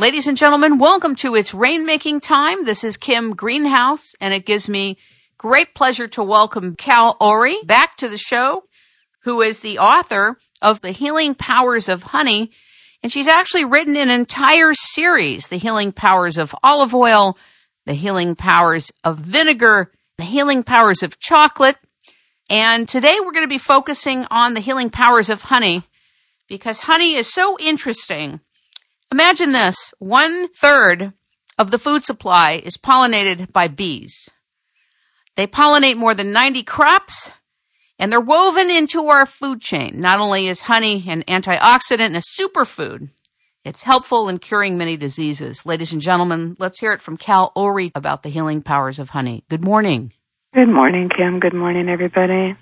Ladies 0.00 0.28
and 0.28 0.36
gentlemen, 0.36 0.78
welcome 0.78 1.16
to 1.16 1.34
It's 1.34 1.50
Rainmaking 1.50 2.22
Time. 2.22 2.64
This 2.64 2.84
is 2.84 2.96
Kim 2.96 3.34
Greenhouse, 3.34 4.14
and 4.20 4.32
it 4.32 4.46
gives 4.46 4.68
me 4.68 4.96
great 5.38 5.74
pleasure 5.74 6.06
to 6.06 6.22
welcome 6.22 6.76
Cal 6.76 7.16
Orey 7.20 7.56
back 7.64 7.96
to 7.96 8.08
the 8.08 8.16
show, 8.16 8.62
who 9.22 9.42
is 9.42 9.58
the 9.58 9.80
author 9.80 10.38
of 10.62 10.82
The 10.82 10.92
Healing 10.92 11.34
Powers 11.34 11.88
of 11.88 12.04
Honey. 12.04 12.52
And 13.02 13.10
she's 13.10 13.26
actually 13.26 13.64
written 13.64 13.96
an 13.96 14.08
entire 14.08 14.72
series, 14.72 15.48
The 15.48 15.58
Healing 15.58 15.90
Powers 15.90 16.38
of 16.38 16.54
Olive 16.62 16.94
Oil, 16.94 17.36
The 17.84 17.94
Healing 17.94 18.36
Powers 18.36 18.92
of 19.02 19.18
Vinegar, 19.18 19.90
The 20.16 20.24
Healing 20.24 20.62
Powers 20.62 21.02
of 21.02 21.18
Chocolate. 21.18 21.76
And 22.48 22.88
today 22.88 23.16
we're 23.18 23.32
going 23.32 23.42
to 23.42 23.48
be 23.48 23.58
focusing 23.58 24.28
on 24.30 24.54
the 24.54 24.60
healing 24.60 24.90
powers 24.90 25.28
of 25.28 25.42
honey 25.42 25.82
because 26.46 26.82
honey 26.82 27.16
is 27.16 27.26
so 27.26 27.58
interesting. 27.58 28.38
Imagine 29.10 29.52
this. 29.52 29.92
One 29.98 30.48
third 30.48 31.12
of 31.58 31.70
the 31.70 31.78
food 31.78 32.04
supply 32.04 32.62
is 32.64 32.76
pollinated 32.76 33.52
by 33.52 33.68
bees. 33.68 34.28
They 35.36 35.46
pollinate 35.46 35.96
more 35.96 36.14
than 36.14 36.32
90 36.32 36.62
crops 36.64 37.30
and 37.98 38.12
they're 38.12 38.20
woven 38.20 38.70
into 38.70 39.06
our 39.06 39.26
food 39.26 39.60
chain. 39.60 40.00
Not 40.00 40.20
only 40.20 40.46
is 40.46 40.62
honey 40.62 41.04
an 41.08 41.22
antioxidant 41.24 42.00
and 42.00 42.16
a 42.16 42.20
superfood, 42.20 43.10
it's 43.64 43.82
helpful 43.82 44.28
in 44.28 44.38
curing 44.38 44.78
many 44.78 44.96
diseases. 44.96 45.66
Ladies 45.66 45.92
and 45.92 46.00
gentlemen, 46.00 46.56
let's 46.58 46.78
hear 46.78 46.92
it 46.92 47.02
from 47.02 47.16
Cal 47.16 47.52
Orey 47.56 47.90
about 47.94 48.22
the 48.22 48.28
healing 48.28 48.62
powers 48.62 48.98
of 48.98 49.10
honey. 49.10 49.44
Good 49.50 49.64
morning. 49.64 50.12
Good 50.54 50.68
morning, 50.68 51.10
Kim. 51.14 51.40
Good 51.40 51.54
morning, 51.54 51.88
everybody. 51.88 52.56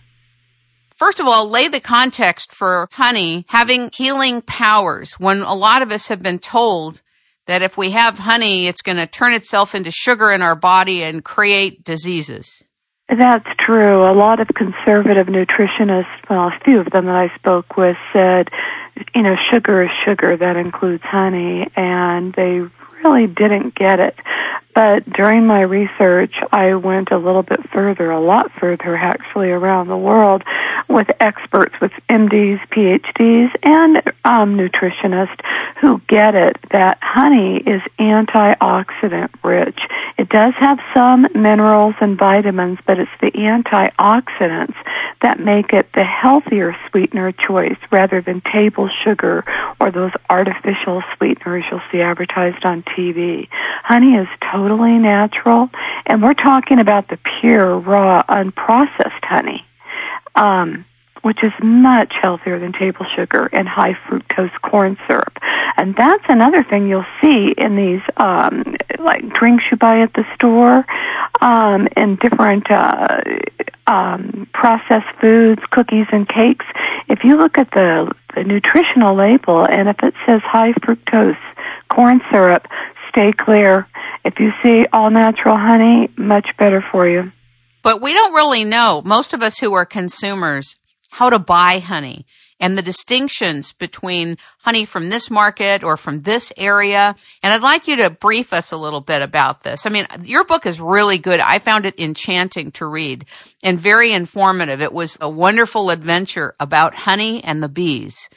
First 0.96 1.20
of 1.20 1.26
all, 1.26 1.48
lay 1.48 1.68
the 1.68 1.80
context 1.80 2.52
for 2.52 2.88
honey 2.92 3.44
having 3.48 3.90
healing 3.94 4.40
powers 4.40 5.12
when 5.18 5.42
a 5.42 5.54
lot 5.54 5.82
of 5.82 5.92
us 5.92 6.08
have 6.08 6.22
been 6.22 6.38
told 6.38 7.02
that 7.46 7.60
if 7.60 7.76
we 7.76 7.90
have 7.90 8.18
honey, 8.18 8.66
it's 8.66 8.80
going 8.80 8.96
to 8.96 9.06
turn 9.06 9.34
itself 9.34 9.74
into 9.74 9.90
sugar 9.90 10.32
in 10.32 10.40
our 10.40 10.56
body 10.56 11.02
and 11.02 11.22
create 11.22 11.84
diseases. 11.84 12.62
That's 13.08 13.46
true. 13.64 14.10
A 14.10 14.16
lot 14.16 14.40
of 14.40 14.48
conservative 14.48 15.26
nutritionists, 15.26 16.28
well, 16.28 16.48
a 16.48 16.58
few 16.64 16.80
of 16.80 16.90
them 16.90 17.06
that 17.06 17.14
I 17.14 17.36
spoke 17.36 17.76
with 17.76 17.96
said, 18.12 18.48
you 19.14 19.22
know, 19.22 19.36
sugar 19.52 19.84
is 19.84 19.90
sugar. 20.04 20.36
That 20.36 20.56
includes 20.56 21.04
honey. 21.04 21.70
And 21.76 22.32
they 22.34 22.62
really 23.02 23.26
didn't 23.26 23.74
get 23.74 24.00
it. 24.00 24.16
But 24.76 25.10
during 25.10 25.46
my 25.46 25.62
research, 25.62 26.34
I 26.52 26.74
went 26.74 27.10
a 27.10 27.16
little 27.16 27.42
bit 27.42 27.60
further, 27.70 28.10
a 28.10 28.20
lot 28.20 28.52
further 28.60 28.94
actually 28.94 29.48
around 29.48 29.88
the 29.88 29.96
world 29.96 30.44
with 30.86 31.08
experts, 31.18 31.74
with 31.80 31.92
MDs, 32.10 32.60
PhDs, 32.68 33.50
and 33.62 34.02
um, 34.26 34.58
nutritionists 34.58 35.40
who 35.80 36.02
get 36.08 36.34
it 36.34 36.58
that 36.72 36.98
honey 37.00 37.56
is 37.66 37.80
antioxidant 37.98 39.30
rich. 39.42 39.78
It 40.18 40.28
does 40.28 40.52
have 40.58 40.78
some 40.92 41.26
minerals 41.34 41.94
and 42.02 42.18
vitamins, 42.18 42.78
but 42.86 42.98
it's 42.98 43.10
the 43.22 43.30
antioxidants 43.30 44.74
that 45.22 45.40
make 45.40 45.72
it 45.72 45.88
the 45.94 46.04
healthier 46.04 46.76
sweetener 46.90 47.32
choice 47.32 47.78
rather 47.90 48.20
than 48.20 48.42
table 48.52 48.90
sugar 49.04 49.42
or 49.80 49.90
those 49.90 50.12
artificial 50.30 51.02
sweeteners 51.16 51.64
you'll 51.70 51.82
see 51.92 52.00
advertised 52.00 52.64
on 52.64 52.82
TV. 52.82 53.48
Honey 53.82 54.14
is 54.14 54.28
totally 54.52 54.98
natural, 54.98 55.68
and 56.06 56.22
we're 56.22 56.34
talking 56.34 56.78
about 56.78 57.08
the 57.08 57.18
pure, 57.40 57.78
raw, 57.78 58.22
unprocessed 58.28 59.24
honey. 59.24 59.64
Um, 60.34 60.84
which 61.26 61.42
is 61.42 61.50
much 61.60 62.12
healthier 62.22 62.60
than 62.60 62.72
table 62.72 63.04
sugar 63.16 63.50
and 63.52 63.66
high 63.66 63.94
fructose 64.06 64.52
corn 64.62 64.96
syrup. 65.08 65.36
And 65.76 65.92
that's 65.96 66.22
another 66.28 66.62
thing 66.62 66.86
you'll 66.86 67.12
see 67.20 67.52
in 67.58 67.74
these 67.74 68.00
um 68.16 68.76
like 69.00 69.28
drinks 69.34 69.64
you 69.68 69.76
buy 69.76 70.02
at 70.02 70.12
the 70.14 70.22
store 70.36 70.84
um 71.40 71.88
and 71.96 72.16
different 72.20 72.70
uh 72.70 73.18
um 73.88 74.46
processed 74.54 75.10
foods, 75.20 75.60
cookies 75.72 76.06
and 76.12 76.28
cakes. 76.28 76.64
If 77.08 77.24
you 77.24 77.36
look 77.36 77.58
at 77.58 77.72
the 77.72 78.08
the 78.36 78.44
nutritional 78.44 79.16
label 79.16 79.66
and 79.66 79.88
if 79.88 79.96
it 80.04 80.14
says 80.26 80.42
high 80.44 80.74
fructose 80.74 81.42
corn 81.90 82.20
syrup, 82.30 82.68
stay 83.10 83.32
clear. 83.36 83.88
If 84.24 84.38
you 84.38 84.52
see 84.62 84.86
all 84.92 85.10
natural 85.10 85.56
honey, 85.56 86.08
much 86.16 86.46
better 86.56 86.84
for 86.92 87.08
you. 87.08 87.32
But 87.82 88.00
we 88.00 88.12
don't 88.12 88.32
really 88.32 88.64
know, 88.64 89.02
most 89.04 89.32
of 89.32 89.42
us 89.42 89.58
who 89.58 89.72
are 89.74 89.86
consumers, 89.86 90.76
how 91.10 91.30
to 91.30 91.38
buy 91.38 91.78
honey 91.78 92.26
and 92.58 92.76
the 92.76 92.82
distinctions 92.82 93.72
between 93.72 94.36
honey 94.58 94.84
from 94.84 95.10
this 95.10 95.30
market 95.30 95.82
or 95.82 95.96
from 95.96 96.22
this 96.22 96.52
area. 96.56 97.14
And 97.42 97.52
I'd 97.52 97.62
like 97.62 97.86
you 97.86 97.96
to 97.96 98.10
brief 98.10 98.52
us 98.52 98.72
a 98.72 98.76
little 98.76 99.00
bit 99.00 99.22
about 99.22 99.62
this. 99.62 99.86
I 99.86 99.90
mean, 99.90 100.06
your 100.22 100.44
book 100.44 100.66
is 100.66 100.80
really 100.80 101.18
good. 101.18 101.40
I 101.40 101.58
found 101.58 101.86
it 101.86 101.98
enchanting 101.98 102.72
to 102.72 102.86
read 102.86 103.26
and 103.62 103.78
very 103.78 104.12
informative. 104.12 104.80
It 104.80 104.92
was 104.92 105.18
a 105.20 105.28
wonderful 105.28 105.90
adventure 105.90 106.54
about 106.58 106.94
honey 106.94 107.42
and 107.44 107.62
the 107.62 107.68
bees. 107.68 108.28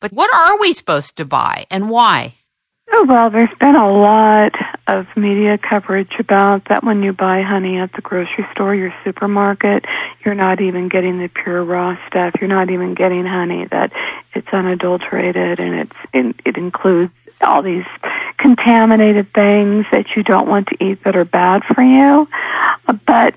But 0.00 0.12
what 0.12 0.32
are 0.32 0.58
we 0.60 0.72
supposed 0.72 1.16
to 1.16 1.24
buy 1.24 1.66
and 1.70 1.90
why? 1.90 2.34
Oh, 2.92 3.04
well, 3.08 3.30
there's 3.30 3.48
been 3.58 3.74
a 3.74 3.90
lot 3.90 4.52
of 4.86 5.06
media 5.16 5.58
coverage 5.58 6.12
about 6.18 6.68
that 6.68 6.84
when 6.84 7.02
you 7.02 7.12
buy 7.12 7.42
honey 7.42 7.78
at 7.78 7.92
the 7.92 8.00
grocery 8.00 8.46
store, 8.52 8.74
your 8.74 8.94
supermarket, 9.04 9.84
you're 10.24 10.34
not 10.34 10.60
even 10.60 10.88
getting 10.88 11.18
the 11.18 11.28
pure 11.28 11.64
raw 11.64 11.96
stuff. 12.06 12.34
You're 12.40 12.48
not 12.48 12.70
even 12.70 12.94
getting 12.94 13.26
honey 13.26 13.66
that 13.66 13.92
it's 14.34 14.48
unadulterated 14.52 15.58
and 15.58 15.74
it's 15.74 15.96
it, 16.12 16.36
it 16.44 16.56
includes 16.56 17.12
all 17.40 17.62
these 17.62 17.84
contaminated 18.38 19.32
things 19.34 19.86
that 19.90 20.06
you 20.14 20.22
don't 20.22 20.48
want 20.48 20.68
to 20.68 20.84
eat 20.84 21.02
that 21.04 21.16
are 21.16 21.24
bad 21.24 21.62
for 21.74 21.82
you. 21.82 22.28
But 23.06 23.34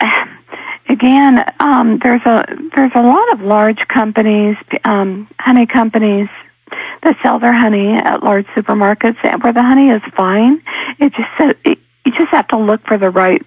again, 0.88 1.44
um, 1.60 2.00
there's 2.02 2.22
a 2.22 2.44
there's 2.74 2.92
a 2.94 3.02
lot 3.02 3.32
of 3.32 3.40
large 3.40 3.86
companies, 3.88 4.56
um, 4.84 5.28
honey 5.38 5.66
companies 5.66 6.28
that 7.02 7.16
sell 7.22 7.38
their 7.38 7.52
honey 7.52 7.94
at 7.94 8.22
large 8.22 8.46
supermarkets 8.48 9.22
where 9.42 9.52
the 9.52 9.62
honey 9.62 9.90
is 9.90 10.02
fine. 10.16 10.62
It 10.98 11.12
just 11.12 11.58
it, 11.64 11.78
you 12.04 12.12
just 12.12 12.30
have 12.30 12.48
to 12.48 12.58
look 12.58 12.84
for 12.86 12.98
the 12.98 13.10
right 13.10 13.42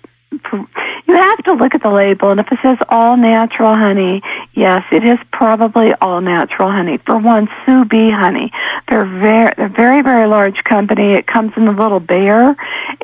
you 1.07 1.16
have 1.16 1.44
to 1.44 1.53
look 1.53 1.74
at 1.74 1.81
the 1.81 1.90
label 1.90 2.29
and 2.29 2.40
if 2.40 2.52
it 2.52 2.59
says 2.62 2.78
all 2.90 3.18
natural 3.18 3.74
honey, 3.74 4.22
yes, 4.53 4.84
it 4.91 5.03
is 5.03 5.18
probably 5.31 5.91
all 6.02 6.22
natural 6.22 6.72
honey. 6.72 7.00
For 7.06 7.18
one, 7.18 7.47
Sue 7.66 7.84
Bee 7.85 8.12
honey. 8.12 8.52
They're 8.88 9.06
very 9.06 9.52
they're 9.58 9.69
very, 9.69 10.03
very 10.03 10.28
large 10.28 10.63
company. 10.63 11.13
It 11.13 11.25
comes 11.25 11.53
in 11.58 11.68
a 11.68 11.72
little 11.72 12.00
bear 12.00 12.56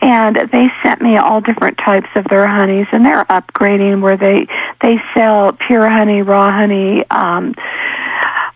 and 0.01 0.35
they 0.51 0.67
sent 0.83 1.01
me 1.01 1.17
all 1.17 1.41
different 1.41 1.79
types 1.79 2.09
of 2.15 2.25
their 2.25 2.47
honeys 2.47 2.87
and 2.91 3.03
they're 3.03 3.25
upgrading 3.25 4.01
where 4.01 4.17
they 4.17 4.47
they 4.81 4.97
sell 5.15 5.53
pure 5.53 5.89
honey, 5.89 6.21
raw 6.21 6.51
honey, 6.51 7.05
um 7.09 7.55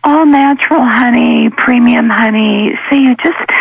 all 0.04 0.26
natural 0.26 0.84
honey, 0.84 1.50
premium 1.50 2.10
honey. 2.10 2.72
So 2.90 2.96
you 2.96 3.16
just 3.16 3.52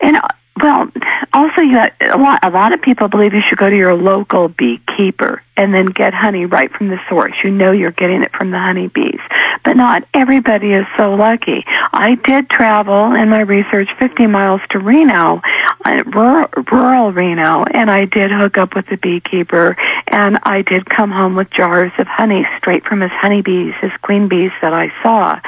and 0.00 0.16
well, 0.60 0.88
also 1.32 1.62
you 1.62 1.76
have, 1.76 1.92
a 2.00 2.16
lot 2.16 2.38
a 2.44 2.50
lot 2.50 2.72
of 2.72 2.80
people 2.80 3.08
believe 3.08 3.34
you 3.34 3.42
should 3.48 3.58
go 3.58 3.68
to 3.68 3.76
your 3.76 3.94
local 3.94 4.48
beekeeper 4.48 5.42
and 5.56 5.74
then 5.74 5.86
get 5.86 6.14
honey 6.14 6.46
right 6.46 6.70
from 6.72 6.88
the 6.88 6.98
source. 7.08 7.32
You 7.42 7.50
know 7.50 7.72
you're 7.72 7.90
getting 7.90 8.22
it 8.22 8.32
from 8.32 8.50
the 8.50 8.58
honeybees. 8.58 9.20
But 9.64 9.76
not 9.76 10.06
everybody 10.14 10.72
is 10.72 10.86
so 10.96 11.14
lucky. 11.14 11.64
I 11.66 12.16
did 12.24 12.50
travel 12.50 13.14
in 13.14 13.28
my 13.28 13.40
research 13.40 13.88
50 13.98 14.26
miles 14.26 14.60
to 14.70 14.78
Reno, 14.78 15.40
uh, 15.84 16.02
rural, 16.06 16.48
rural 16.70 17.12
Reno, 17.12 17.64
and 17.64 17.90
I 17.90 18.04
did 18.04 18.30
hook 18.30 18.58
up 18.58 18.74
with 18.74 18.86
the 18.86 18.96
beekeeper 18.96 19.76
and 20.08 20.38
I 20.42 20.62
did 20.62 20.86
come 20.86 21.10
home 21.10 21.34
with 21.34 21.50
jars 21.50 21.92
of 21.98 22.06
honey 22.06 22.46
straight 22.58 22.84
from 22.84 23.00
his 23.00 23.12
honeybees, 23.12 23.74
his 23.80 23.92
queen 24.02 24.28
bees 24.28 24.52
that 24.60 24.72
I 24.72 24.92
saw. 25.02 25.40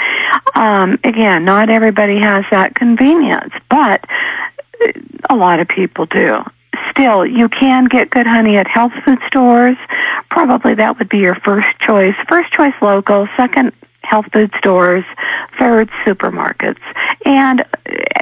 Um, 0.55 0.99
again, 1.05 1.45
not 1.45 1.69
everybody 1.69 2.19
has 2.19 2.45
that 2.51 2.75
convenience, 2.75 3.53
but 3.69 4.05
a 5.31 5.37
lot 5.37 5.61
of 5.61 5.69
people 5.69 6.07
do. 6.07 6.39
Still, 6.91 7.27
you 7.27 7.49
can 7.49 7.85
get 7.85 8.11
good 8.11 8.27
honey 8.27 8.57
at 8.57 8.67
health 8.67 8.93
food 9.05 9.19
stores. 9.27 9.77
Probably 10.31 10.75
that 10.75 10.99
would 10.99 11.09
be 11.09 11.19
your 11.19 11.35
first 11.35 11.69
choice. 11.81 12.15
First 12.29 12.53
choice 12.53 12.75
local, 12.81 13.29
second 13.37 13.73
health 14.09 14.27
food 14.33 14.53
stores, 14.59 15.05
third 15.59 15.91
supermarkets, 16.07 16.81
and 17.25 17.65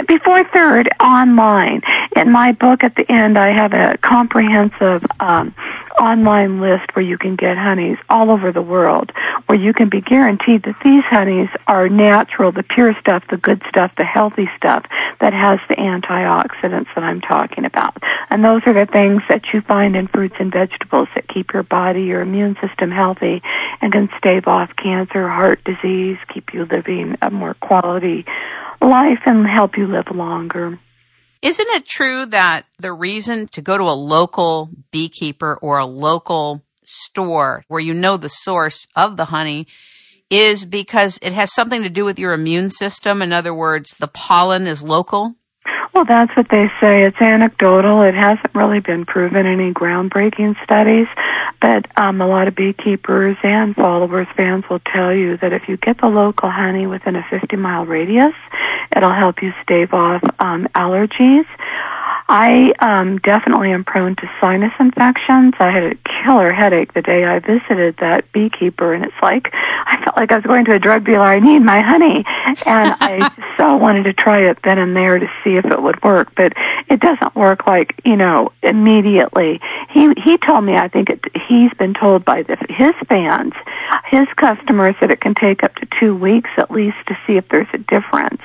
before 0.06 0.44
third 0.52 0.88
online. 1.00 1.82
In 2.16 2.30
my 2.30 2.52
book 2.52 2.84
at 2.84 2.94
the 2.96 3.10
end, 3.10 3.38
I 3.38 3.50
have 3.50 3.72
a 3.72 3.98
comprehensive 3.98 5.04
um, 5.20 5.54
online 5.98 6.60
list 6.60 6.94
where 6.94 7.04
you 7.04 7.18
can 7.18 7.36
get 7.36 7.56
honeys 7.56 7.98
all 8.08 8.30
over 8.30 8.52
the 8.52 8.62
world, 8.62 9.12
where 9.46 9.58
you 9.58 9.72
can 9.72 9.88
be 9.88 10.00
guaranteed 10.00 10.62
that 10.64 10.76
these 10.84 11.04
honeys 11.04 11.48
are 11.66 11.88
natural, 11.88 12.52
the 12.52 12.62
pure 12.62 12.96
stuff, 13.00 13.22
the 13.30 13.36
good 13.36 13.62
stuff, 13.68 13.92
the 13.96 14.04
healthy 14.04 14.48
stuff 14.56 14.84
that 15.20 15.32
has 15.32 15.60
the 15.68 15.76
antioxidants 15.76 16.88
that 16.94 17.04
I'm 17.04 17.20
talking 17.20 17.64
about. 17.64 17.96
And 18.30 18.44
those 18.44 18.62
are 18.66 18.74
the 18.74 18.90
things 18.90 19.22
that 19.28 19.42
you 19.52 19.60
find 19.60 19.96
in 19.96 20.08
fruits 20.08 20.36
and 20.38 20.52
vegetables 20.52 21.08
that 21.14 21.28
keep 21.28 21.52
your 21.52 21.62
body, 21.62 22.02
your 22.02 22.20
immune 22.20 22.56
system 22.60 22.90
healthy 22.90 23.42
and 23.80 23.92
can 23.92 24.08
stave 24.18 24.46
off 24.46 24.70
cancer, 24.76 25.28
heart 25.28 25.62
disease, 25.64 25.73
keep 25.82 26.52
you 26.52 26.66
living 26.70 27.16
a 27.22 27.30
more 27.30 27.54
quality 27.54 28.24
life 28.80 29.20
and 29.26 29.46
help 29.46 29.76
you 29.76 29.86
live 29.86 30.14
longer. 30.14 30.78
Isn't 31.42 31.68
it 31.68 31.86
true 31.86 32.26
that 32.26 32.64
the 32.78 32.92
reason 32.92 33.48
to 33.48 33.60
go 33.60 33.76
to 33.76 33.84
a 33.84 33.92
local 33.92 34.70
beekeeper 34.90 35.58
or 35.60 35.78
a 35.78 35.86
local 35.86 36.62
store 36.84 37.64
where 37.68 37.80
you 37.80 37.94
know 37.94 38.16
the 38.16 38.28
source 38.28 38.86
of 38.96 39.16
the 39.16 39.26
honey 39.26 39.66
is 40.30 40.64
because 40.64 41.18
it 41.22 41.32
has 41.32 41.52
something 41.52 41.82
to 41.82 41.88
do 41.88 42.04
with 42.04 42.18
your 42.18 42.32
immune 42.32 42.68
system? 42.68 43.20
In 43.20 43.32
other 43.32 43.54
words, 43.54 43.96
the 43.98 44.08
pollen 44.08 44.66
is 44.66 44.82
local? 44.82 45.34
Well, 45.94 46.04
that's 46.04 46.36
what 46.36 46.48
they 46.50 46.66
say. 46.80 47.04
It's 47.04 47.20
anecdotal. 47.20 48.02
It 48.02 48.14
hasn't 48.14 48.52
really 48.52 48.80
been 48.80 49.06
proven 49.06 49.46
any 49.46 49.72
groundbreaking 49.72 50.56
studies, 50.64 51.06
but 51.60 51.86
um, 51.96 52.20
a 52.20 52.26
lot 52.26 52.48
of 52.48 52.56
beekeepers 52.56 53.36
and 53.44 53.76
followers, 53.76 54.26
fans 54.36 54.64
will 54.68 54.80
tell 54.80 55.14
you 55.14 55.36
that 55.36 55.52
if 55.52 55.68
you 55.68 55.76
get 55.76 56.00
the 56.00 56.08
local 56.08 56.50
honey 56.50 56.88
within 56.88 57.14
a 57.14 57.24
50 57.30 57.54
mile 57.54 57.86
radius, 57.86 58.34
it'll 58.96 59.14
help 59.14 59.40
you 59.40 59.52
stave 59.62 59.94
off 59.94 60.20
um, 60.40 60.66
allergies. 60.74 61.46
I 62.28 62.72
um, 62.78 63.18
definitely 63.18 63.70
am 63.72 63.84
prone 63.84 64.16
to 64.16 64.30
sinus 64.40 64.72
infections. 64.80 65.54
I 65.58 65.70
had 65.70 65.82
a 65.82 65.94
killer 66.24 66.52
headache 66.52 66.94
the 66.94 67.02
day 67.02 67.24
I 67.24 67.38
visited 67.38 67.98
that 67.98 68.32
beekeeper, 68.32 68.94
and 68.94 69.04
it's 69.04 69.14
like 69.20 69.50
I 69.52 70.02
felt 70.02 70.16
like 70.16 70.32
I 70.32 70.36
was 70.36 70.44
going 70.44 70.64
to 70.66 70.72
a 70.72 70.78
drug 70.78 71.04
dealer. 71.04 71.20
I 71.24 71.38
need 71.38 71.60
my 71.60 71.82
honey, 71.82 72.24
and 72.64 72.96
I 73.00 73.30
so 73.58 73.76
wanted 73.76 74.04
to 74.04 74.14
try 74.14 74.48
it 74.48 74.58
then 74.64 74.78
and 74.78 74.96
there 74.96 75.18
to 75.18 75.26
see 75.42 75.56
if 75.56 75.66
it 75.66 75.82
would 75.82 76.02
work, 76.02 76.32
but 76.34 76.54
it 76.88 77.00
doesn't 77.00 77.36
work 77.36 77.66
like 77.66 78.00
you 78.06 78.16
know 78.16 78.52
immediately. 78.62 79.60
He 79.90 80.08
he 80.16 80.38
told 80.38 80.64
me 80.64 80.76
I 80.76 80.88
think 80.88 81.10
it, 81.10 81.20
he's 81.46 81.74
been 81.74 81.92
told 81.92 82.24
by 82.24 82.42
the, 82.42 82.56
his 82.70 82.94
fans, 83.06 83.52
his 84.06 84.26
customers 84.36 84.94
that 85.02 85.10
it 85.10 85.20
can 85.20 85.34
take 85.34 85.62
up 85.62 85.74
to 85.76 85.86
two 86.00 86.16
weeks 86.16 86.50
at 86.56 86.70
least 86.70 86.96
to 87.08 87.18
see 87.26 87.34
if 87.34 87.46
there's 87.50 87.68
a 87.74 87.78
difference. 87.78 88.40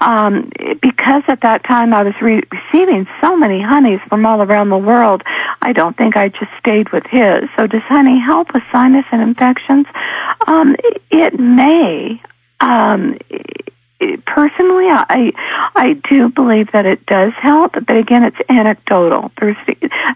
Um, 0.00 0.50
because 0.80 1.22
at 1.26 1.40
that 1.40 1.64
time 1.64 1.92
I 1.92 2.02
was 2.02 2.14
re- 2.20 2.42
receiving 2.52 3.06
so 3.20 3.36
many 3.36 3.62
honeys 3.62 4.00
from 4.08 4.26
all 4.26 4.42
around 4.42 4.70
the 4.70 4.78
world. 4.78 5.22
I 5.62 5.72
don't 5.72 5.96
think 5.96 6.16
I 6.16 6.28
just 6.28 6.50
stayed 6.58 6.92
with 6.92 7.04
his. 7.06 7.48
So 7.56 7.66
does 7.66 7.82
honey 7.82 8.20
help 8.20 8.52
with 8.54 8.62
sinus 8.70 9.04
and 9.12 9.22
infections? 9.22 9.86
Um, 10.46 10.76
it 11.10 11.38
may. 11.38 12.20
Um, 12.60 13.18
personally, 14.26 14.86
I 14.88 15.32
I 15.74 15.94
do 16.08 16.28
believe 16.28 16.70
that 16.72 16.86
it 16.86 17.04
does 17.06 17.32
help, 17.40 17.72
but 17.72 17.96
again, 17.96 18.22
it's 18.24 18.36
anecdotal. 18.48 19.32
There's 19.40 19.56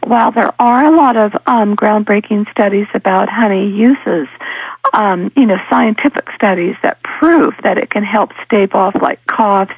while 0.05 0.33
there 0.33 0.53
are 0.61 0.85
a 0.85 0.97
lot 0.97 1.17
of 1.17 1.33
um, 1.47 1.77
groundbreaking 1.77 2.51
studies 2.51 2.87
about 2.95 3.29
honey 3.29 3.69
uses, 3.71 4.29
um, 4.93 5.33
you 5.37 5.47
know, 5.47 5.59
scientific 5.69 6.29
studies 6.35 6.77
that 6.83 7.03
prove 7.03 7.55
that 7.63 7.79
it 7.79 7.91
can 7.91 8.05
help 8.05 8.33
stave 8.45 8.75
off 8.75 8.95
like 9.01 9.25
coughs. 9.27 9.75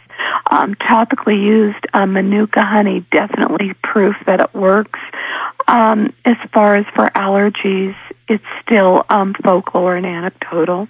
Um, 0.51 0.75
topically 0.75 1.41
used 1.43 1.87
uh, 1.95 2.07
manuka 2.07 2.63
honey 2.63 3.07
definitely 3.11 3.73
proof 3.83 4.15
that 4.27 4.41
it 4.41 4.55
works. 4.55 4.99
Um, 5.69 6.13
as 6.25 6.37
far 6.53 6.77
as 6.77 6.85
for 6.95 7.09
allergies, 7.11 7.95
it's 8.29 8.45
still 8.63 9.05
um, 9.09 9.35
folklore 9.43 9.97
and 9.97 10.07
anecdotal. 10.07 10.89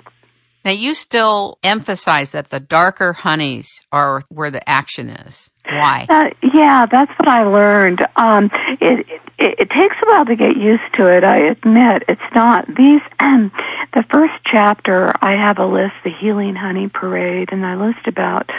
Now, 0.64 0.70
you 0.70 0.94
still 0.94 1.58
emphasize 1.62 2.30
that 2.30 2.50
the 2.50 2.60
darker 2.60 3.12
honeys 3.12 3.68
are 3.90 4.22
where 4.28 4.50
the 4.50 4.66
action 4.68 5.10
is. 5.10 5.50
Why? 5.64 6.06
Uh, 6.08 6.30
yeah, 6.54 6.86
that's 6.86 7.10
what 7.18 7.28
I 7.28 7.44
learned. 7.44 8.00
Um, 8.16 8.50
it, 8.80 9.06
it 9.08 9.20
it 9.38 9.70
takes 9.70 9.96
a 10.02 10.06
while 10.06 10.24
to 10.24 10.36
get 10.36 10.56
used 10.56 10.94
to 10.96 11.06
it. 11.06 11.24
I 11.24 11.38
admit 11.50 12.04
it's 12.08 12.20
not 12.34 12.66
these. 12.66 13.00
Um, 13.18 13.50
the 13.94 14.04
first 14.10 14.34
chapter, 14.50 15.12
I 15.20 15.32
have 15.32 15.58
a 15.58 15.66
list, 15.66 15.94
the 16.04 16.10
Healing 16.10 16.54
Honey 16.54 16.88
Parade, 16.88 17.48
and 17.52 17.66
I 17.66 17.74
list 17.74 18.06
about 18.06 18.50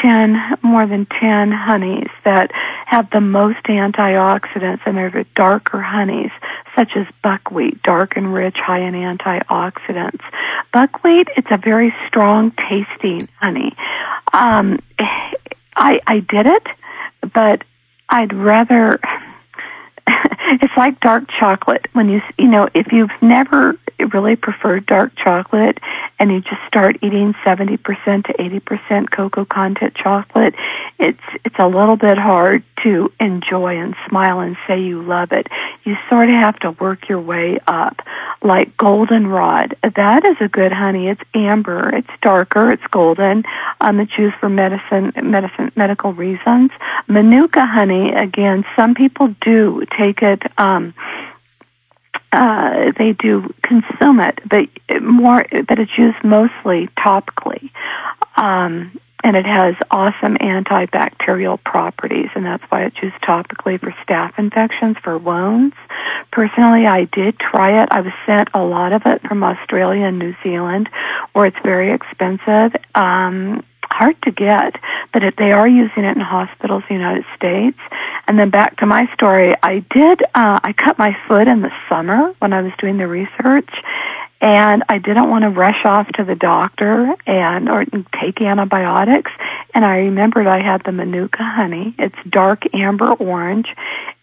10, 0.00 0.58
more 0.62 0.86
than 0.86 1.06
10 1.06 1.52
honeys 1.52 2.08
that 2.24 2.50
have 2.86 3.08
the 3.10 3.20
most 3.20 3.62
antioxidants 3.64 4.80
and 4.86 4.96
they're 4.96 5.10
the 5.10 5.26
darker 5.34 5.80
honeys, 5.80 6.30
such 6.76 6.92
as 6.96 7.06
buckwheat, 7.22 7.82
dark 7.82 8.16
and 8.16 8.34
rich, 8.34 8.56
high 8.56 8.80
in 8.80 8.94
antioxidants. 8.94 10.22
Buckwheat, 10.72 11.28
it's 11.36 11.48
a 11.50 11.56
very 11.56 11.94
strong 12.06 12.52
tasting 12.68 13.28
honey. 13.40 13.74
Um, 14.32 14.80
I, 15.76 16.00
I 16.06 16.20
did 16.20 16.46
it, 16.46 16.66
but 17.32 17.62
I'd 18.08 18.32
rather, 18.32 19.00
it's 20.62 20.76
like 20.76 21.00
dark 21.00 21.24
chocolate 21.38 21.86
when 21.92 22.08
you, 22.08 22.20
you 22.38 22.48
know, 22.48 22.68
if 22.74 22.92
you've 22.92 23.10
never 23.22 23.78
really 24.12 24.36
preferred 24.36 24.86
dark 24.86 25.12
chocolate 25.16 25.78
and 26.18 26.30
you 26.30 26.40
just 26.40 26.60
start 26.66 26.96
eating 27.02 27.34
70% 27.44 27.78
to 28.24 28.32
80% 28.32 29.10
cocoa 29.10 29.44
content 29.44 29.94
chocolate, 29.94 30.54
it's 30.98 31.20
it's 31.44 31.56
a 31.58 31.66
little 31.66 31.96
bit 31.96 32.18
hard 32.18 32.62
to 32.82 33.10
enjoy 33.18 33.78
and 33.78 33.94
smile 34.08 34.40
and 34.40 34.56
say 34.66 34.80
you 34.80 35.02
love 35.02 35.32
it. 35.32 35.46
You 35.84 35.96
sort 36.08 36.28
of 36.28 36.34
have 36.34 36.58
to 36.60 36.72
work 36.72 37.08
your 37.08 37.20
way 37.20 37.58
up. 37.66 38.00
Like 38.42 38.76
goldenrod, 38.76 39.76
that 39.82 40.24
is 40.24 40.36
a 40.40 40.48
good 40.48 40.72
honey. 40.72 41.08
It's 41.08 41.20
amber, 41.34 41.94
it's 41.94 42.10
darker, 42.20 42.70
it's 42.70 42.86
golden. 42.90 43.44
Um, 43.80 44.00
it's 44.00 44.16
used 44.18 44.36
for 44.36 44.50
medicine, 44.50 45.12
medicine, 45.22 45.72
medical 45.76 46.12
reasons. 46.12 46.70
Manuka 47.08 47.64
honey, 47.64 48.12
again, 48.12 48.64
some 48.76 48.94
people 48.94 49.34
do 49.40 49.84
take 49.98 50.22
it. 50.22 50.33
Um, 50.58 50.94
uh, 52.32 52.92
they 52.98 53.12
do 53.12 53.54
consume 53.62 54.18
it, 54.18 54.40
but 54.48 54.68
more, 55.00 55.46
but 55.68 55.78
it's 55.78 55.96
used 55.96 56.22
mostly 56.24 56.88
topically. 56.98 57.70
Um, 58.36 58.98
and 59.22 59.36
it 59.36 59.46
has 59.46 59.74
awesome 59.90 60.36
antibacterial 60.36 61.62
properties, 61.64 62.28
and 62.34 62.44
that's 62.44 62.62
why 62.68 62.84
it's 62.84 63.02
used 63.02 63.16
topically 63.22 63.80
for 63.80 63.90
staph 64.06 64.38
infections, 64.38 64.98
for 65.02 65.16
wounds. 65.16 65.74
Personally, 66.30 66.86
I 66.86 67.04
did 67.04 67.38
try 67.38 67.82
it. 67.82 67.88
I 67.90 68.02
was 68.02 68.12
sent 68.26 68.50
a 68.52 68.62
lot 68.62 68.92
of 68.92 69.02
it 69.06 69.22
from 69.22 69.42
Australia 69.42 70.04
and 70.04 70.18
New 70.18 70.34
Zealand, 70.42 70.90
where 71.32 71.46
it's 71.46 71.56
very 71.64 71.94
expensive. 71.94 72.76
Um, 72.94 73.64
hard 73.84 74.20
to 74.22 74.30
get, 74.30 74.76
but 75.12 75.22
it, 75.22 75.34
they 75.38 75.52
are 75.52 75.68
using 75.68 76.04
it 76.04 76.16
in 76.16 76.20
hospitals 76.20 76.82
in 76.90 76.96
the 76.96 77.02
United 77.02 77.24
States. 77.36 77.78
And 78.26 78.38
then 78.38 78.50
back 78.50 78.76
to 78.78 78.86
my 78.86 79.06
story, 79.14 79.54
I 79.62 79.80
did, 79.90 80.22
uh, 80.34 80.60
I 80.62 80.72
cut 80.72 80.98
my 80.98 81.16
foot 81.28 81.46
in 81.46 81.60
the 81.62 81.70
summer 81.88 82.34
when 82.38 82.52
I 82.52 82.62
was 82.62 82.72
doing 82.78 82.96
the 82.96 83.06
research, 83.06 83.70
and 84.44 84.84
I 84.90 84.98
didn't 84.98 85.30
want 85.30 85.44
to 85.44 85.48
rush 85.48 85.86
off 85.86 86.06
to 86.16 86.24
the 86.24 86.34
doctor 86.34 87.14
and 87.26 87.66
or 87.70 87.86
take 88.20 88.42
antibiotics. 88.42 89.30
And 89.72 89.86
I 89.86 89.96
remembered 89.96 90.46
I 90.46 90.60
had 90.60 90.82
the 90.84 90.92
Manuka 90.92 91.42
honey. 91.42 91.94
It's 91.98 92.14
dark 92.28 92.62
amber 92.74 93.10
orange, 93.14 93.68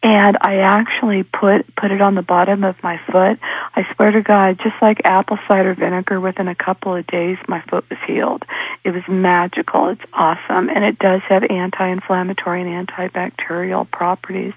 and 0.03 0.37
I 0.39 0.57
actually 0.57 1.23
put 1.23 1.75
put 1.75 1.89
it 1.89 2.01
on 2.01 2.13
the 2.13 2.21
bottom 2.21 2.63
of 2.63 2.75
my 2.83 3.01
foot. 3.11 3.39
I 3.75 3.83
swear 3.95 4.11
to 4.11 4.21
God, 4.21 4.59
just 4.63 4.75
like 4.79 5.01
apple 5.05 5.39
cider 5.47 5.73
vinegar, 5.73 6.19
within 6.19 6.47
a 6.47 6.55
couple 6.55 6.95
of 6.95 7.07
days, 7.07 7.39
my 7.47 7.61
foot 7.61 7.89
was 7.89 7.99
healed. 8.05 8.45
It 8.83 8.91
was 8.91 9.03
magical. 9.07 9.89
It's 9.89 10.01
awesome, 10.13 10.69
and 10.69 10.83
it 10.83 10.99
does 10.99 11.21
have 11.29 11.43
anti-inflammatory 11.49 12.61
and 12.61 12.87
antibacterial 12.87 13.89
properties. 13.89 14.53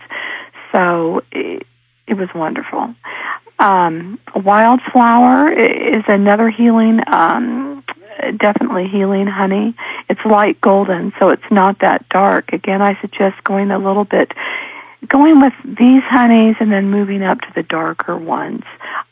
So. 0.72 1.22
It, 1.32 1.66
it 2.06 2.18
was 2.18 2.28
wonderful. 2.34 2.94
Um, 3.58 4.18
wildflower 4.34 5.52
is 5.52 6.02
another 6.08 6.50
healing, 6.50 7.00
um, 7.06 7.84
definitely 8.36 8.88
healing 8.88 9.26
honey. 9.26 9.74
It's 10.08 10.20
light 10.24 10.60
golden, 10.60 11.12
so 11.18 11.28
it's 11.30 11.50
not 11.50 11.78
that 11.80 12.08
dark. 12.08 12.52
Again, 12.52 12.82
I 12.82 13.00
suggest 13.00 13.42
going 13.44 13.70
a 13.70 13.78
little 13.78 14.04
bit, 14.04 14.32
going 15.08 15.40
with 15.40 15.52
these 15.64 16.02
honeys 16.04 16.56
and 16.60 16.72
then 16.72 16.90
moving 16.90 17.22
up 17.22 17.40
to 17.42 17.52
the 17.54 17.62
darker 17.62 18.16
ones. 18.16 18.64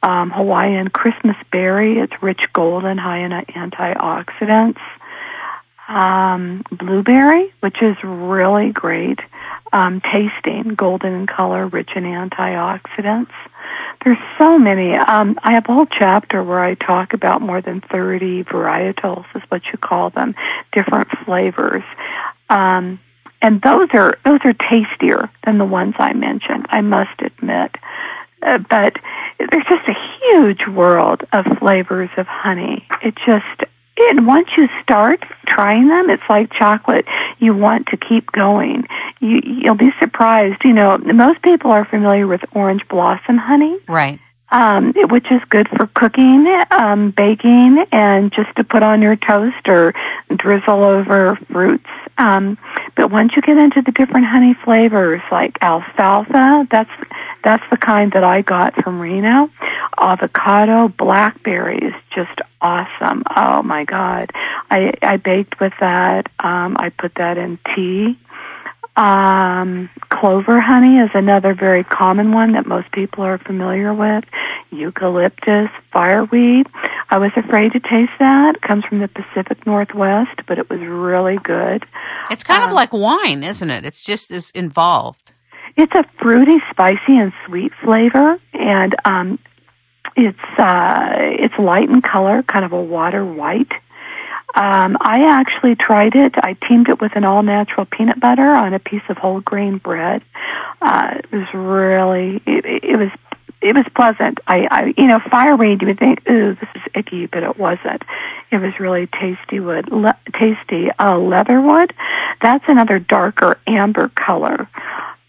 Um, 0.03 0.31
Hawaiian 0.31 0.89
Christmas 0.89 1.37
berry, 1.51 1.99
it's 1.99 2.15
rich 2.23 2.43
golden, 2.53 2.99
high 2.99 3.19
in 3.19 3.31
antioxidants. 3.31 4.81
Um, 5.93 6.65
blueberry, 6.71 7.53
which 7.61 7.83
is 7.83 7.97
really 8.03 8.73
great, 8.73 9.19
um, 9.75 10.01
tasting, 10.01 10.75
golden 10.75 11.13
in 11.13 11.27
color, 11.27 11.67
rich 11.67 11.91
in 11.95 12.05
antioxidants. 12.05 13.33
There's 14.03 14.17
so 14.39 14.59
many. 14.59 14.95
Um, 14.95 15.39
I 15.43 15.53
have 15.53 15.69
a 15.69 15.75
whole 15.75 15.87
chapter 15.87 16.43
where 16.43 16.65
I 16.65 16.77
talk 16.77 17.13
about 17.13 17.43
more 17.43 17.61
than 17.61 17.83
30 17.83 18.45
varietals, 18.45 19.27
is 19.35 19.43
what 19.51 19.67
you 19.67 19.79
call 19.79 20.09
them, 20.09 20.35
different 20.73 21.09
flavors. 21.27 21.85
Um, 22.49 22.99
and 23.43 23.61
those 23.61 23.89
are 23.93 24.17
those 24.25 24.41
are 24.45 24.55
tastier 24.55 25.29
than 25.45 25.59
the 25.59 25.67
ones 25.67 25.95
I 25.99 26.15
mentioned. 26.15 26.67
I 26.71 26.81
must 26.81 27.21
admit, 27.21 27.75
uh, 28.43 28.59
but 28.59 28.95
there's 29.39 29.67
just 29.69 29.89
a 29.89 30.09
huge 30.21 30.67
world 30.69 31.23
of 31.35 31.45
flavors 31.59 32.11
of 32.17 32.27
honey. 32.27 32.87
It 33.03 33.15
just 33.27 33.71
and 33.97 34.27
once 34.27 34.49
you 34.57 34.69
start 34.83 35.23
trying 35.47 35.89
them, 35.89 36.11
it's 36.11 36.23
like 36.29 36.53
chocolate. 36.53 37.07
You 37.39 37.55
want 37.55 37.89
to 37.89 37.97
keep 37.97 38.33
going. 38.33 38.87
You, 39.21 39.41
you'll 39.45 39.75
be 39.75 39.91
surprised. 40.01 40.63
You 40.65 40.73
know, 40.73 40.99
most 40.99 41.43
people 41.43 41.71
are 41.71 41.85
familiar 41.85 42.27
with 42.27 42.41
orange 42.53 42.87
blossom 42.89 43.39
honey. 43.39 43.77
Right. 43.89 44.19
Um, 44.51 44.93
which 45.09 45.27
is 45.31 45.41
good 45.49 45.67
for 45.71 45.87
cooking, 45.95 46.47
um, 46.71 47.11
baking, 47.17 47.87
and 47.91 48.31
just 48.35 48.55
to 48.57 48.65
put 48.65 48.83
on 48.83 49.01
your 49.01 49.17
toast 49.17 49.67
or 49.67 49.95
drizzle 50.37 50.85
over 50.85 51.39
fruits 51.51 51.89
Um, 52.19 52.59
but 52.97 53.11
once 53.11 53.33
you 53.35 53.43
get 53.43 53.57
into 53.57 53.83
the 53.83 53.93
different 53.93 54.27
honey 54.27 54.55
flavors, 54.65 55.23
like 55.31 55.59
alfalfa, 55.63 56.67
that's 56.71 56.91
that's 57.43 57.65
the 57.71 57.77
kind 57.77 58.13
that 58.13 58.25
I 58.25 58.43
got 58.43 58.75
from 58.83 59.01
Reno. 59.01 59.51
Avocado, 59.99 60.89
blackberry 60.89 61.79
is 61.79 61.95
just 62.15 62.39
awesome. 62.61 63.25
Oh 63.35 63.63
my 63.63 63.85
god, 63.85 64.31
I 64.71 64.93
I 65.03 65.17
baked 65.17 65.61
with 65.61 65.73
that. 65.81 66.29
Um, 66.39 66.77
I 66.79 66.91
put 66.91 67.15
that 67.17 67.39
in 67.39 67.59
tea. 67.75 68.19
Um, 68.97 69.89
clover 70.11 70.61
honey 70.61 70.99
is 70.99 71.11
another 71.15 71.55
very 71.55 71.83
common 71.83 72.33
one 72.33 72.53
that 72.53 72.67
most 72.67 72.93
people 72.93 73.25
are 73.25 73.39
familiar 73.39 73.95
with. 73.95 74.25
Eucalyptus, 74.71 75.69
fireweed. 75.93 76.67
I 77.11 77.19
was 77.19 77.31
afraid 77.37 77.73
to 77.73 77.81
taste 77.81 78.13
that. 78.19 78.57
It 78.57 78.63
comes 78.63 78.85
from 78.85 79.01
the 79.01 79.09
Pacific 79.09 79.67
Northwest, 79.67 80.41
but 80.47 80.59
it 80.59 80.69
was 80.69 80.81
really 80.81 81.39
good. 81.43 81.87
It's 82.31 82.43
kind 82.43 82.63
um, 82.63 82.71
of 82.71 82.75
like 82.75 82.93
wine, 82.93 83.43
isn't 83.43 83.71
it? 83.71 83.85
It's 83.85 84.03
just 84.03 84.31
as 84.31 84.51
involved. 84.51 85.33
It's 85.77 85.95
a 85.95 86.05
fruity, 86.21 86.59
spicy, 86.71 87.17
and 87.17 87.33
sweet 87.47 87.73
flavor, 87.83 88.39
and 88.53 88.95
um, 89.07 89.39
it's 90.17 90.39
uh, 90.59 91.09
it's 91.17 91.55
light 91.59 91.89
in 91.89 92.03
color, 92.03 92.43
kind 92.43 92.65
of 92.65 92.73
a 92.73 92.83
water 92.83 93.25
white. 93.25 93.73
Um, 94.55 94.99
I 95.01 95.25
actually 95.29 95.77
tried 95.77 96.15
it. 96.15 96.35
I 96.37 96.57
teamed 96.69 96.89
it 96.89 97.01
with 97.01 97.17
an 97.17 97.25
all 97.25 97.43
natural 97.43 97.87
peanut 97.87 98.21
butter 98.21 98.49
on 98.49 98.75
a 98.75 98.79
piece 98.79 99.03
of 99.09 99.17
whole 99.17 99.41
grain 99.41 99.79
bread. 99.79 100.23
Uh, 100.81 101.15
it 101.19 101.33
was 101.33 101.49
really, 101.55 102.43
it, 102.47 102.85
it 102.85 102.97
was, 102.97 103.11
it 103.63 103.75
was 103.75 103.87
pleasant. 103.95 104.41
I, 104.47 104.67
I, 104.71 104.95
you 104.99 105.07
know, 105.07 105.21
fireweed, 105.31 105.81
you 105.81 105.89
would 105.89 105.99
think, 105.99 106.29
ooh, 106.29 106.55
this 106.55 106.69
is 106.75 106.83
icky, 106.95 107.27
but 107.27 107.43
it 107.43 107.59
wasn't. 107.59 108.03
It 108.51 108.59
was 108.59 108.79
really 108.79 109.07
tasty 109.07 109.61
wood, 109.61 109.91
le- 109.91 110.19
tasty. 110.39 110.91
Uh, 110.99 111.19
leatherwood, 111.19 111.95
that's 112.43 112.65
another 112.69 112.99
darker 112.99 113.59
amber 113.67 114.11
color 114.11 114.69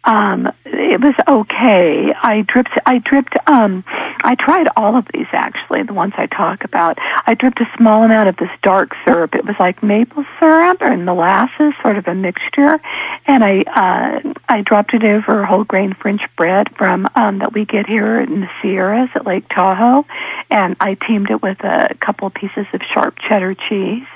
um 0.06 0.52
it 0.66 1.02
was 1.02 1.16
okay. 1.28 2.14
I 2.22 2.42
dripped 2.42 2.78
i 2.86 3.00
dripped 3.00 3.36
um 3.48 3.84
i 4.24 4.36
tried 4.36 4.68
all 4.76 4.96
of 4.96 5.06
these 5.14 5.28
actually 5.32 5.84
the 5.84 5.94
ones 5.94 6.14
i 6.18 6.26
talk 6.28 6.64
about. 6.64 6.98
I 7.26 7.34
dripped 7.34 7.60
a 7.62 7.70
small 7.78 8.04
amount 8.04 8.30
of 8.30 8.38
this 8.38 8.50
dark 8.62 8.92
syrup. 9.06 9.36
It 9.36 9.46
was 9.46 9.56
like 9.60 9.82
maple 9.82 10.26
syrup 10.40 10.82
and 10.82 11.06
molasses 11.06 11.74
sort 11.82 11.98
of 11.98 12.08
a 12.08 12.16
mixture. 12.16 12.80
And 13.26 13.44
i 13.44 13.62
uh 13.62 14.34
i 14.50 14.62
dropped 14.62 14.94
it 14.94 15.04
over 15.04 15.46
whole 15.46 15.64
grain 15.64 15.94
french 15.94 16.22
bread 16.38 16.76
from 16.76 17.08
um 17.16 17.40
that 17.40 17.54
we 17.54 17.66
get 17.66 17.88
here 17.88 18.20
in 18.20 18.42
the 18.42 18.50
sierras 18.62 19.10
at 19.16 19.26
lake 19.26 19.48
tahoe. 19.50 20.06
And 20.50 20.76
i 20.80 20.96
teamed 20.96 21.30
it 21.32 21.42
with 21.42 21.64
a 21.64 21.96
couple 22.00 22.30
pieces 22.30 22.66
of 22.74 22.82
sharp 22.94 23.18
cheddar 23.28 23.56
cheese 23.56 24.08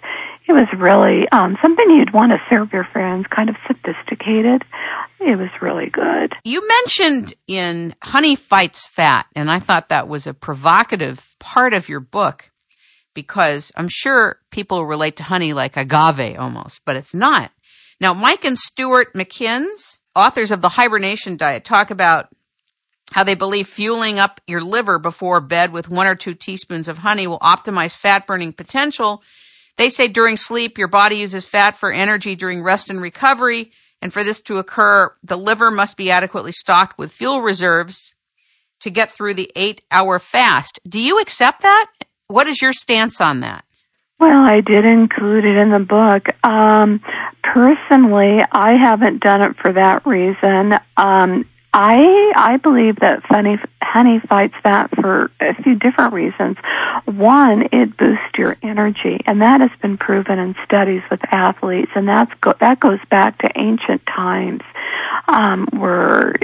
it 0.47 0.53
was 0.53 0.67
really 0.77 1.27
um, 1.31 1.57
something 1.61 1.89
you'd 1.89 2.13
want 2.13 2.31
to 2.31 2.37
serve 2.49 2.71
your 2.71 2.85
friends, 2.85 3.25
kind 3.29 3.49
of 3.49 3.55
sophisticated. 3.67 4.63
It 5.19 5.37
was 5.37 5.49
really 5.61 5.89
good. 5.89 6.33
You 6.43 6.65
mentioned 6.67 7.33
in 7.47 7.95
Honey 8.01 8.35
Fights 8.35 8.85
Fat, 8.85 9.25
and 9.35 9.51
I 9.51 9.59
thought 9.59 9.89
that 9.89 10.07
was 10.07 10.25
a 10.25 10.33
provocative 10.33 11.35
part 11.39 11.73
of 11.73 11.89
your 11.89 11.99
book 11.99 12.49
because 13.13 13.71
I'm 13.75 13.89
sure 13.89 14.39
people 14.51 14.85
relate 14.85 15.17
to 15.17 15.23
honey 15.23 15.51
like 15.53 15.75
agave 15.75 16.37
almost, 16.37 16.81
but 16.85 16.95
it's 16.95 17.13
not. 17.13 17.51
Now, 17.99 18.13
Mike 18.13 18.45
and 18.45 18.57
Stuart 18.57 19.13
McInnes, 19.15 19.97
authors 20.15 20.51
of 20.51 20.61
the 20.61 20.69
Hibernation 20.69 21.35
Diet, 21.35 21.65
talk 21.65 21.89
about 21.89 22.29
how 23.11 23.23
they 23.23 23.35
believe 23.35 23.67
fueling 23.67 24.19
up 24.19 24.39
your 24.47 24.61
liver 24.61 24.99
before 24.99 25.41
bed 25.41 25.71
with 25.71 25.89
one 25.89 26.07
or 26.07 26.15
two 26.15 26.35
teaspoons 26.35 26.87
of 26.87 26.99
honey 26.99 27.25
will 27.25 27.39
optimize 27.39 27.93
fat 27.93 28.27
burning 28.27 28.53
potential 28.53 29.23
they 29.77 29.89
say 29.89 30.07
during 30.07 30.37
sleep, 30.37 30.77
your 30.77 30.87
body 30.87 31.17
uses 31.17 31.45
fat 31.45 31.77
for 31.77 31.91
energy 31.91 32.35
during 32.35 32.63
rest 32.63 32.89
and 32.89 33.01
recovery. 33.01 33.71
And 34.01 34.13
for 34.13 34.23
this 34.23 34.41
to 34.41 34.57
occur, 34.57 35.13
the 35.23 35.37
liver 35.37 35.71
must 35.71 35.97
be 35.97 36.11
adequately 36.11 36.51
stocked 36.51 36.97
with 36.97 37.11
fuel 37.11 37.41
reserves 37.41 38.13
to 38.81 38.89
get 38.89 39.11
through 39.11 39.33
the 39.33 39.51
eight 39.55 39.81
hour 39.89 40.19
fast. 40.19 40.79
Do 40.87 40.99
you 40.99 41.19
accept 41.19 41.61
that? 41.61 41.89
What 42.27 42.47
is 42.47 42.61
your 42.61 42.73
stance 42.73 43.21
on 43.21 43.39
that? 43.39 43.63
Well, 44.19 44.45
I 44.45 44.61
did 44.61 44.85
include 44.85 45.45
it 45.45 45.57
in 45.57 45.71
the 45.71 45.79
book. 45.79 46.27
Um, 46.43 47.01
personally, 47.43 48.39
I 48.51 48.73
haven't 48.73 49.21
done 49.21 49.41
it 49.41 49.55
for 49.61 49.71
that 49.73 50.05
reason. 50.05 50.73
Um, 50.97 51.45
I 51.73 52.33
I 52.35 52.57
believe 52.57 52.97
that 53.01 53.23
honey 53.23 53.57
honey 53.81 54.19
fights 54.19 54.55
fat 54.63 54.89
for 54.95 55.31
a 55.39 55.53
few 55.63 55.75
different 55.75 56.13
reasons. 56.13 56.57
One, 57.05 57.67
it 57.71 57.95
boosts 57.97 58.37
your 58.37 58.57
energy, 58.61 59.21
and 59.25 59.41
that 59.41 59.61
has 59.61 59.71
been 59.81 59.97
proven 59.97 60.39
in 60.39 60.55
studies 60.65 61.01
with 61.09 61.21
athletes, 61.31 61.91
and 61.95 62.07
that's 62.07 62.31
go, 62.41 62.53
that 62.59 62.79
goes 62.79 62.99
back 63.09 63.37
to 63.39 63.49
ancient 63.55 64.05
times, 64.05 64.61
um, 65.27 65.67
where 65.71 66.35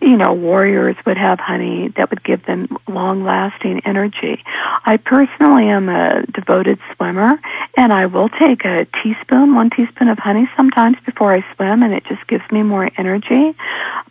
you 0.00 0.16
know 0.16 0.32
warriors 0.32 0.96
would 1.06 1.16
have 1.16 1.38
honey 1.38 1.88
that 1.96 2.10
would 2.10 2.24
give 2.24 2.44
them 2.46 2.76
long 2.88 3.24
lasting 3.24 3.80
energy. 3.84 4.42
I 4.84 4.96
personally 4.96 5.68
am 5.68 5.88
a 5.88 6.24
devoted 6.32 6.78
swimmer, 6.94 7.38
and 7.76 7.92
I 7.92 8.06
will 8.06 8.28
take 8.28 8.64
a 8.64 8.86
teaspoon, 9.02 9.54
one 9.54 9.70
teaspoon 9.70 10.08
of 10.08 10.18
honey 10.18 10.48
sometimes 10.56 10.96
before 11.06 11.34
I 11.34 11.44
swim, 11.54 11.82
and 11.82 11.92
it 11.92 12.04
just 12.04 12.26
gives 12.26 12.44
me 12.50 12.62
more 12.62 12.90
energy. 12.98 13.56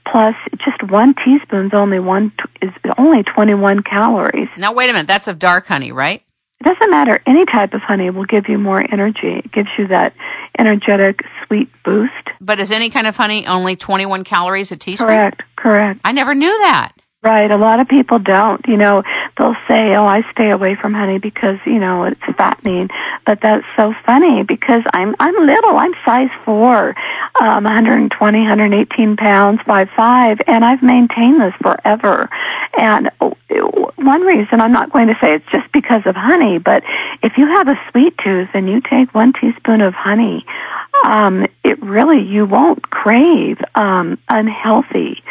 Plus, 0.05 0.35
just 0.57 0.91
one 0.91 1.13
teaspoon 1.13 1.67
is 1.67 1.71
only 1.73 1.99
one 1.99 2.31
t- 2.31 2.67
is 2.67 2.71
only 2.97 3.23
21 3.23 3.83
calories. 3.83 4.49
Now 4.57 4.73
wait 4.73 4.89
a 4.89 4.93
minute, 4.93 5.07
that's 5.07 5.27
of 5.27 5.39
dark 5.39 5.67
honey, 5.67 5.91
right? 5.91 6.23
It 6.59 6.65
doesn't 6.65 6.91
matter. 6.91 7.19
Any 7.25 7.45
type 7.45 7.73
of 7.73 7.81
honey 7.81 8.11
will 8.11 8.25
give 8.25 8.47
you 8.47 8.59
more 8.59 8.79
energy. 8.79 9.41
It 9.43 9.51
gives 9.51 9.69
you 9.79 9.87
that 9.87 10.13
energetic 10.59 11.21
sweet 11.47 11.69
boost. 11.83 12.11
But 12.39 12.59
is 12.59 12.71
any 12.71 12.91
kind 12.91 13.07
of 13.07 13.17
honey 13.17 13.47
only 13.47 13.75
21 13.75 14.23
calories 14.23 14.71
a 14.71 14.77
teaspoon? 14.77 15.07
Correct, 15.07 15.41
correct. 15.55 16.01
I 16.05 16.11
never 16.11 16.35
knew 16.35 16.55
that. 16.59 16.93
Right. 17.23 17.49
A 17.49 17.57
lot 17.57 17.79
of 17.79 17.87
people 17.87 18.19
don't. 18.19 18.61
You 18.67 18.77
know, 18.77 19.03
they'll 19.37 19.55
say, 19.67 19.95
"Oh, 19.95 20.05
I 20.05 20.23
stay 20.31 20.49
away 20.49 20.75
from 20.75 20.93
honey 20.93 21.19
because 21.19 21.57
you 21.65 21.79
know 21.79 22.03
it's 22.03 22.21
fattening." 22.37 22.89
But 23.25 23.39
that's 23.41 23.65
so 23.75 23.93
funny 24.05 24.43
because 24.43 24.83
I'm 24.93 25.15
I'm 25.19 25.35
little. 25.45 25.77
I'm 25.77 25.93
size 26.05 26.29
four, 26.45 26.95
um, 27.39 27.63
120, 27.63 28.39
118 28.39 29.17
pounds, 29.17 29.61
five 29.65 29.89
five, 29.95 30.39
and 30.47 30.65
I've 30.65 30.83
maintained 30.83 31.41
this 31.41 31.53
forever. 31.61 32.29
And 32.77 33.11
one 33.97 34.21
reason 34.21 34.61
I'm 34.61 34.71
not 34.71 34.91
going 34.91 35.07
to 35.07 35.15
say 35.21 35.35
it's 35.35 35.51
just 35.51 35.71
because 35.71 36.01
of 36.05 36.15
honey, 36.15 36.57
but 36.57 36.83
if 37.21 37.37
you 37.37 37.45
have 37.47 37.67
a 37.67 37.79
sweet 37.91 38.17
tooth 38.23 38.49
and 38.53 38.69
you 38.69 38.81
take 38.81 39.13
one 39.13 39.33
teaspoon 39.33 39.81
of 39.81 39.93
honey, 39.93 40.45
um, 41.03 41.45
it 41.63 41.81
really 41.81 42.21
you 42.21 42.45
won't 42.45 42.89
crave 42.89 43.57
um, 43.75 44.17
unhealthy 44.29 45.23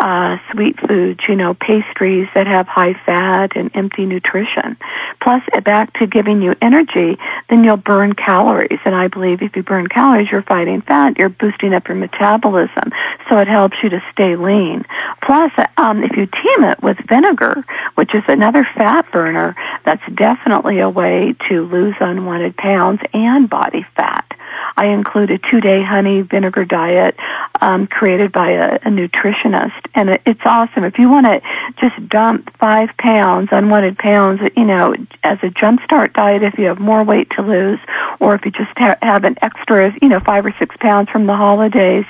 uh, 0.00 0.38
sweet 0.50 0.78
foods, 0.80 1.20
you 1.28 1.36
know, 1.36 1.54
pastries 1.54 2.28
that 2.34 2.46
have 2.46 2.66
high 2.66 2.94
fat 3.04 3.56
and 3.56 3.70
empty 3.74 4.06
nutrition. 4.06 4.76
Plus, 5.20 5.42
back 5.64 5.92
to 5.98 6.06
giving 6.06 6.40
you 6.42 6.54
energy, 6.62 7.18
then 7.50 7.62
you'll 7.62 7.76
burn 7.76 8.14
calories. 8.14 8.80
And 8.84 8.94
I 8.94 9.08
believe 9.08 9.42
if 9.42 9.54
you 9.54 9.62
burn 9.62 9.88
calories, 9.88 10.28
you're 10.30 10.42
fighting 10.42 10.80
fat, 10.80 11.18
you're 11.18 11.28
boosting 11.28 11.74
up 11.74 11.88
your 11.88 11.96
metabolism. 11.96 12.90
So 13.28 13.38
it 13.38 13.48
helps 13.48 13.76
you 13.82 13.90
to 13.90 14.02
stay 14.12 14.36
lean. 14.36 14.84
Plus, 15.22 15.52
um, 15.76 16.02
if 16.02 16.16
you 16.16 16.26
team 16.26 16.64
it 16.64 16.82
with 16.82 16.96
vinegar, 17.08 17.64
which 17.94 18.14
is 18.14 18.24
another 18.28 18.66
fat 18.74 19.10
burner, 19.12 19.54
that's 19.84 20.02
definitely 20.14 20.80
a 20.80 20.88
way 20.88 21.34
to 21.48 21.62
lose 21.66 21.94
unwanted 22.00 22.56
pounds 22.56 23.00
and 23.12 23.48
body 23.48 23.84
fat. 23.94 24.31
I 24.76 24.86
include 24.86 25.30
a 25.30 25.38
two-day 25.38 25.82
honey 25.82 26.22
vinegar 26.22 26.64
diet 26.64 27.16
um, 27.60 27.86
created 27.86 28.32
by 28.32 28.50
a, 28.50 28.74
a 28.76 28.90
nutritionist, 28.90 29.80
and 29.94 30.10
it, 30.10 30.22
it's 30.26 30.40
awesome. 30.44 30.84
If 30.84 30.98
you 30.98 31.08
want 31.08 31.26
to 31.26 31.40
just 31.80 32.08
dump 32.08 32.54
five 32.58 32.90
pounds, 32.98 33.48
unwanted 33.52 33.98
pounds, 33.98 34.40
you 34.56 34.64
know, 34.64 34.94
as 35.22 35.38
a 35.42 35.48
jumpstart 35.48 36.14
diet, 36.14 36.42
if 36.42 36.58
you 36.58 36.66
have 36.66 36.78
more 36.78 37.04
weight 37.04 37.30
to 37.36 37.42
lose, 37.42 37.80
or 38.20 38.34
if 38.34 38.44
you 38.44 38.50
just 38.50 38.76
ha- 38.76 38.98
have 39.02 39.24
an 39.24 39.36
extra, 39.42 39.92
you 40.00 40.08
know, 40.08 40.20
five 40.20 40.46
or 40.46 40.54
six 40.58 40.76
pounds 40.78 41.10
from 41.10 41.26
the 41.26 41.36
holidays, 41.36 42.04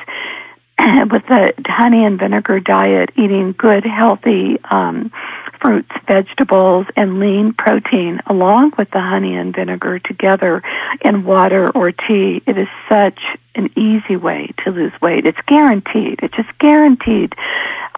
with 1.10 1.26
the 1.26 1.52
honey 1.66 2.04
and 2.04 2.18
vinegar 2.18 2.58
diet, 2.58 3.10
eating 3.16 3.52
good, 3.52 3.84
healthy 3.84 4.58
um, 4.70 5.12
fruits, 5.62 5.90
vegetables, 6.06 6.86
and 6.96 7.20
lean 7.20 7.54
protein 7.54 8.20
along 8.26 8.72
with 8.76 8.90
the 8.90 9.00
honey 9.00 9.34
and 9.34 9.54
vinegar 9.54 10.00
together 10.00 10.62
in 11.02 11.24
water 11.24 11.70
or 11.70 11.92
tea. 11.92 12.42
It 12.46 12.58
is 12.58 12.68
such 12.88 13.20
an 13.54 13.70
easy 13.78 14.16
way 14.16 14.50
to 14.64 14.70
lose 14.70 14.92
weight. 15.00 15.24
It's 15.24 15.38
guaranteed. 15.46 16.18
It's 16.22 16.34
just 16.34 16.58
guaranteed 16.58 17.34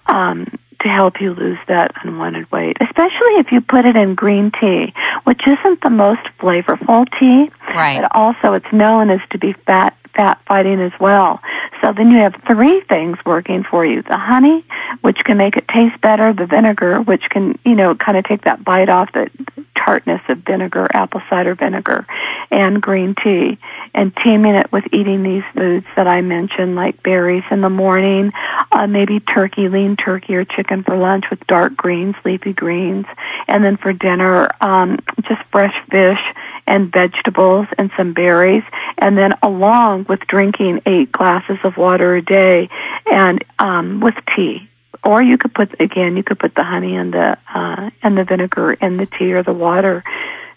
um, 0.07 0.47
to 0.83 0.89
help 0.89 1.21
you 1.21 1.33
lose 1.33 1.59
that 1.67 1.93
unwanted 2.05 2.51
weight, 2.53 2.77
especially 2.81 3.35
if 3.41 3.51
you 3.51 3.61
put 3.63 3.87
it 3.87 3.97
in 3.97 4.15
green 4.15 4.53
tea, 4.61 4.93
which 5.25 5.41
isn't 5.47 5.81
the 5.81 5.91
most 5.91 6.21
flavorful 6.39 7.07
tea. 7.19 7.51
Right. 7.75 8.03
But 8.03 8.15
also 8.15 8.53
it's 8.53 8.73
known 8.73 9.11
as 9.11 9.21
to 9.31 9.39
be 9.39 9.55
fat 9.67 9.97
fat 10.15 10.41
fighting 10.47 10.81
as 10.81 10.93
well. 11.01 11.41
So 11.85 11.93
then 11.93 12.11
you 12.11 12.17
have 12.21 12.35
three 12.47 12.81
things 12.89 13.19
working 13.27 13.63
for 13.63 13.85
you. 13.85 14.01
The 14.01 14.17
honey, 14.17 14.65
which 15.03 15.19
can 15.23 15.37
make 15.37 15.59
it 15.59 15.69
taste 15.69 16.01
better, 16.01 16.33
the 16.33 16.47
vinegar, 16.47 17.03
which 17.03 17.25
can, 17.29 17.59
you 17.63 17.75
know, 17.75 17.95
kind 17.95 18.17
of 18.17 18.25
take 18.25 18.45
that 18.45 18.65
bite 18.65 18.89
off 18.89 19.13
the 19.13 19.31
tartness 19.77 20.23
of 20.31 20.39
vinegar, 20.39 20.89
apple 20.95 21.21
cider 21.29 21.55
vinegar, 21.55 22.07
and 22.51 22.81
green 22.81 23.15
tea. 23.23 23.59
And 23.93 24.17
teaming 24.25 24.55
it 24.55 24.73
with 24.73 24.85
eating 24.95 25.23
these 25.23 25.43
foods 25.55 25.85
that 25.95 26.07
I 26.07 26.23
mentioned, 26.23 26.75
like 26.75 27.03
berries 27.03 27.45
in 27.51 27.61
the 27.61 27.69
morning, 27.69 28.33
uh, 28.73 28.87
maybe 28.87 29.21
turkey, 29.21 29.69
lean 29.69 29.97
turkey 29.97 30.37
or 30.37 30.47
chicken 30.47 30.85
for 30.85 30.97
lunch 30.97 31.27
with 31.29 31.47
dark 31.47 31.77
greens, 31.77 32.15
leafy 32.25 32.55
greens. 32.55 33.05
And 33.47 33.63
then 33.63 33.77
for 33.77 33.93
dinner, 33.93 34.49
um, 34.63 35.01
just 35.29 35.43
fresh 35.53 35.75
fish 35.91 36.21
and 36.67 36.93
vegetables 36.93 37.67
and 37.79 37.91
some 37.97 38.13
berries, 38.13 38.63
and 38.99 39.17
then 39.17 39.35
along 39.43 40.07
with 40.09 40.21
drinking 40.21 40.81
eight 40.87 41.13
glasses 41.13 41.59
of 41.65 41.77
water 41.77 42.17
a 42.17 42.23
day 42.23 42.69
and 43.11 43.45
um, 43.59 44.01
with 44.01 44.15
tea. 44.35 44.69
Or 45.03 45.23
you 45.23 45.37
could 45.37 45.53
put 45.53 45.79
again, 45.81 46.17
you 46.17 46.23
could 46.23 46.39
put 46.39 46.55
the 46.55 46.65
honey 46.65 46.97
and 46.97 47.13
the 47.13 47.37
uh, 47.55 47.91
and 48.03 48.17
the 48.17 48.25
vinegar 48.25 48.73
in 48.73 48.97
the 48.97 49.07
tea 49.07 49.35
or 49.35 49.43
the 49.43 49.53
water 49.53 50.03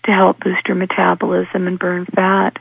to 0.06 0.12
help 0.12 0.40
boost 0.40 0.68
your 0.68 0.76
metabolism 0.76 1.68
and 1.68 1.78
burn 1.78 2.06
fat. 2.06 2.58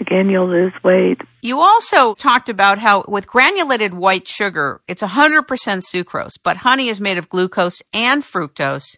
Again, 0.00 0.28
you'll 0.28 0.48
lose 0.48 0.72
weight. 0.84 1.20
You 1.40 1.60
also 1.60 2.14
talked 2.14 2.48
about 2.48 2.78
how 2.78 3.04
with 3.08 3.26
granulated 3.26 3.94
white 3.94 4.28
sugar, 4.28 4.80
it's 4.86 5.02
100% 5.02 5.44
sucrose, 5.44 6.34
but 6.42 6.58
honey 6.58 6.88
is 6.88 7.00
made 7.00 7.18
of 7.18 7.28
glucose 7.28 7.82
and 7.92 8.22
fructose 8.22 8.96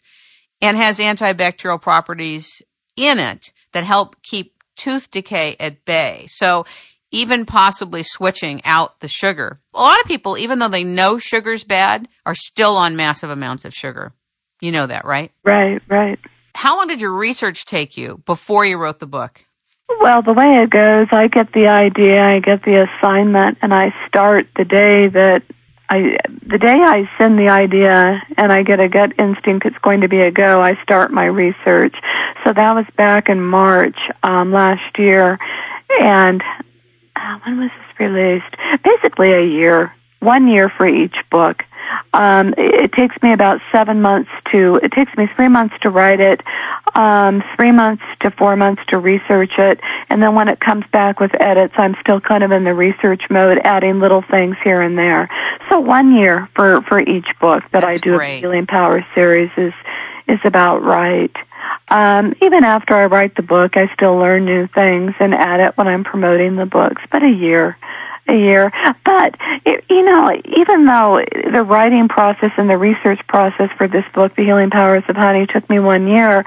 and 0.61 0.77
has 0.77 0.99
antibacterial 0.99 1.81
properties 1.81 2.63
in 2.97 3.19
it 3.19 3.51
that 3.75 3.85
help 3.85 4.17
keep 4.23 4.55
tooth 4.77 5.11
decay 5.11 5.57
at 5.61 5.85
bay. 5.85 6.27
So 6.29 6.65
even 7.11 7.47
possibly 7.47 8.03
switching 8.03 8.61
out 8.65 8.99
the 8.99 9.09
sugar. 9.09 9.59
A 9.73 9.81
lot 9.81 10.01
of 10.01 10.07
people, 10.07 10.37
even 10.37 10.59
though 10.59 10.69
they 10.69 10.83
know 10.83 11.19
sugar's 11.19 11.63
bad, 11.63 12.09
are 12.27 12.35
still 12.35 12.77
on 12.77 12.97
massive 12.97 13.31
amounts 13.31 13.65
of 13.65 13.73
sugar. 13.73 14.13
You 14.61 14.73
know 14.73 14.87
that, 14.87 15.05
right? 15.05 15.31
Right, 15.45 15.81
right. 15.89 16.19
How 16.55 16.77
long 16.77 16.89
did 16.89 17.01
your 17.01 17.13
research 17.13 17.67
take 17.67 17.97
you 17.97 18.21
before 18.27 18.65
you 18.65 18.79
wrote 18.79 18.99
the 18.99 19.07
book? 19.07 19.45
Well, 20.01 20.23
the 20.23 20.33
way 20.33 20.63
it 20.63 20.71
goes, 20.71 21.09
I 21.13 21.29
get 21.29 21.53
the 21.53 21.69
idea, 21.69 22.23
I 22.23 22.41
get 22.41 22.65
the 22.65 22.89
assignment, 22.89 23.59
and 23.63 23.73
I 23.73 23.95
start 24.09 24.49
the 24.57 24.65
day 24.65 25.09
that 25.09 25.43
I, 25.89 26.17
the 26.47 26.59
day 26.59 26.79
I 26.81 27.09
send 27.19 27.39
the 27.39 27.49
idea 27.49 28.23
and 28.37 28.53
I 28.53 28.63
get 28.63 28.81
a 28.81 28.89
gut 28.89 29.13
instinct 29.19 29.67
it's 29.67 29.79
going 29.79 30.01
to 30.01 30.09
be 30.09 30.21
a 30.21 30.31
go, 30.31 30.61
I 30.61 30.81
start 30.83 31.13
my 31.13 31.27
research. 31.27 31.95
So 32.43 32.53
that 32.53 32.73
was 32.75 32.87
back 32.97 33.29
in 33.29 33.43
March 33.43 33.99
um, 34.23 34.53
last 34.53 34.99
year, 34.99 35.39
and 36.01 36.43
uh, 37.17 37.39
when 37.45 37.61
was 37.61 37.71
this 37.71 38.01
released? 38.01 38.55
Basically 38.83 39.33
a 39.33 39.45
year, 39.45 39.95
one 40.21 40.49
year 40.49 40.69
for 40.69 40.87
each 40.87 41.17
book. 41.31 41.65
Um, 42.13 42.55
it, 42.57 42.85
it 42.85 42.93
takes 42.93 43.21
me 43.23 43.33
about 43.33 43.61
seven 43.73 44.01
months 44.03 44.31
to. 44.53 44.81
It 44.83 44.93
takes 44.93 45.17
me 45.17 45.29
three 45.35 45.49
months 45.49 45.75
to 45.83 45.91
write 45.91 46.21
it, 46.21 46.43
um, 46.95 47.43
three 47.57 47.73
months 47.73 48.03
to 48.21 48.31
four 48.31 48.57
months 48.57 48.83
to 48.89 48.99
research 48.99 49.53
it, 49.59 49.81
and 50.09 50.23
then 50.23 50.35
when 50.35 50.49
it 50.49 50.61
comes 50.61 50.85
back 50.93 51.21
with 51.21 51.33
edits, 51.41 51.75
I'm 51.77 51.97
still 52.01 52.21
kind 52.21 52.43
of 52.43 52.53
in 52.53 52.65
the 52.65 52.75
research 52.75 53.23
mode, 53.31 53.59
adding 53.65 54.01
little 54.01 54.23
things 54.23 54.57
here 54.63 54.81
and 54.81 54.97
there. 54.99 55.29
So 55.69 55.81
one 55.81 56.15
year 56.15 56.49
for 56.55 56.83
for 56.83 57.01
each 57.01 57.29
book 57.41 57.63
that 57.73 57.81
That's 57.81 57.85
I 57.85 57.99
do 57.99 58.17
great. 58.17 58.37
a 58.37 58.41
Healing 58.41 58.67
Power 58.67 59.05
series 59.15 59.51
is 59.57 59.73
is 60.29 60.41
about 60.45 60.83
right. 60.83 61.35
Um, 61.89 62.35
even 62.41 62.65
after 62.65 62.95
I 62.95 63.07
write 63.07 63.37
the 63.37 63.43
book, 63.43 63.77
I 63.77 63.93
still 63.95 64.17
learn 64.17 64.45
new 64.45 64.67
things 64.69 65.15
and 65.21 65.35
add 65.35 65.61
it 65.61 65.77
when 65.77 65.87
I'm 65.87 66.05
promoting 66.05 66.57
the 66.57 66.67
books. 66.67 67.03
But 67.11 67.23
a 67.23 67.29
year, 67.29 67.77
a 68.29 68.35
year. 68.35 68.73
But 69.05 69.37
it, 69.65 69.85
you 69.91 70.03
know, 70.03 70.33
even 70.57 70.87
though 70.87 71.25
the 71.53 71.63
writing 71.63 72.09
process 72.09 72.51
and 72.57 72.69
the 72.69 72.79
research 72.79 73.21
process 73.27 73.71
for 73.77 73.89
this 73.89 74.05
book, 74.15 74.35
The 74.37 74.45
Healing 74.45 74.71
Powers 74.71 75.05
of 75.09 75.17
Honey, 75.17 75.47
took 75.47 75.69
me 75.69 75.79
one 75.79 76.09
year. 76.09 76.45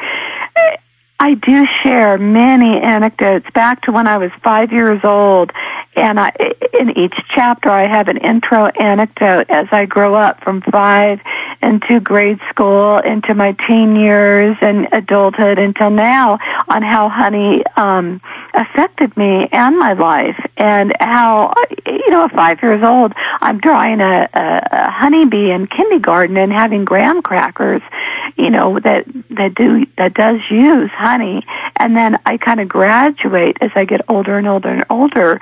I 1.20 1.34
do 1.34 1.66
share 1.84 2.18
many 2.18 2.80
anecdotes 2.80 3.48
back 3.54 3.82
to 3.84 3.92
when 3.92 4.08
I 4.08 4.18
was 4.18 4.30
five 4.44 4.72
years 4.72 5.02
old, 5.04 5.52
and 5.98 6.20
I, 6.20 6.32
in 6.80 6.92
each 6.98 7.16
chapter 7.34 7.70
I 7.70 7.88
have 7.88 8.08
an 8.08 8.18
intro 8.18 8.68
anecdote 8.68 9.48
as 9.50 9.68
I 9.72 9.86
grow 9.86 10.16
up 10.16 10.44
from 10.44 10.62
five 10.72 11.20
into 11.62 12.00
grade 12.00 12.40
school, 12.50 13.00
into 13.00 13.34
my 13.34 13.56
teen 13.68 13.96
years 13.96 14.56
and 14.62 14.88
adulthood 14.92 15.58
until 15.58 15.90
now 15.90 16.38
on 16.68 16.84
how 16.84 17.10
honey 17.10 17.64
um, 17.76 18.22
affected 18.54 19.18
me 19.18 19.50
and 19.52 19.78
my 19.78 19.94
life, 19.94 20.38
and 20.58 20.94
how 21.00 21.54
you 21.88 22.10
know, 22.10 22.26
at 22.26 22.32
five 22.32 22.60
years 22.62 22.84
old, 22.84 23.14
I'm 23.42 23.60
drawing 23.60 24.02
a, 24.02 24.30
a, 24.34 24.68
a 24.72 24.92
honeybee 24.92 25.52
in 25.52 25.68
kindergarten 25.68 26.38
and 26.38 26.52
having 26.52 26.86
graham 26.86 27.22
crackers, 27.22 27.82
you 28.38 28.50
know, 28.50 28.80
that 28.80 29.06
that 29.32 29.56
do 29.56 29.86
that 29.98 30.14
does 30.14 30.40
use 30.50 30.92
honey, 30.94 31.44
and 31.78 31.96
then 31.96 32.20
I 32.26 32.38
kind 32.38 32.60
of 32.60 32.70
graduate 32.70 33.58
as 33.62 33.72
I 33.76 33.86
get 33.86 34.02
older 34.08 34.38
and 34.38 34.48
older 34.48 34.70
and 34.70 34.86
older 34.90 35.40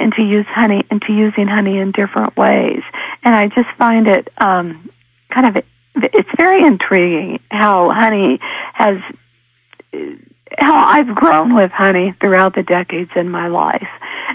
into 0.00 0.22
use 0.22 0.46
honey 0.48 0.84
into 0.90 1.12
using 1.12 1.46
honey 1.46 1.78
in 1.78 1.92
different 1.92 2.36
ways, 2.36 2.82
and 3.22 3.34
I 3.34 3.48
just 3.48 3.68
find 3.78 4.06
it 4.08 4.28
um, 4.38 4.90
kind 5.30 5.56
of 5.56 5.64
it's 5.96 6.28
very 6.36 6.64
intriguing 6.64 7.40
how 7.50 7.90
honey 7.90 8.38
has 8.74 8.96
how 10.58 10.74
I've 10.74 11.14
grown 11.14 11.54
with 11.54 11.70
honey 11.72 12.14
throughout 12.20 12.54
the 12.54 12.62
decades 12.62 13.10
in 13.16 13.28
my 13.30 13.48
life. 13.48 13.88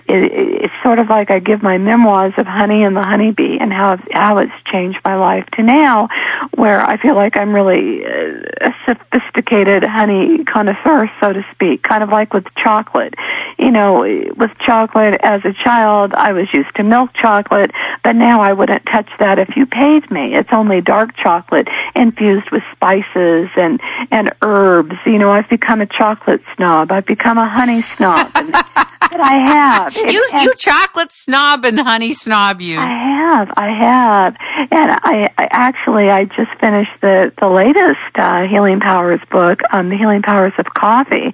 It, 0.08 0.32
it's 0.64 0.74
sort 0.84 1.00
of 1.00 1.10
like 1.10 1.32
I 1.32 1.40
give 1.40 1.64
my 1.64 1.78
memoirs 1.78 2.34
of 2.38 2.46
honey 2.46 2.84
and 2.84 2.96
the 2.96 3.04
honeybee 3.04 3.58
and 3.60 3.72
how 3.72 3.98
how 4.12 4.38
it's 4.40 4.52
changed 4.72 5.00
my 5.06 5.16
life 5.16 5.46
to 5.54 5.64
now, 5.64 6.10
where 6.56 6.82
I 6.82 6.98
feel 6.98 7.16
like 7.16 7.38
I'm 7.38 7.54
really 7.54 8.04
uh, 8.06 8.70
a 8.70 8.76
sophisticated 8.86 9.84
honey 9.84 10.44
connoisseur, 10.44 11.10
so 11.20 11.34
to 11.34 11.46
speak. 11.54 11.84
Kind 11.84 12.04
of 12.04 12.10
like 12.10 12.34
with 12.34 12.46
chocolate. 12.62 13.14
You 13.58 13.72
know, 13.72 14.02
with 14.38 14.52
chocolate 14.66 15.20
as 15.24 15.42
a 15.46 15.54
child, 15.54 16.14
I 16.14 16.34
was 16.34 16.48
used 16.54 16.76
to 16.76 16.84
milk 16.84 17.12
chocolate, 17.14 17.72
but 18.04 18.16
now 18.16 18.42
I 18.42 18.54
wouldn't 18.54 18.86
touch 18.86 19.10
that 19.20 19.40
if 19.40 19.56
you 19.56 19.66
paid 19.66 20.10
me. 20.10 20.36
It's 20.36 20.50
only 20.52 20.82
dark 20.82 21.16
chocolate 21.16 21.68
infused 21.96 22.50
with 22.52 22.64
spices 22.72 23.50
and 23.56 23.80
and 24.10 24.34
herbs. 24.42 24.96
You 25.06 25.20
know, 25.20 25.32
I've 25.32 25.50
become 25.50 25.80
a 25.80 25.86
chocolate 26.02 26.42
snob. 26.56 26.92
I've 26.92 27.06
become 27.06 27.38
a 27.38 27.48
honey 27.48 27.84
snob. 27.96 28.32
And, 28.34 28.52
but 29.12 29.22
I 29.22 29.34
have. 29.34 29.96
You, 29.96 30.28
you 30.42 30.54
chocolate 30.56 31.12
snob 31.12 31.64
and 31.64 31.80
honey 31.80 32.14
snob 32.14 32.60
you. 32.60 32.80
I 32.80 32.90
have, 32.90 33.52
I 33.56 33.70
have, 33.70 34.36
and 34.72 34.92
I, 35.04 35.32
I 35.38 35.48
actually 35.52 36.10
I 36.10 36.26
just 36.26 36.50
finished 36.60 36.92
the 37.02 37.32
the 37.40 37.48
latest 37.48 38.00
uh, 38.16 38.48
Healing 38.48 38.80
Powers 38.80 39.22
book, 39.30 39.60
um, 39.72 39.90
the 39.90 39.98
Healing 39.98 40.24
Powers 40.24 40.54
of 40.58 40.66
Coffee. 40.74 41.34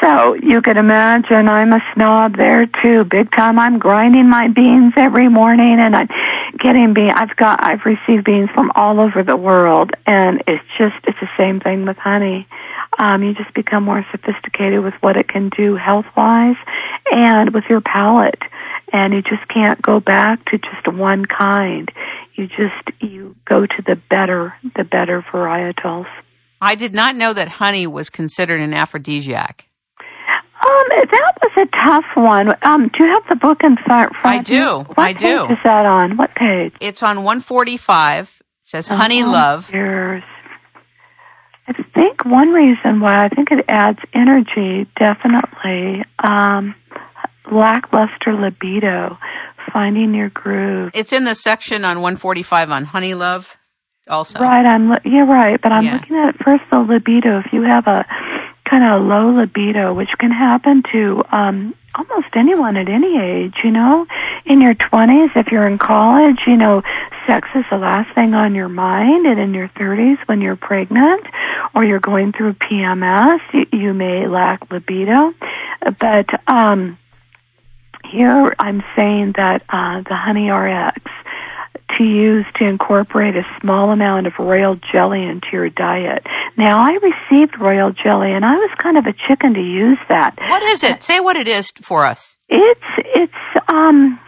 So 0.00 0.34
you 0.34 0.62
could 0.62 0.76
imagine 0.76 1.48
I'm 1.48 1.72
a 1.72 1.80
snob 1.94 2.36
there 2.36 2.66
too, 2.82 3.04
big 3.04 3.32
time. 3.32 3.58
I'm 3.58 3.78
grinding 3.78 4.28
my 4.28 4.46
beans 4.48 4.92
every 4.96 5.28
morning, 5.28 5.78
and 5.80 5.96
I'm 5.96 6.08
getting 6.60 6.94
bean. 6.94 7.10
I've 7.10 7.34
got 7.36 7.62
I've 7.62 7.84
received 7.84 8.24
beans 8.24 8.50
from 8.54 8.70
all 8.76 9.00
over 9.00 9.24
the 9.24 9.36
world, 9.36 9.92
and 10.06 10.44
it's 10.46 10.64
just 10.78 10.94
it's 11.08 11.18
the 11.18 11.30
same 11.36 11.58
thing 11.60 11.86
with 11.86 11.96
honey. 11.96 12.46
Um, 12.98 13.22
you 13.22 13.34
just 13.34 13.52
become 13.54 13.84
more 13.84 13.95
sophisticated 14.10 14.82
with 14.82 14.94
what 15.00 15.16
it 15.16 15.28
can 15.28 15.50
do 15.56 15.76
health 15.76 16.06
wise, 16.16 16.56
and 17.10 17.54
with 17.54 17.64
your 17.68 17.80
palate 17.80 18.42
and 18.92 19.12
you 19.12 19.22
just 19.22 19.46
can't 19.48 19.80
go 19.82 20.00
back 20.00 20.44
to 20.46 20.58
just 20.58 20.86
one 20.86 21.24
kind. 21.26 21.90
You 22.34 22.46
just 22.46 23.00
you 23.00 23.34
go 23.44 23.66
to 23.66 23.82
the 23.86 23.96
better, 23.96 24.54
the 24.76 24.84
better 24.84 25.24
varietals. 25.32 26.06
I 26.60 26.74
did 26.74 26.94
not 26.94 27.16
know 27.16 27.32
that 27.32 27.48
honey 27.48 27.86
was 27.86 28.10
considered 28.10 28.60
an 28.60 28.72
aphrodisiac. 28.72 29.68
Um, 30.66 30.84
that 30.88 31.32
was 31.42 31.52
a 31.56 31.76
tough 31.76 32.04
one. 32.14 32.48
Um, 32.62 32.88
do 32.88 33.04
you 33.04 33.10
have 33.10 33.22
the 33.28 33.36
book 33.36 33.58
in 33.62 33.76
front? 33.84 34.12
I 34.24 34.40
do. 34.42 34.78
What 34.78 34.98
I 34.98 35.12
do. 35.12 35.42
page 35.42 35.50
is 35.50 35.58
that 35.64 35.86
on? 35.86 36.16
What 36.16 36.34
page? 36.34 36.72
It's 36.80 37.02
on 37.02 37.18
145. 37.18 38.42
It 38.42 38.68
says 38.68 38.88
honey 38.88 39.22
Oh, 39.22 39.30
love. 39.30 39.70
Yours. 39.70 40.22
I 41.68 41.72
think 41.94 42.24
one 42.24 42.50
reason 42.52 43.00
why 43.00 43.24
I 43.24 43.28
think 43.28 43.50
it 43.50 43.64
adds 43.68 43.98
energy, 44.14 44.86
definitely. 44.98 46.04
Um, 46.22 46.74
lackluster 47.50 48.34
libido, 48.34 49.18
finding 49.72 50.14
your 50.14 50.30
groove. 50.30 50.90
It's 50.94 51.12
in 51.12 51.24
the 51.24 51.34
section 51.34 51.84
on 51.84 51.96
145 52.00 52.70
on 52.70 52.84
honey 52.84 53.14
love 53.14 53.56
also. 54.08 54.38
Right, 54.40 54.64
I'm. 54.64 54.90
lo- 54.90 54.98
You're 55.04 55.26
right, 55.26 55.60
but 55.60 55.72
I'm 55.72 55.84
Yeah. 55.84 55.94
looking 55.94 56.16
at 56.16 56.36
first 56.44 56.62
the 56.70 56.78
libido. 56.78 57.38
If 57.40 57.52
you 57.52 57.62
have 57.62 57.86
a 57.86 58.04
kind 58.68 58.84
of 58.84 59.06
low 59.06 59.30
libido, 59.30 59.94
which 59.94 60.10
can 60.18 60.30
happen 60.30 60.82
to 60.92 61.22
um, 61.30 61.74
almost 61.94 62.28
anyone 62.34 62.76
at 62.76 62.88
any 62.88 63.18
age, 63.18 63.54
you 63.64 63.70
know, 63.70 64.06
in 64.44 64.60
your 64.60 64.74
20s, 64.74 65.36
if 65.36 65.48
you're 65.48 65.66
in 65.66 65.78
college, 65.78 66.40
you 66.46 66.56
know, 66.56 66.82
sex 67.26 67.48
is 67.54 67.64
the 67.70 67.78
last 67.78 68.14
thing 68.14 68.34
on 68.34 68.54
your 68.54 68.68
mind, 68.68 69.26
and 69.26 69.40
in 69.40 69.54
your 69.54 69.68
30s, 69.68 70.18
when 70.26 70.40
you're 70.40 70.56
pregnant 70.56 71.26
or 71.74 71.84
you're 71.84 72.00
going 72.00 72.32
through 72.32 72.54
PMS, 72.54 73.40
you, 73.52 73.66
you 73.78 73.94
may 73.94 74.26
lack 74.26 74.70
libido. 74.70 75.32
But 75.98 76.28
um, 76.48 76.98
here 78.10 78.54
I'm 78.58 78.82
saying 78.94 79.34
that 79.36 79.62
uh, 79.68 80.02
the 80.02 80.14
Honey 80.14 80.50
RX 80.50 81.00
to 81.96 82.04
use 82.04 82.44
to 82.56 82.64
incorporate 82.64 83.36
a 83.36 83.46
small 83.60 83.90
amount 83.90 84.26
of 84.26 84.34
royal 84.38 84.76
jelly 84.92 85.22
into 85.22 85.48
your 85.52 85.70
diet. 85.70 86.26
Now, 86.56 86.78
I 86.80 86.98
received 87.02 87.58
royal 87.60 87.92
jelly 87.92 88.32
and 88.32 88.44
I 88.44 88.54
was 88.54 88.70
kind 88.78 88.96
of 88.96 89.04
a 89.06 89.14
chicken 89.28 89.54
to 89.54 89.60
use 89.60 89.98
that. 90.08 90.36
What 90.38 90.62
is 90.62 90.82
it? 90.82 91.02
Say 91.02 91.20
what 91.20 91.36
it 91.36 91.46
is 91.46 91.70
for 91.82 92.04
us. 92.04 92.36
It's 92.48 92.80
it's 93.14 93.32
um 93.68 94.18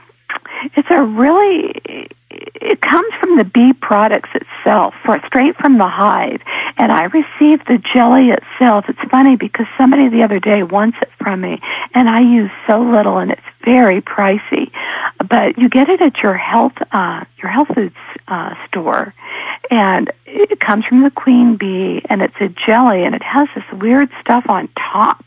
it's 0.76 0.88
a 0.90 1.02
really 1.02 2.08
it 2.54 2.80
comes 2.80 3.12
from 3.20 3.36
the 3.36 3.44
bee 3.44 3.72
products 3.72 4.30
itself, 4.34 4.94
straight 5.26 5.56
from 5.56 5.78
the 5.78 5.88
hive. 5.88 6.40
And 6.76 6.92
I 6.92 7.04
received 7.04 7.66
the 7.66 7.78
jelly 7.92 8.30
itself. 8.30 8.86
It's 8.88 9.10
funny 9.10 9.36
because 9.36 9.66
somebody 9.76 10.08
the 10.08 10.22
other 10.22 10.38
day 10.38 10.62
wants 10.62 10.98
it 11.02 11.10
from 11.18 11.40
me, 11.40 11.60
and 11.94 12.08
I 12.08 12.20
use 12.20 12.50
so 12.66 12.80
little, 12.80 13.18
and 13.18 13.30
it's 13.30 13.40
very 13.64 14.00
pricey. 14.00 14.70
But 15.28 15.58
you 15.58 15.68
get 15.68 15.88
it 15.88 16.00
at 16.00 16.18
your 16.22 16.34
health 16.34 16.74
uh, 16.92 17.24
your 17.42 17.50
health 17.50 17.68
foods 17.74 17.96
uh, 18.28 18.54
store, 18.68 19.14
and 19.70 20.10
it 20.26 20.60
comes 20.60 20.84
from 20.84 21.02
the 21.02 21.10
queen 21.10 21.56
bee, 21.56 22.02
and 22.08 22.22
it's 22.22 22.36
a 22.40 22.48
jelly, 22.66 23.04
and 23.04 23.14
it 23.14 23.22
has 23.22 23.48
this 23.54 23.64
weird 23.80 24.10
stuff 24.20 24.44
on 24.48 24.68
top. 24.92 25.24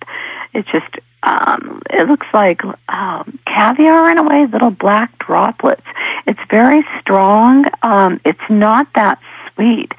It's 0.53 0.69
just 0.71 0.95
um, 1.23 1.81
it 1.89 2.07
looks 2.07 2.27
like 2.33 2.61
um, 2.89 3.39
caviar 3.45 4.09
in 4.11 4.17
a 4.17 4.23
way, 4.23 4.47
little 4.51 4.71
black 4.71 5.17
droplets. 5.19 5.83
It's 6.27 6.39
very 6.49 6.83
strong. 6.99 7.65
Um, 7.81 8.19
it's 8.25 8.39
not 8.49 8.87
that 8.95 9.19
sweet. 9.53 9.91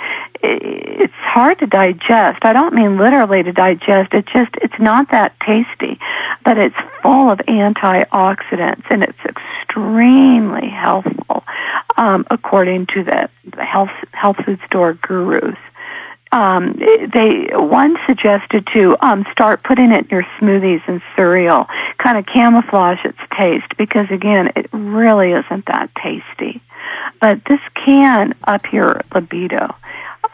It's 0.42 1.12
hard 1.14 1.58
to 1.61 1.66
digest. 1.66 2.44
I 2.44 2.52
don't 2.52 2.74
mean 2.74 2.98
literally 2.98 3.42
to 3.42 3.52
digest. 3.52 4.12
It's 4.12 4.30
just 4.32 4.50
it's 4.61 4.78
not 4.78 5.11
that 5.11 5.35
tasty, 5.40 5.98
but 6.44 6.58
it's 6.58 6.76
full 7.02 7.30
of 7.30 7.38
antioxidants 7.40 8.85
and 8.90 9.02
it's 9.04 9.18
extremely 9.24 10.68
healthful, 10.68 11.44
um, 11.96 12.26
according 12.30 12.87
to 12.87 13.04
the, 13.04 13.28
the 13.54 13.64
health 13.64 13.90
health 14.12 14.37
food 14.44 14.61
store 14.66 14.94
gurus 14.94 15.58
um, 16.33 16.75
they 16.79 17.51
one 17.53 17.97
suggested 18.07 18.66
to 18.75 18.97
um, 19.01 19.25
start 19.33 19.62
putting 19.62 19.92
it 19.92 20.05
in 20.05 20.09
your 20.11 20.27
smoothies 20.40 20.81
and 20.88 21.03
cereal, 21.14 21.66
kind 21.99 22.16
of 22.16 22.25
camouflage 22.27 22.99
its 23.05 23.18
taste 23.38 23.77
because 23.77 24.07
again, 24.11 24.49
it 24.57 24.66
really 24.73 25.33
isn't 25.33 25.66
that 25.66 25.90
tasty. 26.03 26.62
But 27.21 27.42
this 27.49 27.61
can 27.85 28.35
up 28.45 28.62
your 28.73 29.03
libido. 29.14 29.75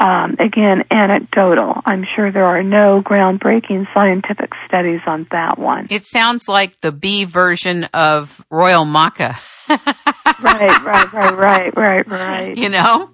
Um, 0.00 0.36
again, 0.38 0.84
anecdotal. 0.92 1.82
I'm 1.84 2.06
sure 2.14 2.30
there 2.30 2.44
are 2.44 2.62
no 2.62 3.02
groundbreaking 3.02 3.92
scientific 3.92 4.52
studies 4.66 5.00
on 5.06 5.26
that 5.32 5.58
one. 5.58 5.88
It 5.90 6.04
sounds 6.04 6.46
like 6.46 6.80
the 6.80 6.92
B 6.92 7.24
version 7.24 7.84
of 7.92 8.44
Royal 8.50 8.84
Maca. 8.84 9.36
right, 9.68 10.84
right, 10.84 11.12
right, 11.12 11.36
right, 11.36 11.76
right, 11.76 12.08
right. 12.08 12.56
You 12.56 12.68
know? 12.68 13.10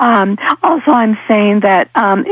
Um, 0.00 0.36
also, 0.62 0.90
I'm 0.90 1.16
saying 1.28 1.60
that 1.60 1.88
um, 1.94 2.24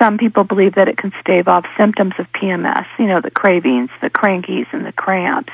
some 0.00 0.18
people 0.18 0.42
believe 0.42 0.74
that 0.74 0.88
it 0.88 0.98
can 0.98 1.12
stave 1.20 1.46
off 1.46 1.64
symptoms 1.78 2.14
of 2.18 2.26
PMS, 2.32 2.86
you 2.98 3.06
know, 3.06 3.20
the 3.20 3.30
cravings, 3.30 3.90
the 4.02 4.10
crankies, 4.10 4.66
and 4.72 4.84
the 4.84 4.92
cramps. 4.92 5.52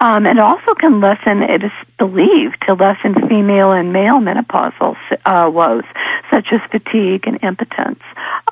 Um, 0.00 0.26
it 0.26 0.38
also 0.38 0.74
can 0.74 1.00
lessen, 1.00 1.42
it 1.42 1.62
is 1.62 1.72
believed 1.98 2.62
to 2.66 2.74
lessen 2.74 3.14
female 3.28 3.72
and 3.72 3.92
male 3.92 4.18
menopausal 4.18 4.96
uh, 5.24 5.48
woes, 5.52 5.84
such 6.32 6.48
as 6.52 6.60
fatigue 6.70 7.26
and 7.28 7.42
impotence. 7.44 8.02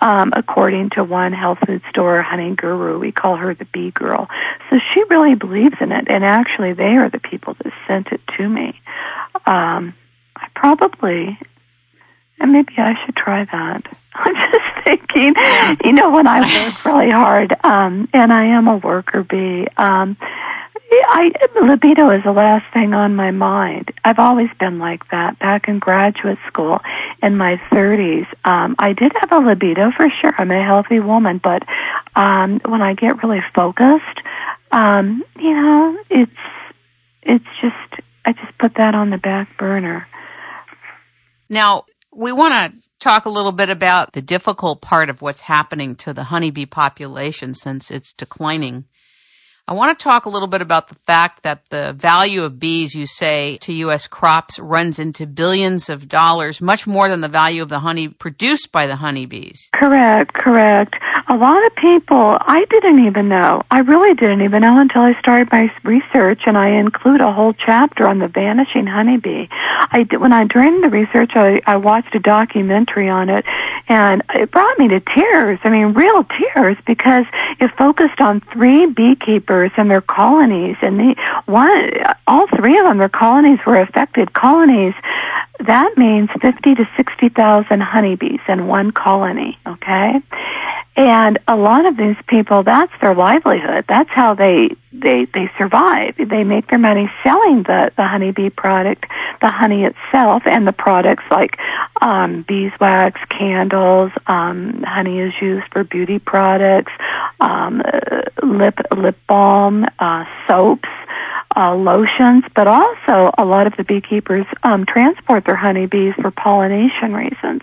Um, 0.01 0.33
according 0.37 0.91
to 0.91 1.03
one 1.03 1.33
health 1.33 1.59
food 1.67 1.83
store 1.91 2.23
honey 2.23 2.55
guru, 2.55 2.99
we 2.99 3.11
call 3.11 3.37
her 3.37 3.55
the 3.55 3.65
bee 3.67 3.91
girl. 3.91 4.29
So 4.71 4.79
she 4.95 5.03
really 5.11 5.35
believes 5.35 5.77
in 5.81 5.91
it, 5.91 6.07
and 6.09 6.25
actually, 6.25 6.75
they 6.75 6.97
are 6.97 7.11
the 7.11 7.21
people 7.21 7.55
that 7.63 7.73
sent 7.89 8.09
it 8.13 8.21
to 8.37 8.49
me. 8.49 8.81
Um, 9.47 9.95
I 10.37 10.49
probably 10.55 11.39
and 12.39 12.53
maybe 12.53 12.75
I 12.79 12.95
should 13.05 13.17
try 13.17 13.45
that. 13.45 13.83
I'm 14.15 14.35
just 14.35 14.85
thinking, 14.85 15.35
you 15.85 15.93
know, 15.93 16.11
when 16.11 16.27
I 16.27 16.41
work 16.41 16.85
really 16.85 17.11
hard, 17.11 17.55
um, 17.65 18.09
and 18.13 18.33
I 18.33 18.47
am 18.47 18.67
a 18.67 18.77
worker 18.77 19.23
bee, 19.23 19.67
um, 19.77 20.17
I, 20.91 21.33
libido 21.63 22.11
is 22.11 22.23
the 22.25 22.33
last 22.33 22.65
thing 22.73 22.95
on 22.95 23.17
my 23.17 23.31
mind. 23.31 23.93
I've 24.05 24.19
always 24.19 24.49
been 24.59 24.79
like 24.79 25.09
that. 25.11 25.39
Back 25.39 25.69
in 25.69 25.79
graduate 25.79 26.39
school, 26.47 26.81
in 27.23 27.37
my 27.37 27.57
30s, 27.71 28.27
um, 28.45 28.77
I 28.79 28.93
did 28.93 29.13
have 29.21 29.33
a 29.33 29.39
libido 29.39 29.91
for 29.97 30.09
sure. 30.21 30.33
I'm 30.39 30.51
a 30.51 30.63
healthy 30.65 31.01
woman, 31.01 31.41
but 31.43 31.63
um, 32.15 32.61
when 32.65 32.83
I 32.83 32.95
get 32.95 33.23
really 33.23 33.43
focused, 33.55 34.21
um, 34.71 35.25
you 35.39 35.55
know, 35.55 35.99
it's 36.11 36.31
it's 37.23 37.45
just 37.61 38.03
I 38.25 38.33
just 38.33 38.57
put 38.59 38.75
that 38.77 38.95
on 38.95 39.11
the 39.11 39.19
back 39.19 39.57
burner. 39.59 40.07
Now, 41.49 41.85
we 42.17 42.33
want 42.33 42.73
to 42.73 42.81
talk 42.99 43.27
a 43.27 43.31
little 43.31 43.53
bit 43.53 43.69
about 43.69 44.13
the 44.13 44.23
difficult 44.23 44.81
part 44.81 45.11
of 45.11 45.21
what's 45.21 45.41
happening 45.41 45.95
to 45.97 46.15
the 46.15 46.25
honeybee 46.25 46.65
population 46.65 47.55
since 47.55 47.91
it's 47.91 48.15
declining. 48.15 48.87
I 49.69 49.75
want 49.75 49.99
to 49.99 50.01
talk 50.01 50.27
a 50.27 50.29
little 50.29 50.47
bit 50.47 50.63
about 50.63 50.87
the 50.87 50.95
fact 51.09 51.43
that 51.43 51.63
the 51.71 51.93
value 51.93 52.45
of 52.45 52.61
bees, 52.61 52.95
you 52.95 53.05
say, 53.05 53.59
to 53.63 53.73
U.S. 53.73 54.07
crops 54.07 54.61
runs 54.61 55.01
into 55.01 55.27
billions 55.27 55.89
of 55.89 56.09
dollars, 56.09 56.61
much 56.61 56.87
more 56.87 57.09
than 57.09 57.21
the 57.21 57.27
value 57.27 57.63
of 57.63 57.69
the 57.69 57.81
honey 57.81 58.07
produced 58.07 58.71
by 58.71 58.87
the 58.87 58.95
honeybees. 58.95 59.69
Correct, 59.75 60.33
correct. 60.35 60.95
A 61.29 61.35
lot 61.35 61.67
of 61.67 61.75
people, 61.75 62.39
I 62.41 62.65
didn't 62.71 63.07
even 63.07 63.29
know. 63.29 63.63
I 63.69 63.81
really 63.81 64.15
didn't 64.15 64.43
even 64.43 64.63
know 64.63 64.79
until 64.81 65.03
I 65.03 65.19
started 65.19 65.49
my 65.51 65.69
research, 65.83 66.43
and 66.47 66.57
I 66.57 66.79
include 66.79 67.21
a 67.21 67.33
whole 67.33 67.53
chapter 67.53 68.07
on 68.07 68.21
the 68.21 68.29
vanishing 68.29 68.87
honeybee. 68.87 69.49
I 69.51 70.05
did, 70.09 70.21
when 70.21 70.33
I 70.33 70.45
during 70.45 70.81
the 70.81 70.91
research, 70.91 71.33
I, 71.35 71.61
I 71.67 71.75
watched 71.75 72.15
a 72.15 72.21
documentary 72.21 73.09
on 73.09 73.29
it, 73.31 73.45
and 73.89 74.23
it 74.33 74.53
brought 74.53 74.79
me 74.79 74.87
to 74.87 75.01
tears. 75.01 75.59
I 75.65 75.71
mean, 75.71 75.93
real 75.95 76.23
tears, 76.23 76.77
because 76.87 77.25
it 77.59 77.73
focused 77.77 78.21
on 78.21 78.43
three 78.53 78.87
beekeepers 78.87 79.56
and 79.77 79.91
their 79.91 80.01
colonies, 80.01 80.77
and 80.83 80.99
the 80.99 81.17
one, 81.47 81.91
all 82.27 82.47
three 82.57 82.79
of 82.79 82.85
them, 82.85 82.99
their 82.99 83.09
colonies 83.09 83.59
were 83.67 83.81
affected. 83.81 84.33
Colonies, 84.33 84.95
that 85.61 85.97
means 85.97 86.29
fifty 86.41 86.75
to 86.75 86.89
sixty 86.97 87.29
thousand 87.29 87.81
honeybees 87.81 88.41
in 88.49 88.67
one 88.67 88.91
colony. 88.91 89.59
Okay, 89.67 90.21
and 90.97 91.39
a 91.47 91.57
lot 91.57 91.85
of 91.85 91.97
these 91.97 92.17
people, 92.27 92.63
that's 92.63 92.93
their 93.03 93.15
livelihood. 93.15 93.85
That's 93.87 94.09
how 94.11 94.35
they 94.35 94.71
they 94.93 95.27
they 95.35 95.51
survive. 95.59 96.15
They 96.17 96.43
make 96.43 96.69
their 96.69 96.79
money 96.79 97.11
selling 97.23 97.65
the 97.65 97.93
the 97.97 98.07
honeybee 98.07 98.49
product, 98.49 99.05
the 99.41 99.51
honey 99.51 99.85
itself, 99.85 100.43
and 100.47 100.67
the 100.67 100.73
products 100.73 101.25
like 101.31 101.59
um, 102.01 102.45
beeswax, 102.49 103.21
candles. 103.29 104.11
Um, 104.27 104.83
honey 104.87 105.21
is 105.21 105.35
used 105.41 105.67
for 105.71 105.85
beauty 105.85 106.19
products, 106.19 106.93
um, 107.41 107.83
lip 108.43 108.79
lip 108.97 109.19
balm, 109.29 109.87
uh, 109.99 110.25
soaps 110.49 110.89
uh, 111.57 111.75
lotions, 111.75 112.45
but 112.55 112.67
also 112.67 113.33
a 113.39 113.45
lot 113.45 113.67
of 113.67 113.75
the 113.77 113.85
beekeepers 113.85 114.47
um, 114.63 114.85
transport 114.85 115.45
their 115.45 115.57
honeybees 115.57 116.15
for 116.21 116.31
pollination 116.31 117.15
reasons. 117.15 117.63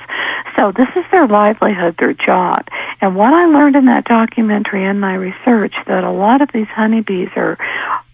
So 0.57 0.71
this 0.71 0.89
is 0.95 1.03
their 1.11 1.27
livelihood, 1.27 1.95
their 1.99 2.13
job. 2.13 2.67
And 3.01 3.15
what 3.15 3.33
I 3.33 3.45
learned 3.45 3.75
in 3.75 3.85
that 3.85 4.05
documentary 4.05 4.85
and 4.85 4.99
my 4.99 5.13
research 5.13 5.75
that 5.87 6.03
a 6.03 6.11
lot 6.11 6.41
of 6.41 6.49
these 6.53 6.67
honeybees 6.67 7.29
are 7.35 7.57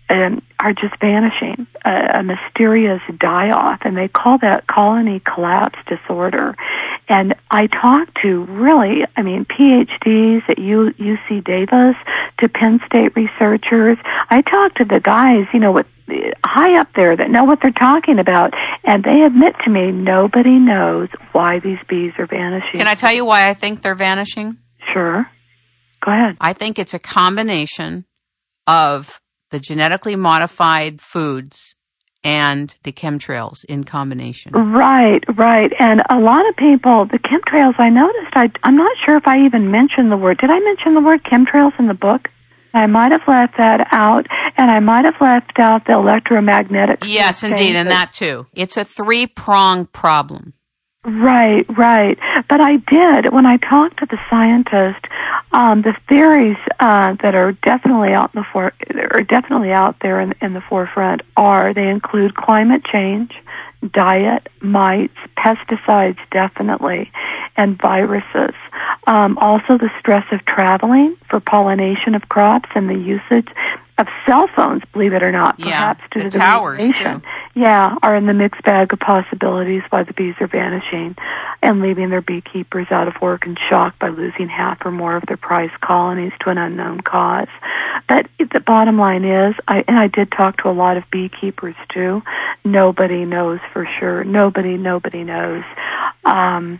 and 0.10 0.42
are 0.60 0.74
just 0.74 1.00
vanishing, 1.00 1.68
a, 1.86 2.20
a 2.20 2.24
mysterious 2.24 3.02
die 3.20 3.52
off, 3.52 3.80
and 3.84 3.96
they 3.96 4.08
call 4.08 4.40
that 4.40 4.66
colony 4.66 5.22
collapse 5.24 5.78
disorder. 5.88 6.56
And 7.10 7.34
I 7.50 7.66
talked 7.68 8.20
to 8.22 8.46
really, 8.46 9.02
I 9.18 9.24
mean, 9.24 9.46
PhDs 9.46 10.48
at 10.48 10.60
U, 10.60 10.94
UC 11.00 11.44
Davis, 11.44 11.96
to 12.40 12.48
Penn 12.48 12.80
State 12.86 13.16
researchers. 13.16 13.98
I 14.30 14.42
talked 14.42 14.78
to 14.78 14.86
the 14.86 15.00
guys, 15.00 15.48
you 15.52 15.60
know, 15.60 15.72
with 15.72 15.88
high 16.44 16.80
up 16.80 16.88
there 16.96 17.16
that 17.18 17.30
know 17.30 17.44
what 17.44 17.60
they're 17.62 17.72
talking 17.72 18.20
about, 18.20 18.54
and 18.84 19.04
they 19.04 19.24
admit 19.26 19.56
to 19.66 19.72
me 19.72 19.92
nobody 19.92 20.60
knows 20.60 21.10
why 21.32 21.60
these 21.60 21.80
bees 21.88 22.14
are 22.18 22.28
vanishing. 22.28 22.78
Can 22.78 22.88
I 22.88 22.96
tell 22.96 23.12
you 23.12 23.26
why 23.26 23.50
I 23.50 23.54
think 23.54 23.82
they're 23.82 23.96
vanishing? 23.96 24.58
Sure. 24.94 25.28
Go 26.06 26.12
ahead. 26.12 26.38
I 26.40 26.54
think 26.54 26.80
it's 26.80 26.94
a 26.94 27.00
combination 27.00 28.06
of 28.68 29.20
the 29.52 29.60
genetically 29.60 30.16
modified 30.16 31.02
foods 31.02 31.76
and 32.24 32.76
the 32.84 32.92
chemtrails 32.92 33.64
in 33.66 33.84
combination. 33.84 34.52
Right, 34.52 35.24
right. 35.38 35.72
And 35.80 36.02
a 36.10 36.20
lot 36.20 36.48
of 36.50 36.56
people, 36.56 37.06
the 37.06 37.20
chemtrails, 37.20 37.80
I 37.80 37.90
noticed, 37.90 38.34
I, 38.34 38.52
I'm 38.64 38.76
not 38.76 38.96
sure 39.06 39.18
if 39.18 39.28
I 39.28 39.46
even 39.46 39.72
mentioned 39.72 40.12
the 40.12 40.18
word. 40.18 40.38
Did 40.40 40.50
I 40.50 40.60
mention 40.60 40.96
the 40.96 41.02
word 41.02 41.24
chemtrails 41.24 41.78
in 41.80 41.88
the 41.88 41.94
book? 41.94 42.28
I 42.74 42.86
might 42.86 43.12
have 43.12 43.28
left 43.28 43.58
that 43.58 43.88
out, 43.92 44.28
and 44.56 44.70
I 44.70 44.80
might 44.80 45.06
have 45.06 45.16
left 45.20 45.58
out 45.58 45.86
the 45.88 45.94
electromagnetic. 45.94 47.00
Yes, 47.04 47.44
indeed, 47.44 47.76
and 47.76 47.90
that 47.90 48.14
too. 48.14 48.46
It's 48.54 48.78
a 48.78 48.86
three 48.86 49.26
prong 49.26 49.88
problem. 49.88 50.54
Right, 51.04 51.66
right. 51.76 52.18
But 52.48 52.62
I 52.62 52.78
did 52.78 53.34
when 53.34 53.46
I 53.46 53.58
talked 53.58 54.00
to 54.00 54.06
the 54.06 54.20
scientist. 54.30 55.06
Um, 55.52 55.82
the 55.82 55.96
theories 56.08 56.58
uh, 56.80 57.16
that 57.24 57.34
are 57.34 57.54
definitely 57.54 58.14
out 58.14 58.32
in 58.36 58.42
the 58.42 58.48
for 58.52 58.72
are 59.12 59.24
definitely 59.24 59.72
out 59.72 59.96
there 60.02 60.20
in, 60.20 60.36
in 60.42 60.54
the 60.54 60.62
forefront 60.62 61.22
are 61.36 61.74
they 61.74 61.90
include 61.90 62.36
climate 62.36 62.84
change, 62.86 63.32
diet, 63.92 64.48
mites, 64.62 65.18
pesticides, 65.38 66.20
definitely, 66.32 67.12
and 67.58 67.82
viruses. 67.82 68.54
Um, 69.08 69.38
also, 69.40 69.78
the 69.78 69.90
stress 70.00 70.26
of 70.32 70.46
traveling 70.46 71.16
for 71.30 71.40
pollination 71.40 72.14
of 72.14 72.30
crops 72.30 72.70
and 72.76 72.88
the 72.88 72.96
usage 72.96 73.48
of 74.00 74.08
cell 74.26 74.48
phones, 74.56 74.82
believe 74.94 75.14
it 75.14 75.22
or 75.22 75.32
not, 75.32 75.60
perhaps 75.60 76.02
yeah, 76.02 76.08
due 76.12 76.24
the 76.24 76.30
to 76.30 76.32
the 76.32 76.40
towers. 76.40 76.82
Too. 76.98 77.22
Yeah, 77.54 77.98
are 78.02 78.16
in 78.16 78.26
the 78.26 78.34
mixed 78.34 78.64
bag 78.64 78.94
of 78.94 79.00
possibilities 79.00 79.82
why 79.90 80.04
the 80.04 80.14
bees 80.14 80.36
are 80.40 80.48
vanishing 80.48 81.18
and 81.62 81.82
leaving 81.82 82.10
their 82.10 82.22
beekeepers 82.22 82.88
out 82.92 83.10
of 83.10 83.22
work 83.22 83.46
and 83.46 83.60
shocked 83.70 84.00
by 84.00 84.08
losing 84.08 84.48
half 84.48 84.86
or 84.86 84.92
more 84.92 85.18
of 85.18 85.24
their 85.28 85.38
prized 85.38 85.80
colonies 85.82 86.32
to 86.40 86.50
an 86.50 86.58
unknown 86.58 87.02
cause. 87.02 87.50
But 88.08 88.28
the 88.40 88.62
bottom 88.62 88.98
line 88.98 89.26
is, 89.26 89.56
I, 89.68 89.84
and 89.88 90.00
I 90.00 90.08
did 90.08 90.32
talk 90.32 90.58
to 90.58 90.70
a 90.70 90.72
lot 90.72 90.96
of 90.96 91.04
beekeepers 91.12 91.76
too. 91.94 92.24
Nobody 92.64 93.26
knows 93.26 93.60
for 93.74 93.86
sure. 94.00 94.24
Nobody, 94.24 94.78
nobody 94.78 95.26
knows. 95.26 95.64
Um, 96.24 96.80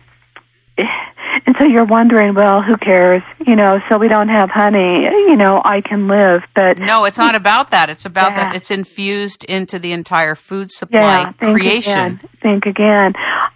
and 1.46 1.54
so 1.58 1.64
you're 1.64 1.84
wondering, 1.84 2.34
well, 2.34 2.62
who 2.62 2.76
cares? 2.76 3.22
You 3.46 3.56
know, 3.56 3.80
so 3.88 3.98
we 3.98 4.08
don't 4.08 4.28
have 4.28 4.50
honey, 4.50 5.04
you 5.28 5.36
know, 5.36 5.60
I 5.64 5.80
can 5.80 6.08
live, 6.08 6.42
but 6.54 6.78
No, 6.78 7.04
it's 7.04 7.18
not 7.18 7.34
about 7.34 7.70
that. 7.70 7.88
It's 7.90 8.04
about 8.04 8.32
Yeah. 8.32 8.44
that 8.44 8.56
it's 8.56 8.70
infused 8.70 9.44
into 9.44 9.78
the 9.78 9.92
entire 9.92 10.34
food 10.34 10.70
supply 10.70 11.00
yeah, 11.00 11.32
think 11.32 11.56
creation. 11.58 11.92
again. 11.98 12.20
Think 12.42 12.66
again. 12.66 13.12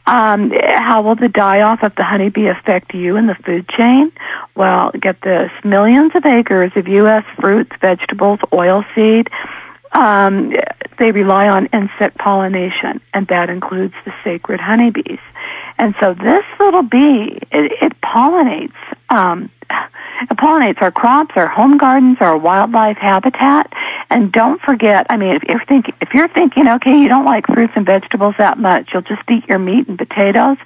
Um, 0.06 0.52
how 0.76 1.02
will 1.02 1.14
the 1.16 1.28
die 1.28 1.62
off 1.62 1.82
of 1.82 1.94
the 1.96 2.04
honeybee 2.04 2.48
affect 2.48 2.92
you 2.94 3.16
in 3.16 3.26
the 3.26 3.34
food 3.46 3.68
chain? 3.68 4.12
Well, 4.54 4.90
get 5.00 5.22
this: 5.22 5.50
millions 5.64 6.12
of 6.14 6.26
acres 6.26 6.72
of 6.76 6.86
U.S. 6.88 7.24
fruits, 7.40 7.72
vegetables, 7.80 8.40
oilseed. 8.52 9.28
Um, 9.92 10.52
they 10.98 11.12
rely 11.12 11.48
on 11.48 11.66
insect 11.66 12.18
pollination, 12.18 13.00
and 13.14 13.26
that 13.28 13.48
includes 13.48 13.94
the 14.04 14.12
sacred 14.24 14.60
honeybees. 14.60 15.20
And 15.78 15.94
so 16.00 16.14
this 16.14 16.44
little 16.60 16.82
bee, 16.82 17.38
it, 17.52 17.72
it 17.82 18.00
pollinates. 18.00 18.74
Um, 19.10 19.50
it 20.30 20.36
pollinates 20.38 20.80
our 20.80 20.92
crops, 20.92 21.32
our 21.36 21.48
home 21.48 21.76
gardens, 21.78 22.18
our 22.20 22.36
wildlife 22.36 22.96
habitat. 22.96 23.72
And 24.10 24.30
don't 24.30 24.60
forget, 24.60 25.06
I 25.10 25.16
mean, 25.16 25.34
if 25.34 25.42
you're 25.44 25.64
thinking, 25.66 25.94
if 26.00 26.14
you're 26.14 26.28
thinking, 26.28 26.68
okay, 26.68 26.96
you 26.96 27.08
don't 27.08 27.24
like 27.24 27.46
fruits 27.46 27.72
and 27.76 27.84
vegetables 27.84 28.34
that 28.38 28.58
much, 28.58 28.90
you'll 28.92 29.02
just 29.02 29.22
eat 29.30 29.46
your 29.48 29.58
meat 29.58 29.88
and 29.88 29.98
potatoes. 29.98 30.56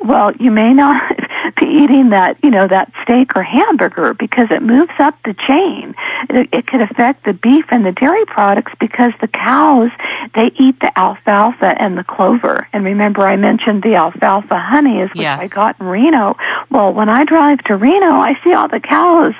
Well, 0.00 0.32
you 0.36 0.50
may 0.50 0.72
not 0.74 1.18
be 1.56 1.66
eating 1.66 2.10
that, 2.10 2.36
you 2.42 2.50
know, 2.50 2.66
that 2.68 2.92
steak 3.02 3.36
or 3.36 3.42
hamburger 3.42 4.14
because 4.14 4.48
it 4.50 4.62
moves 4.62 4.92
up 4.98 5.14
the 5.24 5.34
chain. 5.46 5.94
It, 6.30 6.48
it 6.52 6.66
could 6.66 6.80
affect 6.80 7.24
the 7.24 7.32
beef 7.32 7.66
and 7.70 7.84
the 7.84 7.92
dairy 7.92 8.24
products 8.26 8.72
because 8.80 9.12
the 9.20 9.28
cows, 9.28 9.90
they 10.34 10.50
eat 10.58 10.80
the 10.80 10.96
alfalfa 10.98 11.80
and 11.80 11.96
the 11.96 12.04
clover. 12.04 12.66
And 12.72 12.84
remember, 12.84 13.26
I 13.26 13.36
mentioned 13.36 13.82
the 13.82 13.94
alfalfa 13.94 14.58
honey 14.58 15.00
is 15.00 15.10
which 15.10 15.22
Yes. 15.22 15.40
I 15.40 15.48
got 15.48 15.80
in 15.80 15.86
Reno. 15.86 16.36
Well, 16.70 16.92
when 16.92 17.08
I 17.08 17.24
drive 17.24 17.58
to 17.64 17.76
Reno, 17.76 18.12
I 18.12 18.38
see 18.44 18.52
all 18.52 18.68
the 18.68 18.80
cows, 18.80 19.34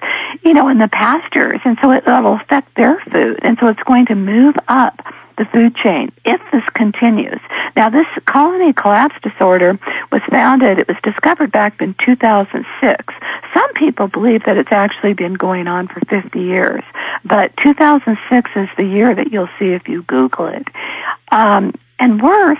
you 0.45 0.55
know, 0.55 0.69
in 0.69 0.79
the 0.79 0.89
pastures, 0.89 1.61
and 1.65 1.79
so 1.83 1.91
it, 1.93 2.05
it'll 2.07 2.35
affect 2.35 2.75
their 2.75 3.01
food, 3.13 3.39
and 3.43 3.57
so 3.61 3.69
it's 3.69 3.83
going 3.85 4.07
to 4.07 4.15
move 4.15 4.57
up 4.69 5.01
the 5.39 5.47
food 5.47 5.75
chain 5.77 6.13
if 6.25 6.41
this 6.53 6.65
continues. 6.75 7.41
Now, 7.77 7.89
this 7.89 8.07
colony 8.27 8.73
collapse 8.73 9.15
disorder 9.23 9.79
was 10.13 10.21
founded, 10.31 10.79
it 10.79 10.89
was 10.89 10.97
discovered 11.03 11.53
back 11.53 11.81
in 11.81 11.95
2006. 12.05 13.15
Some 13.55 13.73
people 13.75 14.09
believe 14.09 14.45
that 14.45 14.57
it's 14.57 14.73
actually 14.73 15.15
been 15.15 15.35
going 15.35 15.69
on 15.69 15.89
for 15.89 16.01
50 16.11 16.39
years, 16.39 16.83
but 17.25 17.57
2006 17.63 18.51
is 18.57 18.69
the 18.77 18.85
year 18.85 19.15
that 19.15 19.33
you'll 19.33 19.49
see 19.59 19.67
if 19.67 19.89
you 19.89 20.03
Google 20.03 20.47
it. 20.49 20.67
Um, 21.31 21.73
and 21.99 22.23
worse, 22.23 22.59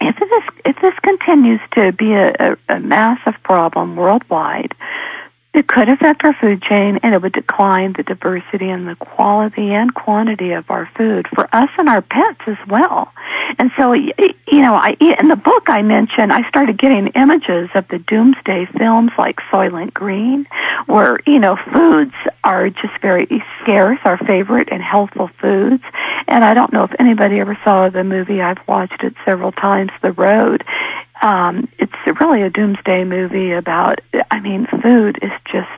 if 0.00 0.16
this 0.16 0.42
if 0.64 0.76
this 0.82 0.94
continues 1.02 1.60
to 1.74 1.92
be 1.92 2.12
a, 2.12 2.32
a, 2.38 2.76
a 2.76 2.80
massive 2.80 3.34
problem 3.42 3.96
worldwide, 3.96 4.74
it 5.54 5.68
could 5.68 5.88
affect 5.88 6.24
our 6.24 6.34
food 6.34 6.60
chain 6.62 6.98
and 7.02 7.14
it 7.14 7.22
would 7.22 7.32
decline 7.32 7.94
the 7.96 8.02
diversity 8.02 8.68
and 8.68 8.88
the 8.88 8.96
quality 8.96 9.72
and 9.72 9.94
quantity 9.94 10.50
of 10.50 10.68
our 10.68 10.90
food 10.96 11.28
for 11.32 11.48
us 11.54 11.70
and 11.78 11.88
our 11.88 12.02
pets 12.02 12.40
as 12.48 12.58
well. 12.68 13.12
And 13.58 13.70
so, 13.76 13.92
you 13.92 14.12
know, 14.50 14.74
I, 14.74 14.96
in 15.00 15.28
the 15.28 15.36
book 15.36 15.68
I 15.68 15.82
mentioned, 15.82 16.32
I 16.32 16.46
started 16.48 16.76
getting 16.76 17.06
images 17.08 17.70
of 17.74 17.86
the 17.88 17.98
doomsday 17.98 18.66
films 18.76 19.12
like 19.16 19.36
Soylent 19.52 19.94
Green, 19.94 20.46
where, 20.86 21.20
you 21.24 21.38
know, 21.38 21.56
foods 21.72 22.14
are 22.42 22.68
just 22.68 23.00
very 23.00 23.28
scarce, 23.62 24.00
our 24.04 24.18
favorite 24.18 24.68
and 24.72 24.82
healthful 24.82 25.30
foods. 25.40 25.84
And 26.26 26.44
I 26.44 26.54
don't 26.54 26.72
know 26.72 26.82
if 26.82 26.92
anybody 26.98 27.38
ever 27.38 27.56
saw 27.62 27.88
the 27.90 28.02
movie, 28.02 28.42
I've 28.42 28.66
watched 28.66 29.04
it 29.04 29.14
several 29.24 29.52
times, 29.52 29.92
The 30.02 30.10
Road 30.10 30.64
um, 31.22 31.68
it's 31.78 32.20
really 32.20 32.42
a 32.42 32.50
doomsday 32.50 33.04
movie 33.04 33.52
about. 33.52 34.00
I 34.30 34.40
mean, 34.40 34.66
food 34.82 35.18
is 35.22 35.32
just 35.50 35.70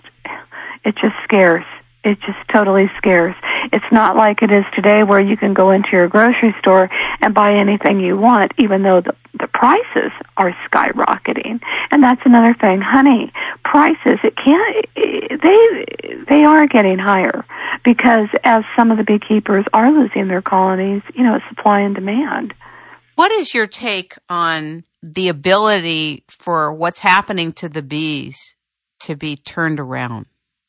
it's 0.84 1.00
just 1.00 1.14
scarce. 1.24 1.64
It's 2.04 2.20
just 2.20 2.38
totally 2.52 2.86
scarce. 2.96 3.34
It's 3.72 3.84
not 3.90 4.16
like 4.16 4.40
it 4.40 4.52
is 4.52 4.64
today, 4.76 5.02
where 5.02 5.20
you 5.20 5.36
can 5.36 5.54
go 5.54 5.72
into 5.72 5.88
your 5.90 6.06
grocery 6.06 6.54
store 6.60 6.88
and 7.20 7.34
buy 7.34 7.54
anything 7.54 7.98
you 7.98 8.16
want, 8.16 8.52
even 8.58 8.82
though 8.82 9.00
the 9.00 9.14
the 9.38 9.48
prices 9.48 10.12
are 10.36 10.56
skyrocketing. 10.70 11.60
And 11.90 12.02
that's 12.02 12.22
another 12.24 12.54
thing, 12.54 12.80
honey 12.80 13.32
prices. 13.64 14.18
It 14.22 14.36
can't. 14.36 14.86
They 14.94 16.24
they 16.28 16.44
are 16.44 16.66
getting 16.66 16.98
higher 16.98 17.44
because 17.84 18.28
as 18.44 18.64
some 18.76 18.90
of 18.90 18.98
the 18.98 19.04
beekeepers 19.04 19.64
are 19.72 19.90
losing 19.90 20.28
their 20.28 20.42
colonies, 20.42 21.02
you 21.14 21.22
know, 21.22 21.34
it's 21.34 21.48
supply 21.48 21.80
and 21.80 21.94
demand. 21.94 22.54
What 23.16 23.32
is 23.32 23.54
your 23.54 23.66
take 23.66 24.14
on 24.28 24.84
the 25.02 25.28
ability 25.28 26.24
for 26.28 26.70
what's 26.70 26.98
happening 26.98 27.50
to 27.54 27.66
the 27.66 27.80
bees 27.80 28.56
to 29.00 29.16
be 29.16 29.36
turned 29.36 29.80
around? 29.80 30.26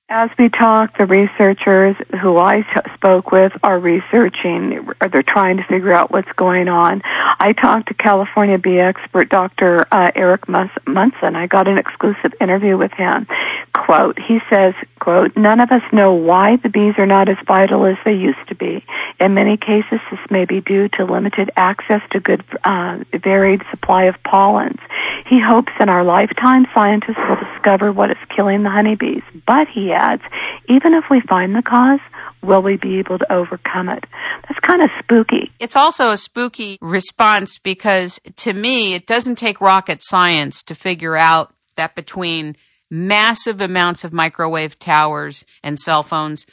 As 0.09 0.29
we 0.39 0.47
talk, 0.47 0.97
the 0.97 1.05
researchers 1.05 1.97
who 2.21 2.37
I 2.37 2.65
spoke 2.95 3.33
with 3.33 3.51
are 3.61 3.77
researching, 3.77 4.87
or 5.01 5.09
they're 5.09 5.21
trying 5.21 5.57
to 5.57 5.63
figure 5.65 5.91
out 5.91 6.11
what's 6.11 6.31
going 6.37 6.69
on. 6.69 7.01
I 7.03 7.51
talked 7.51 7.89
to 7.89 7.93
California 7.93 8.57
bee 8.57 8.79
expert 8.79 9.27
Dr. 9.27 9.85
Uh, 9.91 10.11
Eric 10.15 10.47
Mussen. 10.47 11.35
I 11.35 11.47
got 11.47 11.67
an 11.67 11.77
exclusive 11.77 12.33
interview 12.39 12.77
with 12.77 12.93
him. 12.93 13.27
Quote, 13.73 14.17
he 14.17 14.39
says, 14.49 14.73
quote, 14.99 15.35
none 15.35 15.59
of 15.59 15.73
us 15.73 15.83
know 15.91 16.13
why 16.13 16.55
the 16.55 16.69
bees 16.69 16.95
are 16.97 17.05
not 17.05 17.27
as 17.27 17.37
vital 17.45 17.85
as 17.85 17.97
they 18.05 18.13
used 18.13 18.47
to 18.47 18.55
be. 18.55 18.85
In 19.19 19.33
many 19.33 19.57
cases, 19.57 19.99
this 20.09 20.19
may 20.29 20.45
be 20.45 20.61
due 20.61 20.87
to 20.89 21.03
limited 21.03 21.51
access 21.57 22.01
to 22.11 22.21
good, 22.21 22.45
uh, 22.63 22.99
varied 23.11 23.61
supply 23.71 24.05
of 24.05 24.15
pollens. 24.23 24.79
He 25.27 25.41
hopes 25.41 25.73
in 25.81 25.89
our 25.89 26.05
lifetime 26.05 26.65
scientists 26.73 27.19
will 27.27 27.35
discover 27.35 27.91
what 27.91 28.09
is 28.09 28.17
killing 28.33 28.63
the 28.63 28.69
honeybees. 28.69 29.23
But 29.45 29.67
he 29.67 29.91
adds, 29.97 30.21
even 30.69 30.93
if 30.93 31.05
we 31.09 31.21
find 31.21 31.55
the 31.55 31.61
cause, 31.61 31.99
will 32.43 32.61
we 32.61 32.77
be 32.77 32.99
able 32.99 33.17
to 33.17 33.31
overcome 33.31 33.89
it? 33.89 34.03
That's 34.47 34.59
kind 34.61 34.81
of 34.81 34.89
spooky. 34.99 35.51
It's 35.59 35.75
also 35.75 36.11
a 36.11 36.17
spooky 36.17 36.77
response 36.81 37.57
because 37.59 38.19
to 38.37 38.53
me, 38.53 38.93
it 38.93 39.07
doesn't 39.07 39.35
take 39.35 39.59
rocket 39.59 40.01
science 40.01 40.61
to 40.63 40.75
figure 40.75 41.15
out 41.15 41.53
that 41.75 41.95
between 41.95 42.55
massive 42.89 43.61
amounts 43.61 44.03
of 44.03 44.13
microwave 44.13 44.79
towers 44.79 45.45
and 45.63 45.77
cell 45.77 46.03
phones, 46.03 46.45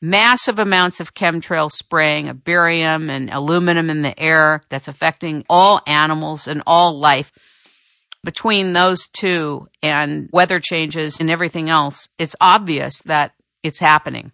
massive 0.00 0.58
amounts 0.58 1.00
of 1.00 1.14
chemtrail 1.14 1.70
spraying 1.70 2.28
of 2.28 2.44
barium 2.44 3.10
and 3.10 3.30
aluminum 3.30 3.90
in 3.90 4.02
the 4.02 4.18
air 4.18 4.62
that's 4.68 4.88
affecting 4.88 5.44
all 5.48 5.80
animals 5.86 6.46
and 6.46 6.62
all 6.66 6.98
life. 6.98 7.32
Between 8.22 8.74
those 8.74 9.06
two 9.08 9.68
and 9.82 10.28
weather 10.32 10.60
changes 10.60 11.20
and 11.20 11.30
everything 11.30 11.70
else, 11.70 12.08
it's 12.18 12.36
obvious 12.40 13.00
that 13.06 13.32
it's 13.62 13.78
happening. 13.78 14.32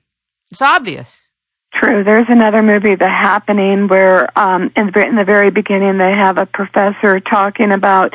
It's 0.51 0.63
obvious. 0.63 1.27
True. 1.73 2.03
There's 2.05 2.27
another 2.29 2.63
movie, 2.63 2.95
The 2.95 3.09
Happening, 3.09 3.87
where 3.87 4.37
um, 4.39 4.73
in, 4.77 4.91
the, 4.95 5.07
in 5.07 5.17
the 5.17 5.25
very 5.25 5.51
beginning 5.51 5.99
they 5.99 6.13
have 6.13 6.39
a 6.39 6.47
professor 6.47 7.21
talking 7.21 7.71
about 7.71 8.13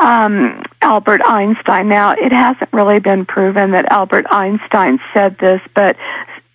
um, 0.00 0.62
Albert 0.82 1.20
Einstein. 1.24 1.88
Now, 1.88 2.12
it 2.12 2.32
hasn't 2.32 2.72
really 2.72 2.98
been 2.98 3.26
proven 3.26 3.72
that 3.72 3.90
Albert 3.92 4.26
Einstein 4.30 4.98
said 5.14 5.36
this, 5.38 5.60
but 5.74 5.96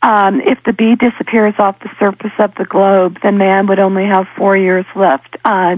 um, 0.02 0.42
if 0.42 0.60
the 0.66 0.74
bee 0.74 0.96
disappears 0.96 1.54
off 1.58 1.80
the 1.80 1.90
surface 2.00 2.34
of 2.38 2.54
the 2.56 2.66
globe, 2.66 3.18
then 3.24 3.38
man 3.38 3.68
would 3.68 3.80
only 3.80 4.06
have 4.06 4.26
four 4.38 4.58
years 4.58 4.86
left 4.96 5.38
uh, 5.46 5.78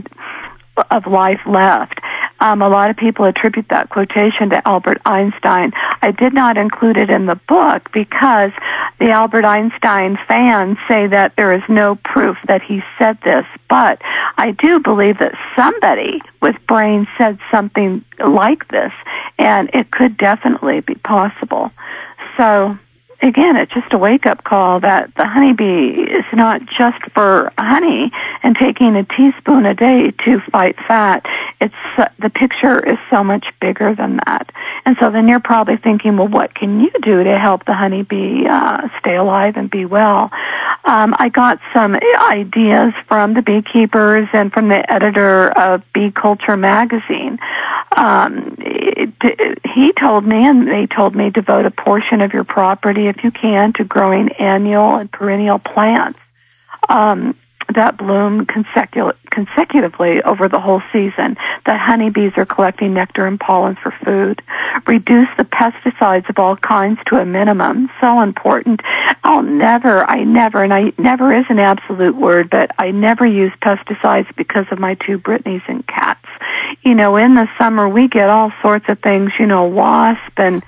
of 0.91 1.08
life 1.08 1.39
left. 1.45 1.99
Um, 2.39 2.62
a 2.62 2.69
lot 2.69 2.89
of 2.89 2.97
people 2.97 3.26
attribute 3.26 3.67
that 3.69 3.89
quotation 3.89 4.50
to 4.52 4.67
Albert 4.67 5.02
Einstein. 5.06 5.71
I 6.02 6.12
did 6.12 6.34
not 6.34 6.58
include 6.58 6.97
it 6.97 7.10
in 7.10 7.26
the 7.26 7.39
book 7.47 7.91
because 7.91 8.52
the 9.00 9.10
Albert 9.10 9.45
Einstein 9.45 10.17
fans 10.28 10.78
say 10.88 11.08
that 11.08 11.36
there 11.36 11.54
is 11.54 11.63
no 11.67 11.95
proof 12.04 12.38
that 12.47 12.62
he 12.62 12.82
said 12.97 13.17
this, 13.23 13.45
but 13.69 14.02
I 14.38 14.52
do 14.52 14.80
believe 14.80 15.19
that 15.19 15.34
somebody 15.56 16.21
with 16.41 16.56
brains 16.67 17.08
said 17.17 17.39
something 17.52 18.04
like 18.19 18.67
this, 18.69 18.91
and 19.38 19.69
it 19.73 19.91
could 19.91 20.17
definitely 20.17 20.82
be 20.82 20.95
possible. 20.95 21.71
So 22.38 22.78
again, 23.21 23.56
it's 23.56 23.73
just 23.73 23.91
a 23.93 23.97
wake 23.97 24.25
up 24.25 24.43
call 24.43 24.80
that 24.82 25.13
the 25.15 25.25
honeybee 25.25 26.01
is 26.01 26.25
not 26.34 26.62
just 26.65 26.99
for 27.13 27.51
honey 27.58 28.12
and 28.43 28.56
taking 28.56 28.95
a 28.95 29.03
teaspoon 29.03 29.65
a 29.65 29.73
day 29.73 30.12
to 30.25 30.39
fight 30.51 30.75
fat. 30.88 31.25
It's 31.60 31.73
uh, 31.97 32.10
the 32.19 32.30
picture 32.30 32.86
is 32.86 32.97
so 33.10 33.23
much 33.23 33.47
bigger 33.60 33.95
than 33.95 34.19
that. 34.25 34.51
And 34.86 34.95
so 34.99 35.12
then 35.12 35.27
you're 35.27 35.39
probably 35.39 35.77
thinking, 35.77 36.17
well, 36.17 36.27
what 36.27 36.53
can 36.53 36.80
you 36.80 36.91
do 37.01 37.23
to 37.23 37.38
help 37.39 37.65
the 37.65 37.73
honeybee 37.73 38.45
uh, 38.47 38.88
stay 38.99 39.15
alive 39.15 39.58
and 39.58 39.69
be 39.69 39.86
well? 39.86 40.30
Um, 40.86 41.15
I 41.17 41.30
got 41.30 41.60
some 41.73 41.95
ideas 41.95 42.93
from 43.08 43.34
the 43.34 43.41
beekeepers 43.41 44.30
and 44.34 44.53
from 44.53 44.69
the 44.69 44.89
editor 44.91 45.49
of 45.58 45.82
Bee 45.93 46.12
Culture 46.12 46.56
magazine. 46.56 47.39
Um, 47.95 48.56
it, 48.60 49.12
it, 49.23 49.60
he 49.75 49.91
told 49.93 50.25
me, 50.25 50.45
and 50.45 50.67
they 50.67 50.88
told 50.88 51.15
me, 51.15 51.30
devote 51.30 51.65
a 51.65 51.71
portion 51.71 52.21
of 52.21 52.32
your 52.32 52.43
property, 52.43 53.07
if 53.08 53.24
you 53.24 53.32
can, 53.32 53.74
to 53.74 53.84
growing 53.84 54.30
annual 54.34 54.96
and 54.96 55.12
perennial 55.12 55.60
plants. 55.60 56.20
Um, 56.89 57.36
that 57.76 57.98
bloom 57.98 58.46
consecu- 58.46 59.15
consecutively 59.30 60.22
over 60.24 60.48
the 60.48 60.60
whole 60.60 60.82
season. 60.93 61.36
The 61.65 61.78
honeybees 61.78 62.34
are 62.38 62.46
collecting 62.46 62.93
nectar 62.93 63.26
and 63.28 63.39
pollen 63.39 63.76
for 63.82 63.93
food. 64.04 64.41
Reduce 64.88 65.28
the 65.38 65.43
pesticides 65.43 66.30
of 66.30 66.39
all 66.39 66.56
kinds 66.56 67.00
to 67.08 67.17
a 67.17 67.26
minimum. 67.26 67.89
So 68.00 68.22
important. 68.22 68.82
I'll 69.24 69.43
never, 69.43 70.04
I 70.06 70.24
never, 70.24 70.63
and 70.63 70.74
I 70.74 70.93
never 70.98 71.34
is 71.36 71.46
an 71.50 71.60
absolute 71.60 72.15
word, 72.15 72.50
but 72.50 72.72
I 72.80 72.91
never 72.91 73.26
use 73.26 73.52
pesticides 73.62 74.34
because 74.36 74.65
of 74.72 74.80
my 74.80 74.96
two 74.96 75.17
Brittany's 75.17 75.62
and 75.67 75.86
cats. 75.88 76.26
You 76.84 76.96
know, 76.96 77.17
in 77.17 77.36
the 77.36 77.48
summer 77.58 77.89
we 77.89 78.08
get 78.08 78.30
all 78.30 78.52
sorts 78.62 78.86
of 78.88 79.00
things, 79.00 79.32
you 79.39 79.46
know, 79.46 79.65
wasp 79.65 80.34
and 80.38 80.63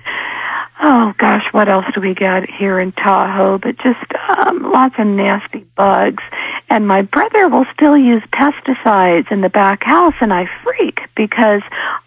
oh 0.81 1.13
gosh, 1.17 1.43
what 1.51 1.69
else 1.69 1.85
do 1.93 2.01
we 2.01 2.13
get 2.13 2.49
here 2.49 2.79
in 2.79 2.91
Tahoe? 2.93 3.57
But 3.57 3.77
just 3.77 3.99
um, 4.29 4.71
lots 4.71 4.95
of 4.97 5.07
nasty 5.07 5.65
bugs. 5.75 6.23
And 6.69 6.87
my 6.87 7.01
brother 7.01 7.49
will 7.49 7.65
still 7.73 7.97
use 7.97 8.21
pesticides 8.31 9.31
in 9.31 9.41
the 9.41 9.49
back 9.49 9.83
house, 9.83 10.13
and 10.21 10.31
I 10.31 10.47
freak 10.63 10.99
because 11.15 11.61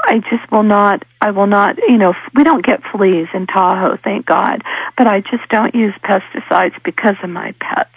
I 0.05 0.21
just 0.31 0.51
will 0.53 0.63
not. 0.63 1.05
I 1.21 1.31
will 1.31 1.47
not. 1.47 1.77
You 1.89 1.99
know, 1.99 2.15
we 2.35 2.45
don't 2.45 2.65
get 2.65 2.81
fleas 2.93 3.29
in 3.35 3.47
Tahoe, 3.47 3.99
thank 4.03 4.27
God. 4.27 4.63
But 4.97 5.07
I 5.07 5.21
just 5.21 5.49
don't 5.49 5.75
use 5.75 5.95
pesticides 6.05 6.81
because 6.85 7.17
of 7.23 7.31
my 7.31 7.53
pets. 7.61 7.91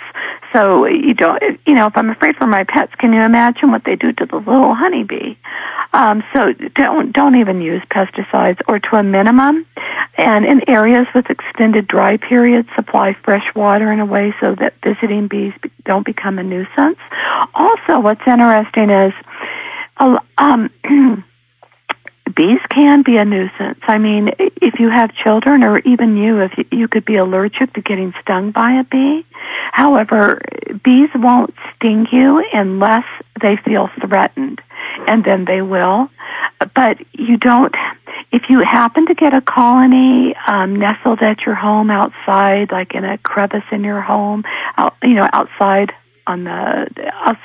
So 0.51 0.85
you 0.85 1.13
don't. 1.13 1.41
You 1.65 1.75
know, 1.75 1.88
if 1.88 1.97
I'm 1.97 2.09
afraid 2.09 2.35
for 2.35 2.47
my 2.47 2.63
pets, 2.63 2.93
can 2.97 3.13
you 3.13 3.21
imagine 3.21 3.71
what 3.71 3.83
they 3.85 3.95
do 3.95 4.11
to 4.13 4.25
the 4.25 4.38
little 4.38 4.73
honeybee? 4.73 5.35
Um, 5.93 6.23
so 6.33 6.53
don't 6.75 7.11
don't 7.11 7.35
even 7.35 7.61
use 7.61 7.81
pesticides, 7.91 8.59
or 8.67 8.79
to 8.79 8.95
a 8.95 9.03
minimum. 9.03 9.65
And 10.17 10.45
in 10.45 10.69
areas 10.69 11.08
with 11.13 11.30
extended 11.30 11.88
dry 11.88 12.17
periods, 12.17 12.69
supply 12.75 13.15
fresh 13.23 13.54
water 13.54 13.91
in 13.91 13.99
a 13.99 14.06
way 14.06 14.34
so 14.39 14.56
that 14.56 14.73
visiting 14.84 15.28
bees 15.28 15.54
don't 15.84 16.06
become 16.06 16.39
a 16.39 16.43
nuisance. 16.43 16.99
Also, 17.54 17.99
what's 17.99 18.21
interesting 18.25 18.89
is, 18.89 19.13
um, 19.97 20.69
bees 22.33 22.59
can 22.69 23.03
be 23.03 23.17
a 23.17 23.25
nuisance. 23.25 23.79
I 23.83 23.97
mean, 23.97 24.31
if 24.39 24.79
you 24.79 24.89
have 24.89 25.13
children 25.13 25.63
or 25.63 25.79
even 25.79 26.17
you, 26.17 26.41
if 26.41 26.57
you, 26.57 26.65
you 26.71 26.88
could 26.88 27.05
be 27.05 27.15
allergic 27.15 27.73
to 27.73 27.81
getting 27.81 28.13
stung 28.21 28.51
by 28.51 28.79
a 28.79 28.83
bee. 28.83 29.25
However, 29.71 30.41
bees 30.83 31.09
won't 31.15 31.53
sting 31.75 32.07
you 32.11 32.43
unless 32.53 33.05
they 33.41 33.57
feel 33.57 33.89
threatened, 34.01 34.61
and 35.07 35.23
then 35.23 35.45
they 35.45 35.61
will. 35.61 36.09
But 36.73 36.97
you 37.13 37.38
don't 37.38 37.75
if 38.31 38.43
you 38.49 38.59
happen 38.59 39.05
to 39.07 39.13
get 39.13 39.33
a 39.33 39.41
colony 39.41 40.35
um, 40.47 40.75
nestled 40.75 41.21
at 41.21 41.41
your 41.45 41.55
home 41.55 41.89
outside, 41.89 42.71
like 42.71 42.93
in 42.93 43.05
a 43.05 43.17
crevice 43.19 43.63
in 43.71 43.83
your 43.83 44.01
home, 44.01 44.43
out, 44.77 44.95
you 45.03 45.13
know, 45.13 45.27
outside 45.31 45.91
on 46.27 46.43
the 46.43 46.88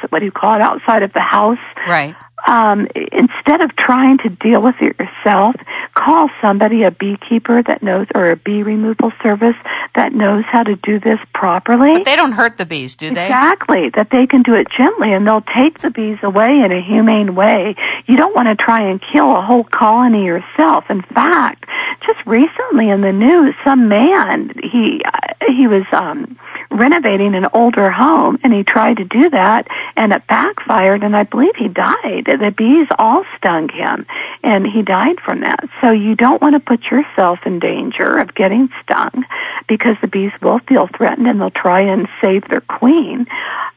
what 0.09 0.21
do 0.21 0.25
you 0.25 0.33
call 0.33 0.55
it 0.55 0.61
outside 0.63 1.03
of 1.03 1.13
the 1.13 1.21
house 1.21 1.59
right 1.87 2.17
um, 2.47 2.87
instead 3.13 3.61
of 3.61 3.75
trying 3.77 4.19
to 4.19 4.29
deal 4.29 4.63
with 4.63 4.77
it 4.81 4.97
yourself, 4.99 5.57
call 5.95 6.29
somebody, 6.41 6.83
a 6.83 6.91
beekeeper 6.91 7.63
that 7.63 7.83
knows, 7.83 8.07
or 8.15 8.31
a 8.31 8.37
bee 8.37 8.63
removal 8.63 9.13
service 9.23 9.57
that 9.95 10.13
knows 10.13 10.45
how 10.47 10.63
to 10.63 10.77
do 10.77 10.99
this 11.01 11.19
properly. 11.35 11.95
But 11.95 12.05
they 12.05 12.17
don't 12.17 12.33
hurt 12.33 12.59
the 12.59 12.67
bees, 12.67 12.97
do 12.97 13.13
they? 13.13 13.27
Exactly, 13.27 13.91
that 13.95 14.09
they 14.11 14.27
can 14.27 14.43
do 14.43 14.55
it 14.55 14.69
gently 14.71 15.13
and 15.13 15.27
they'll 15.27 15.45
take 15.55 15.79
the 15.81 15.91
bees 15.91 16.19
away 16.23 16.61
in 16.65 16.73
a 16.73 16.83
humane 16.83 17.35
way. 17.35 17.75
You 18.07 18.17
don't 18.17 18.35
want 18.35 18.49
to 18.49 18.63
try 18.63 18.89
and 18.89 19.01
kill 19.13 19.37
a 19.37 19.43
whole 19.43 19.65
colony 19.65 20.25
yourself. 20.25 20.85
In 20.91 21.03
fact, 21.03 21.65
just 22.07 22.25
recently 22.27 22.89
in 22.89 23.01
the 23.01 23.13
news, 23.13 23.55
some 23.65 23.89
man, 23.89 24.53
he, 24.63 25.03
he 25.49 25.67
was, 25.67 25.85
um, 25.93 26.39
renovating 26.71 27.35
an 27.35 27.47
older 27.53 27.91
home 27.91 28.39
and 28.43 28.53
he 28.53 28.63
tried 28.63 28.97
to 28.99 29.05
do 29.05 29.29
that 29.31 29.67
and 29.97 30.13
it 30.13 30.27
backfired 30.29 31.03
and 31.03 31.17
I 31.17 31.25
believe 31.25 31.57
he 31.57 31.69
died. 31.69 32.29
The 32.39 32.55
bees 32.57 32.87
all 32.99 33.25
stung 33.37 33.69
him 33.69 34.07
and 34.43 34.67
he 34.67 34.83
died 34.83 35.21
from 35.25 35.41
that. 35.41 35.69
So 35.81 35.91
you 35.91 36.15
don't 36.15 36.41
want 36.41 36.55
to 36.55 36.61
put 36.61 36.85
yourself 36.85 37.41
in 37.47 37.59
danger 37.59 38.19
of 38.19 38.35
getting 38.35 38.69
stung 38.83 39.25
because 39.69 39.97
the 40.01 40.09
bees 40.09 40.33
will 40.43 40.61
feel 40.61 40.89
threatened 40.97 41.27
and 41.27 41.41
they'll 41.41 41.51
try 41.51 41.81
and 41.81 42.09
save 42.21 42.49
their 42.49 42.63
queen. 42.63 43.27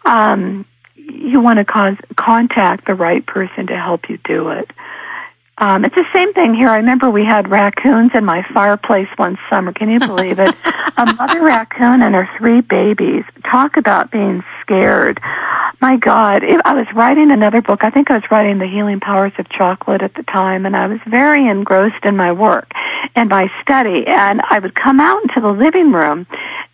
Um, 0.06 0.66
you 0.96 1.42
want 1.42 1.60
to 1.60 1.66
cause, 1.66 1.98
contact 2.16 2.88
the 2.88 2.96
right 2.96 3.26
person 3.26 3.68
to 3.68 3.78
help 3.78 4.10
you 4.10 4.18
do 4.26 4.50
it. 4.50 4.72
Um, 5.60 5.86
it's 5.86 5.96
the 5.96 6.06
same 6.14 6.34
thing 6.34 6.56
here. 6.56 6.70
I 6.70 6.78
remember 6.78 7.12
we 7.12 7.26
had 7.26 7.50
raccoons 7.50 8.12
in 8.16 8.26
my 8.26 8.46
fireplace 8.54 9.08
one 9.18 9.38
summer. 9.50 9.72
Can 9.72 9.90
you 9.90 10.00
believe 10.00 10.40
it? 10.40 10.56
a 10.98 11.14
mother 11.14 11.44
raccoon 11.44 12.02
and 12.02 12.16
her 12.16 12.28
three 12.38 12.62
babies. 12.62 13.24
Talk 13.50 13.78
about 13.78 14.12
being 14.12 14.44
scared. 14.62 15.20
My 15.82 15.98
God, 15.98 16.44
I 16.66 16.74
was 16.74 16.88
writing 16.96 17.32
another 17.32 17.62
book. 17.62 17.84
I 17.84 17.90
think 17.90 18.10
I 18.10 18.16
was 18.16 18.24
writing 18.32 18.60
The 18.60 18.68
Healing 18.68 19.00
Powers 19.00 19.34
of 19.38 19.50
Chocolate 19.50 20.02
at 20.02 20.14
the 20.16 20.24
time, 20.24 20.66
and 20.66 20.76
I 20.76 20.88
was 20.88 21.00
very 21.06 21.48
engrossed 21.48 22.06
in 22.06 22.16
my 22.16 22.32
work 22.32 22.72
and 23.16 23.30
my 23.30 23.52
study. 23.62 24.06
And 24.08 24.42
I 24.50 24.60
would 24.60 24.76
come 24.76 25.00
out 25.00 25.22
into 25.24 25.42
the 25.42 25.50
living 25.52 25.92
room, 25.92 26.26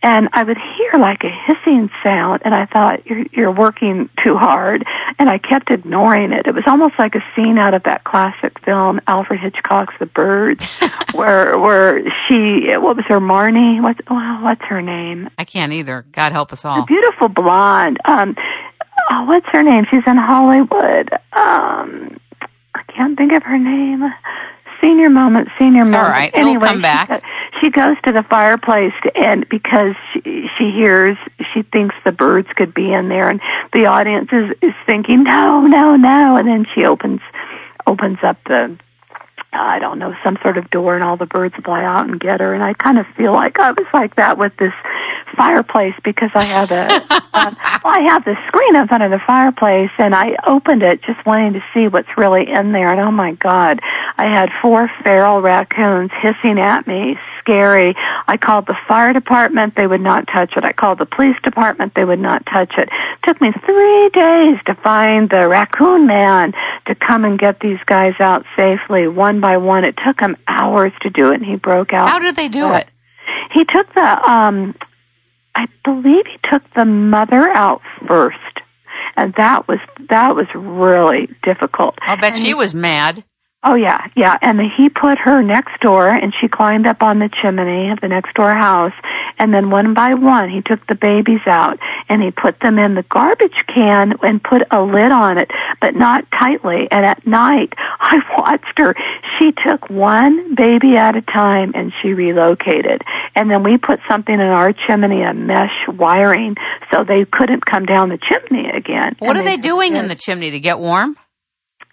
and 0.04 0.30
I 0.34 0.44
would 0.44 0.58
hear 0.58 1.00
like 1.00 1.24
a 1.24 1.30
hissing 1.30 1.90
sound, 2.04 2.44
and 2.46 2.54
I 2.54 2.66
thought, 2.66 3.06
"You're, 3.08 3.26
you're 3.32 3.52
working 3.52 4.10
too 4.24 4.38
hard," 4.38 4.86
and 5.18 5.30
I 5.30 5.40
kept 5.40 5.72
ignoring 5.72 6.32
it. 6.32 6.46
It 6.46 6.54
was 6.54 6.66
almost 6.68 6.96
like 7.00 7.16
a 7.16 7.24
scene 7.36 7.58
out 7.58 7.74
of 7.74 7.84
that 7.84 8.04
classic 8.04 8.60
film, 8.64 9.02
Alfred 9.08 9.40
Hitchcock's 9.40 9.96
The 10.00 10.06
Birds, 10.06 10.66
where 11.14 11.58
where 11.58 12.04
she, 12.28 12.78
what 12.78 12.96
was 12.96 13.06
her, 13.08 13.20
Marnie? 13.20 13.82
What's 13.82 14.00
well, 14.10 14.44
what's 14.44 14.64
her 14.66 14.82
name? 14.82 15.30
I 15.38 15.46
can't 15.46 15.74
either. 15.74 16.06
God 16.12 16.32
help 16.32 16.54
us 16.54 16.64
all. 16.64 16.84
A 16.84 16.86
beautiful 16.86 17.28
blonde. 17.28 17.98
Um, 18.06 18.36
oh, 19.10 19.24
what's 19.26 19.48
her 19.52 19.64
name? 19.64 19.86
She's 19.90 20.04
in 20.06 20.18
Hollywood. 20.18 21.12
Um, 21.34 22.20
I 22.76 22.84
can't 22.88 23.18
think 23.18 23.32
of 23.34 23.44
her 23.44 23.58
name. 23.58 24.04
Senior 24.82 25.10
moment, 25.10 25.50
senior 25.60 25.82
it's 25.82 25.90
moment. 25.90 26.06
All 26.06 26.10
right, 26.10 26.32
anyway, 26.34 26.68
come 26.68 26.82
back. 26.82 27.22
She, 27.60 27.68
she 27.68 27.70
goes 27.70 27.98
to 28.06 28.14
the 28.14 28.24
fireplace 28.24 28.94
to, 29.04 29.18
and 29.18 29.48
because 29.50 29.94
she, 30.14 30.48
she 30.58 30.72
hears, 30.72 31.18
she 31.54 31.64
thinks 31.64 31.96
the 32.06 32.14
birds 32.14 32.48
could 32.56 32.74
be 32.74 32.94
in 32.94 33.10
there, 33.10 33.30
and 33.30 33.42
the 33.74 33.88
audience 33.88 34.30
is 34.32 34.56
is 34.62 34.74
thinking, 34.86 35.24
no, 35.24 35.68
no, 35.68 35.98
no, 35.98 36.38
and 36.38 36.48
then 36.48 36.66
she 36.74 36.86
opens 36.86 37.20
opens 37.86 38.20
up 38.24 38.38
the 38.46 38.78
I 39.52 39.80
don't 39.80 39.98
know, 39.98 40.16
some 40.24 40.38
sort 40.44 40.58
of 40.58 40.70
door 40.70 40.94
and 40.96 41.04
all 41.04 41.18
the 41.18 41.26
birds 41.26 41.56
fly 41.64 41.84
out 41.84 42.08
and 42.08 42.20
get 42.20 42.40
her. 42.40 42.54
And 42.54 42.64
I 42.64 42.74
kind 42.74 43.00
of 43.00 43.08
feel 43.18 43.34
like 43.34 43.60
I 43.60 43.72
was 43.72 43.88
like 43.94 44.16
that 44.16 44.38
with 44.38 44.56
this 44.58 44.74
fireplace 45.36 45.96
because 46.04 46.30
I 46.36 46.46
have 46.46 46.72
a, 46.72 46.96
um, 47.34 47.58
well, 47.84 47.94
I 47.94 48.02
have 48.08 48.26
the 48.26 48.36
screen 48.48 48.76
in 48.76 48.88
front 48.88 49.04
of 49.04 49.12
the 49.12 49.20
fireplace 49.26 49.90
and 49.98 50.14
I 50.14 50.36
opened 50.46 50.84
it 50.84 51.02
just 51.02 51.26
wanting 51.26 51.54
to 51.54 51.64
see 51.74 51.88
what's 51.88 52.16
really 52.16 52.48
in 52.50 52.74
there. 52.74 52.92
And 52.92 53.02
oh 53.02 53.12
my 53.12 53.34
God, 53.34 53.80
I 54.18 54.26
had 54.26 54.50
four 54.62 54.90
feral 55.04 55.42
raccoons 55.42 56.12
hissing 56.22 56.60
at 56.60 56.86
me, 56.86 57.18
scary. 57.50 57.96
I 58.28 58.38
called 58.38 58.68
the 58.68 58.76
fire 58.88 59.14
department. 59.14 59.74
They 59.76 59.88
would 59.88 60.02
not 60.02 60.28
touch 60.28 60.54
it. 60.56 60.64
I 60.64 60.72
called 60.72 61.00
the 61.00 61.06
police 61.06 61.36
department. 61.44 61.94
They 61.96 62.06
would 62.06 62.20
not 62.20 62.46
touch 62.46 62.74
it. 62.78 62.90
it 62.92 63.26
took 63.26 63.42
me 63.42 63.52
three 63.66 64.10
days 64.14 64.58
to 64.68 64.76
find 64.84 65.30
the 65.30 65.48
raccoon 65.48 66.08
man 66.08 66.54
to 66.88 66.96
come 66.96 67.26
and 67.26 67.40
get 67.40 67.60
these 67.60 67.80
guys 67.86 68.14
out 68.20 68.46
safely 68.56 69.08
one 69.08 69.42
by 69.42 69.58
one. 69.58 69.84
It 69.84 69.96
took 70.06 70.20
him 70.20 70.38
hours 70.48 70.92
to 71.02 71.10
do 71.10 71.32
it 71.32 71.36
and 71.36 71.46
he 71.46 71.56
broke 71.56 71.94
out. 71.94 72.10
How 72.10 72.20
did 72.20 72.36
they 72.36 72.48
do 72.48 72.74
it? 72.74 72.88
He 73.54 73.66
took 73.66 73.92
the, 73.94 74.02
um, 74.02 74.76
I 75.56 75.68
believe 75.84 76.26
he 76.26 76.50
took 76.50 76.64
the 76.76 76.86
mother 76.86 77.50
out 77.50 77.82
first. 78.08 78.38
And 79.16 79.34
that 79.38 79.68
was, 79.68 79.80
that 80.10 80.36
was 80.36 80.46
really 80.56 81.28
difficult. 81.44 81.96
I'll 82.02 82.18
bet 82.18 82.34
and 82.34 82.42
she 82.42 82.54
was 82.54 82.74
mad. 82.74 83.24
Oh 83.62 83.76
yeah, 83.76 84.08
yeah. 84.16 84.38
And 84.42 84.62
he 84.62 84.88
put 84.88 85.18
her 85.18 85.44
next 85.44 85.82
door, 85.82 86.08
and 86.10 86.34
she 86.40 86.48
climbed 86.48 86.88
up 86.88 87.04
on 87.04 87.20
the 87.20 87.30
chimney 87.42 87.90
of 87.90 88.00
the 88.00 88.08
next 88.08 88.34
door 88.36 88.54
house. 88.54 88.94
And 89.38 89.54
then 89.54 89.70
one 89.70 89.94
by 89.94 90.14
one, 90.14 90.50
he 90.50 90.62
took 90.62 90.86
the 90.88 90.96
babies 90.96 91.42
out 91.46 91.80
and 92.10 92.22
he 92.22 92.32
put 92.32 92.60
them 92.60 92.78
in 92.78 92.96
the 92.96 93.04
garbage 93.04 93.64
can 93.74 94.14
and 94.22 94.44
put 94.44 94.64
a 94.72 94.82
lid 94.82 95.12
on 95.12 95.38
it, 95.38 95.50
but 95.80 95.96
not 95.96 96.26
tightly. 96.32 96.88
And 96.92 97.06
at 97.06 97.26
night, 97.26 97.74
I 98.00 98.18
watched 98.38 98.78
her. 98.78 98.96
She 99.38 99.52
took 99.66 99.90
one 99.90 100.56
baby 100.56 100.98
at 100.98 101.16
a 101.16 101.22
time 101.22 101.72
and 101.74 101.94
she 102.02 102.10
relocated. 102.10 103.02
And 103.36 103.50
then 103.50 103.64
we 103.64 103.78
put 103.78 104.00
something 104.10 104.34
in 104.34 104.42
our 104.42 104.74
chimney, 104.74 105.22
a 105.22 105.34
mesh 105.34 105.88
wiring, 105.88 106.56
so 106.92 107.04
they 107.04 107.26
couldn't 107.26 107.66
come 107.66 107.86
down 107.86 108.10
the 108.10 108.20
chimney 108.20 108.70
again. 108.70 109.16
What 109.20 109.38
And 109.38 109.40
are 109.40 109.44
they 109.44 109.58
doing 109.58 109.96
in 109.96 110.08
the 110.08 110.16
chimney 110.16 110.52
to 110.52 110.60
get 110.60 110.80
warm? 110.80 111.16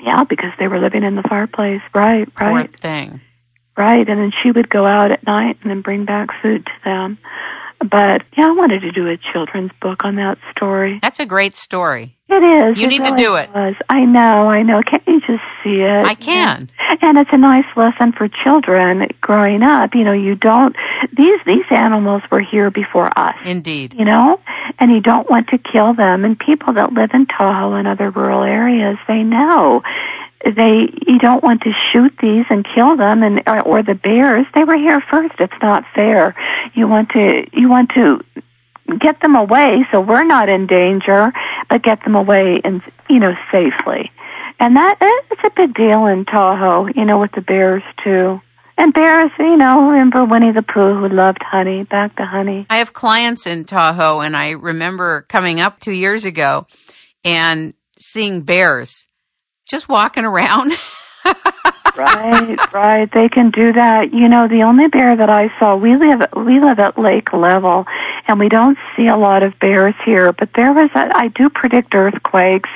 Yeah, 0.00 0.24
because 0.24 0.52
they 0.58 0.68
were 0.68 0.78
living 0.78 1.02
in 1.02 1.16
the 1.16 1.22
fireplace. 1.22 1.80
Right, 1.94 2.28
right. 2.40 2.70
Poor 2.70 2.78
thing. 2.78 3.20
Right, 3.76 4.08
and 4.08 4.20
then 4.20 4.32
she 4.42 4.50
would 4.50 4.70
go 4.70 4.86
out 4.86 5.10
at 5.10 5.26
night 5.26 5.58
and 5.62 5.70
then 5.70 5.82
bring 5.82 6.04
back 6.06 6.28
food 6.42 6.64
to 6.64 6.72
them. 6.84 7.18
But 7.78 8.22
yeah, 8.36 8.48
I 8.48 8.52
wanted 8.52 8.80
to 8.80 8.92
do 8.92 9.06
a 9.08 9.18
children's 9.32 9.70
book 9.82 10.04
on 10.04 10.16
that 10.16 10.38
story. 10.50 10.98
That's 11.02 11.20
a 11.20 11.26
great 11.26 11.54
story. 11.54 12.15
It 12.28 12.42
is. 12.42 12.78
You 12.78 12.86
it 12.86 12.90
need 12.90 13.04
to 13.04 13.16
do 13.16 13.36
it. 13.36 13.50
Was. 13.54 13.76
I 13.88 14.04
know, 14.04 14.50
I 14.50 14.62
know. 14.62 14.82
Can't 14.82 15.06
you 15.06 15.20
just 15.20 15.44
see 15.62 15.80
it? 15.80 16.06
I 16.06 16.14
can. 16.14 16.68
And 17.00 17.18
it's 17.18 17.30
a 17.32 17.38
nice 17.38 17.66
lesson 17.76 18.12
for 18.12 18.28
children 18.28 19.08
growing 19.20 19.62
up. 19.62 19.94
You 19.94 20.02
know, 20.02 20.12
you 20.12 20.34
don't. 20.34 20.74
These 21.16 21.38
these 21.46 21.64
animals 21.70 22.22
were 22.30 22.40
here 22.40 22.70
before 22.70 23.16
us. 23.16 23.36
Indeed. 23.44 23.94
You 23.94 24.04
know, 24.04 24.40
and 24.80 24.90
you 24.90 25.00
don't 25.00 25.30
want 25.30 25.48
to 25.48 25.58
kill 25.58 25.94
them. 25.94 26.24
And 26.24 26.36
people 26.36 26.72
that 26.74 26.92
live 26.92 27.10
in 27.14 27.26
Tahoe 27.26 27.74
and 27.74 27.86
other 27.86 28.10
rural 28.10 28.42
areas, 28.42 28.98
they 29.06 29.22
know 29.22 29.82
they 30.44 30.88
you 31.06 31.18
don't 31.18 31.42
want 31.42 31.62
to 31.62 31.72
shoot 31.92 32.12
these 32.20 32.44
and 32.50 32.66
kill 32.74 32.96
them 32.96 33.22
and 33.22 33.42
or, 33.46 33.60
or 33.62 33.82
the 33.82 33.94
bears 33.94 34.46
they 34.54 34.62
were 34.64 34.76
here 34.76 35.02
first 35.10 35.34
it's 35.40 35.60
not 35.60 35.82
fair 35.94 36.36
you 36.74 36.86
want 36.86 37.08
to 37.08 37.44
you 37.52 37.68
want 37.68 37.90
to 37.90 38.20
get 39.00 39.20
them 39.20 39.34
away 39.34 39.86
so 39.90 40.00
we're 40.00 40.24
not 40.24 40.48
in 40.48 40.66
danger 40.66 41.32
but 41.68 41.82
get 41.82 42.02
them 42.04 42.14
away 42.14 42.60
and 42.64 42.82
you 43.08 43.18
know 43.18 43.34
safely 43.50 44.10
and 44.58 44.76
that 44.76 44.96
it's 45.00 45.42
a 45.44 45.50
big 45.56 45.74
deal 45.74 46.06
in 46.06 46.24
Tahoe 46.24 46.88
you 46.94 47.04
know 47.04 47.20
with 47.20 47.32
the 47.32 47.40
bears 47.40 47.82
too 48.02 48.40
and 48.78 48.92
bears 48.92 49.30
you 49.38 49.56
know 49.56 49.90
remember 49.90 50.24
Winnie 50.24 50.52
the 50.52 50.62
Pooh 50.62 50.98
who 50.98 51.08
loved 51.08 51.42
honey 51.42 51.84
back 51.84 52.16
to 52.16 52.24
honey 52.24 52.66
I 52.68 52.78
have 52.78 52.92
clients 52.92 53.46
in 53.46 53.64
Tahoe, 53.64 54.20
and 54.20 54.36
I 54.36 54.50
remember 54.50 55.26
coming 55.28 55.60
up 55.60 55.80
two 55.80 55.92
years 55.92 56.24
ago 56.24 56.66
and 57.24 57.74
seeing 57.98 58.42
bears 58.42 59.06
just 59.68 59.88
walking 59.88 60.24
around. 60.24 60.72
right, 61.96 62.72
right. 62.72 63.10
They 63.12 63.28
can 63.28 63.50
do 63.50 63.72
that. 63.72 64.12
You 64.12 64.28
know, 64.28 64.48
the 64.48 64.62
only 64.62 64.88
bear 64.88 65.16
that 65.16 65.30
I 65.30 65.50
saw, 65.58 65.76
we 65.76 65.96
live 65.96 66.22
we 66.36 66.60
live 66.60 66.78
at 66.78 66.98
lake 66.98 67.32
level, 67.32 67.86
and 68.28 68.38
we 68.38 68.48
don't 68.48 68.78
see 68.96 69.06
a 69.06 69.16
lot 69.16 69.42
of 69.42 69.58
bears 69.58 69.94
here. 70.04 70.32
But 70.32 70.50
there 70.54 70.72
was 70.72 70.90
a, 70.94 71.10
I 71.14 71.28
do 71.28 71.48
predict 71.48 71.94
earthquakes, 71.94 72.70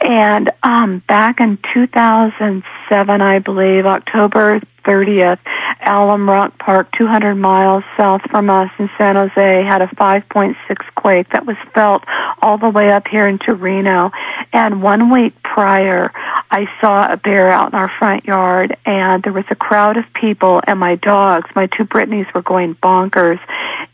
and 0.00 0.50
um, 0.62 1.02
back 1.08 1.40
in 1.40 1.58
2007, 1.74 3.20
I 3.20 3.38
believe, 3.40 3.86
October 3.86 4.60
30th, 4.84 5.38
Alum 5.84 6.28
Rock 6.28 6.58
Park, 6.58 6.90
200 6.96 7.34
miles 7.34 7.84
south 7.96 8.22
from 8.30 8.48
us 8.48 8.70
in 8.78 8.88
San 8.96 9.16
Jose, 9.16 9.64
had 9.64 9.82
a 9.82 9.86
5.6 9.86 10.54
quake 10.94 11.30
that 11.30 11.46
was 11.46 11.56
felt 11.74 12.04
all 12.40 12.58
the 12.58 12.68
way 12.68 12.90
up 12.90 13.06
here 13.08 13.26
into 13.28 13.54
Reno. 13.54 14.10
And 14.52 14.82
one 14.82 15.10
week 15.10 15.34
prior, 15.42 16.12
I 16.50 16.66
saw 16.80 17.12
a 17.12 17.16
bear 17.16 17.50
out 17.50 17.72
in 17.72 17.78
our 17.78 17.90
front 17.98 18.24
yard, 18.24 18.76
and 18.86 19.22
there 19.22 19.32
was 19.32 19.44
a 19.50 19.54
crowd 19.54 19.96
of 19.98 20.04
people, 20.14 20.60
and 20.66 20.80
my 20.80 20.94
dogs, 20.94 21.50
my 21.54 21.66
two 21.66 21.84
Brittanys, 21.84 22.32
were 22.32 22.42
going 22.42 22.74
bonkers. 22.76 23.38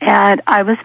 And 0.00 0.40
I 0.46 0.62
was 0.62 0.78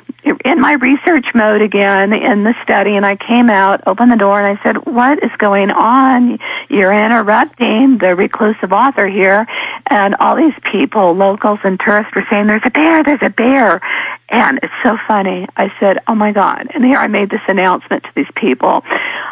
in 0.45 0.59
my 0.59 0.73
research 0.73 1.27
mode 1.35 1.61
again 1.61 2.13
in 2.13 2.43
the 2.43 2.55
study, 2.63 2.95
and 2.95 3.05
I 3.05 3.15
came 3.15 3.49
out, 3.49 3.83
opened 3.85 4.11
the 4.11 4.17
door, 4.17 4.41
and 4.41 4.57
I 4.57 4.63
said, 4.63 4.77
What 4.85 5.23
is 5.23 5.31
going 5.37 5.69
on? 5.69 6.39
You're 6.69 6.93
interrupting 6.93 7.99
the 7.99 8.15
reclusive 8.15 8.71
author 8.71 9.07
here. 9.07 9.45
And 9.87 10.15
all 10.15 10.35
these 10.35 10.53
people, 10.71 11.13
locals 11.13 11.59
and 11.63 11.79
tourists, 11.79 12.13
were 12.15 12.25
saying, 12.31 12.47
There's 12.47 12.61
a 12.65 12.71
bear, 12.71 13.03
there's 13.03 13.21
a 13.21 13.29
bear. 13.29 13.81
And 14.29 14.59
it's 14.61 14.73
so 14.83 14.97
funny. 15.07 15.47
I 15.57 15.71
said, 15.79 15.99
Oh 16.07 16.15
my 16.15 16.31
God. 16.31 16.67
And 16.73 16.83
here 16.83 16.97
I 16.97 17.07
made 17.07 17.29
this 17.29 17.41
announcement 17.47 18.03
to 18.03 18.09
these 18.15 18.29
people. 18.35 18.83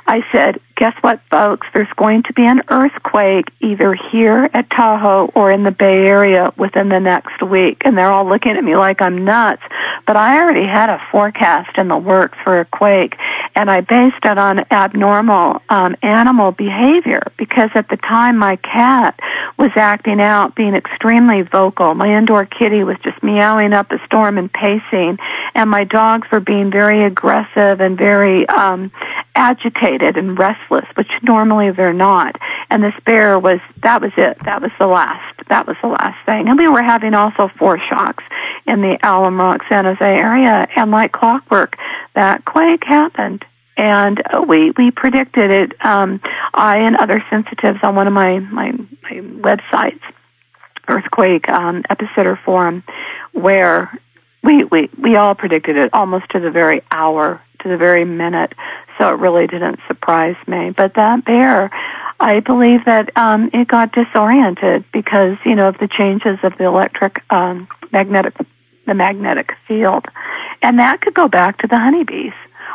I 0.08 0.24
said, 0.32 0.60
Guess 0.76 0.94
what, 1.02 1.22
folks? 1.30 1.68
There's 1.74 1.92
going 1.98 2.24
to 2.24 2.34
be 2.34 2.46
an 2.46 2.62
earthquake 2.70 3.46
either 3.62 3.96
here 4.12 4.50
at 4.54 4.70
Tahoe 4.70 5.32
or 5.34 5.52
in 5.52 5.64
the 5.64 5.72
Bay 5.72 6.06
Area 6.06 6.54
within 6.56 6.90
the 6.90 7.00
next 7.00 7.42
week. 7.42 7.82
And 7.84 7.98
they're 7.98 8.12
all 8.12 8.28
looking 8.28 8.52
at 8.52 8.64
me 8.64 8.76
like 8.76 9.02
I'm 9.02 9.26
nuts. 9.26 9.64
But 10.08 10.16
I 10.16 10.40
already 10.40 10.66
had 10.66 10.90
a 10.90 11.02
forecast 11.12 11.78
in 11.78 11.90
the 11.90 11.98
works 11.98 12.38
for 12.44 12.62
a 12.62 12.66
quake, 12.66 13.16
and 13.56 13.70
I 13.70 13.82
based 13.82 14.24
it 14.24 14.38
on 14.38 14.60
abnormal 14.72 15.62
um, 15.68 15.98
animal 16.02 16.54
behavior 16.54 17.24
because 17.38 17.72
at 17.76 17.90
the 17.90 17.98
time 17.98 18.38
my 18.38 18.56
cat 18.56 19.20
was 19.58 19.72
acting 19.76 20.22
out, 20.22 20.56
being 20.56 20.76
extremely 20.76 21.42
vocal. 21.42 21.94
My 21.94 22.18
indoor 22.18 22.46
kitty 22.46 22.86
was 22.86 22.96
just 23.04 23.22
meowing 23.22 23.74
up 23.74 23.92
a 23.92 23.98
storm 24.06 24.38
and 24.38 24.52
pacing, 24.52 24.82
and 24.92 25.70
my 25.70 25.84
dogs 25.84 26.28
were 26.32 26.40
being 26.40 26.72
very 26.72 27.04
aggressive 27.04 27.82
and 27.82 27.98
very 27.98 28.48
um, 28.50 28.92
agitated 29.36 30.18
and 30.18 30.38
restless, 30.38 30.86
which 30.96 31.10
normally 31.22 31.72
they're 31.72 31.94
not. 31.94 32.36
And 32.70 32.84
this 32.84 32.94
bear 33.06 33.40
was 33.40 33.60
that 33.84 34.02
was 34.02 34.12
it. 34.18 34.38
That 34.46 34.62
was 34.62 34.72
the 34.80 34.88
last. 34.88 35.48
That 35.50 35.68
was 35.68 35.78
the 35.82 35.88
last 35.88 36.18
thing. 36.26 36.48
And 36.48 36.58
we 36.58 36.68
were 36.68 36.84
having 36.84 37.14
also 37.14 37.50
foreshocks 37.58 38.24
in 38.66 38.82
the 38.82 38.98
Alum 39.04 39.40
Rock 39.40 39.62
San 39.70 39.86
Jose 39.86 40.04
area, 40.04 40.68
and 40.76 40.92
like 40.92 41.12
clockwork, 41.12 41.78
that 42.16 42.46
quake 42.46 42.84
happened. 42.84 43.46
And 43.78 44.22
uh, 44.34 44.42
we 44.42 44.72
we 44.72 44.92
predicted 44.92 45.52
it. 45.52 45.86
Um, 45.86 46.20
I 46.54 46.78
and 46.78 46.98
other 46.98 47.24
sensitives 47.30 47.80
on 47.84 47.96
one 47.96 48.08
of 48.08 48.14
my 48.14 48.40
my, 48.40 48.72
my 49.04 49.22
websites, 49.42 50.02
Earthquake 50.88 51.48
um, 51.48 51.84
Epicenter 51.84 52.42
Forum, 52.44 52.84
where 53.34 54.00
we, 54.48 54.64
we 54.64 54.90
we 54.98 55.16
all 55.18 55.36
predicted 55.36 55.76
it 55.76 55.94
almost 55.94 56.30
to 56.30 56.40
the 56.40 56.50
very 56.50 56.82
hour, 56.90 57.42
to 57.60 57.68
the 57.68 57.76
very 57.76 58.06
minute. 58.06 58.54
So 58.98 59.10
it 59.10 59.20
really 59.20 59.46
didn't 59.46 59.80
surprise 59.88 60.38
me. 60.48 60.72
But 60.72 60.94
that 60.94 61.26
bear, 61.26 61.70
I 62.20 62.40
believe 62.40 62.86
that 62.86 63.16
um, 63.18 63.50
it 63.54 63.68
got 63.68 63.92
disoriented 63.92 64.86
because 64.94 65.36
you 65.46 65.54
know 65.54 65.68
of 65.68 65.78
the 65.80 65.90
changes 65.90 66.40
of 66.44 66.58
the 66.58 66.64
electric 66.64 67.22
um, 67.30 67.68
magnetic 67.92 68.36
the 68.86 68.94
magnetic 68.94 69.52
field, 69.68 70.06
and 70.62 70.80
that 70.80 71.02
could 71.02 71.14
go 71.14 71.28
back 71.28 71.58
to 71.60 71.68
the 71.68 71.78
honeybees 71.78 72.34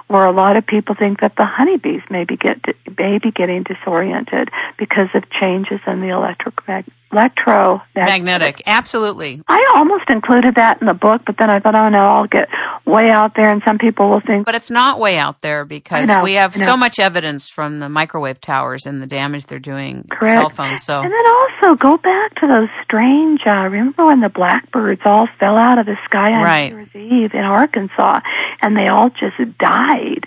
where 0.08 0.26
a 0.26 0.32
lot 0.32 0.58
of 0.58 0.66
people 0.66 0.94
think 0.94 1.20
that 1.20 1.36
the 1.36 1.46
honeybees 1.46 2.02
may 2.10 2.24
be, 2.24 2.36
get, 2.36 2.58
may 2.98 3.18
be 3.18 3.30
getting 3.30 3.62
disoriented 3.62 4.50
because 4.76 5.08
of 5.14 5.22
changes 5.30 5.80
in 5.86 6.02
the 6.02 6.08
electric 6.08 6.54
mag, 6.68 6.84
electro 7.12 7.80
Magnetic. 7.94 8.62
Absolutely. 8.66 9.42
I 9.48 9.72
almost 9.76 10.04
included 10.08 10.54
that 10.56 10.80
in 10.80 10.86
the 10.86 10.94
book, 10.94 11.22
but 11.26 11.36
then 11.38 11.50
I 11.50 11.60
thought, 11.60 11.74
oh 11.74 11.88
no, 11.88 11.98
I'll 11.98 12.26
get 12.26 12.48
way 12.86 13.10
out 13.10 13.36
there, 13.36 13.50
and 13.50 13.62
some 13.64 13.78
people 13.78 14.10
will 14.10 14.20
think. 14.20 14.46
But 14.46 14.54
it's 14.54 14.70
not 14.70 14.98
way 14.98 15.18
out 15.18 15.40
there 15.42 15.64
because 15.64 16.08
know, 16.08 16.22
we 16.22 16.34
have 16.34 16.56
so 16.56 16.76
much 16.76 16.98
evidence 16.98 17.48
from 17.48 17.80
the 17.80 17.88
microwave 17.88 18.40
towers 18.40 18.86
and 18.86 19.02
the 19.02 19.06
damage 19.06 19.46
they're 19.46 19.58
doing 19.58 20.06
Correct. 20.10 20.38
cell 20.40 20.48
phones. 20.50 20.82
So 20.82 21.00
And 21.00 21.12
then 21.12 21.26
also 21.26 21.76
go 21.76 21.96
back 21.96 22.34
to 22.36 22.46
those 22.46 22.68
strange. 22.82 23.40
Uh, 23.46 23.68
remember 23.68 24.06
when 24.06 24.20
the 24.20 24.28
blackbirds 24.28 25.02
all 25.04 25.28
fell 25.38 25.56
out 25.56 25.78
of 25.78 25.86
the 25.86 25.96
sky 26.04 26.32
on 26.32 26.42
Right. 26.42 26.72
New 26.72 26.78
Year's 26.78 26.94
Eve 27.30 27.34
in 27.34 27.44
Arkansas, 27.44 28.20
and 28.60 28.76
they 28.76 28.88
all 28.88 29.10
just 29.10 29.36
died. 29.58 30.26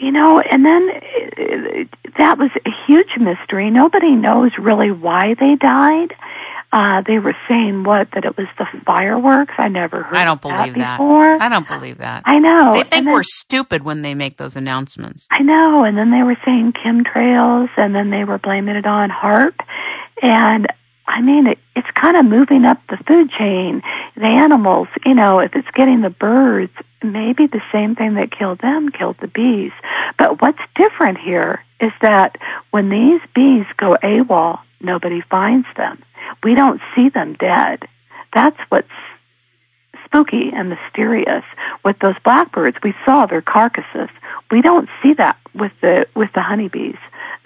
You 0.00 0.10
know, 0.10 0.40
and 0.40 0.64
then 0.64 0.88
uh, 0.90 2.12
that 2.16 2.38
was 2.38 2.50
a 2.64 2.70
huge 2.86 3.18
mystery. 3.18 3.70
Nobody 3.70 4.12
knows 4.12 4.50
really 4.58 4.90
why 4.90 5.34
they 5.38 5.56
died. 5.60 6.14
Uh, 6.72 7.02
they 7.06 7.18
were 7.18 7.36
saying 7.48 7.82
what 7.84 8.08
that 8.14 8.24
it 8.24 8.34
was 8.38 8.46
the 8.56 8.64
fireworks. 8.86 9.52
I 9.58 9.68
never 9.68 10.04
heard. 10.04 10.16
I 10.16 10.24
don't 10.24 10.40
believe 10.40 10.74
that. 10.76 10.96
before. 10.96 11.42
I 11.42 11.48
don't 11.50 11.68
believe 11.68 11.98
that. 11.98 12.22
I 12.24 12.38
know. 12.38 12.72
They 12.74 12.84
think 12.84 13.04
then- 13.06 13.12
we're 13.12 13.24
stupid 13.24 13.82
when 13.82 14.00
they 14.00 14.14
make 14.14 14.38
those 14.38 14.56
announcements. 14.56 15.26
I 15.30 15.42
know. 15.42 15.84
And 15.84 15.98
then 15.98 16.10
they 16.10 16.22
were 16.22 16.36
saying 16.46 16.72
chemtrails, 16.82 17.68
and 17.76 17.94
then 17.94 18.08
they 18.08 18.24
were 18.24 18.38
blaming 18.38 18.76
it 18.76 18.86
on 18.86 19.10
HAARP. 19.10 19.54
And 20.22 20.66
I 21.10 21.20
mean, 21.22 21.48
it, 21.48 21.58
it's 21.74 21.90
kind 21.94 22.16
of 22.16 22.24
moving 22.24 22.64
up 22.64 22.80
the 22.88 22.96
food 23.08 23.30
chain. 23.36 23.82
The 24.16 24.26
animals, 24.26 24.86
you 25.04 25.14
know, 25.14 25.40
if 25.40 25.56
it's 25.56 25.70
getting 25.74 26.02
the 26.02 26.10
birds, 26.10 26.72
maybe 27.02 27.48
the 27.48 27.60
same 27.72 27.96
thing 27.96 28.14
that 28.14 28.30
killed 28.30 28.60
them 28.60 28.90
killed 28.90 29.16
the 29.20 29.26
bees. 29.26 29.72
But 30.18 30.40
what's 30.40 30.60
different 30.76 31.18
here 31.18 31.64
is 31.80 31.90
that 32.00 32.36
when 32.70 32.90
these 32.90 33.20
bees 33.34 33.66
go 33.76 33.96
AWOL, 34.02 34.60
nobody 34.80 35.20
finds 35.28 35.66
them. 35.76 36.00
We 36.44 36.54
don't 36.54 36.80
see 36.94 37.08
them 37.08 37.34
dead. 37.34 37.88
That's 38.32 38.58
what's 38.68 38.88
spooky 40.04 40.50
and 40.54 40.70
mysterious. 40.70 41.44
With 41.84 41.98
those 41.98 42.18
blackbirds, 42.24 42.76
we 42.84 42.94
saw 43.04 43.26
their 43.26 43.42
carcasses. 43.42 44.10
We 44.52 44.62
don't 44.62 44.88
see 45.02 45.14
that 45.14 45.38
with 45.54 45.72
the 45.80 46.06
with 46.14 46.30
the 46.34 46.42
honeybees. 46.42 46.98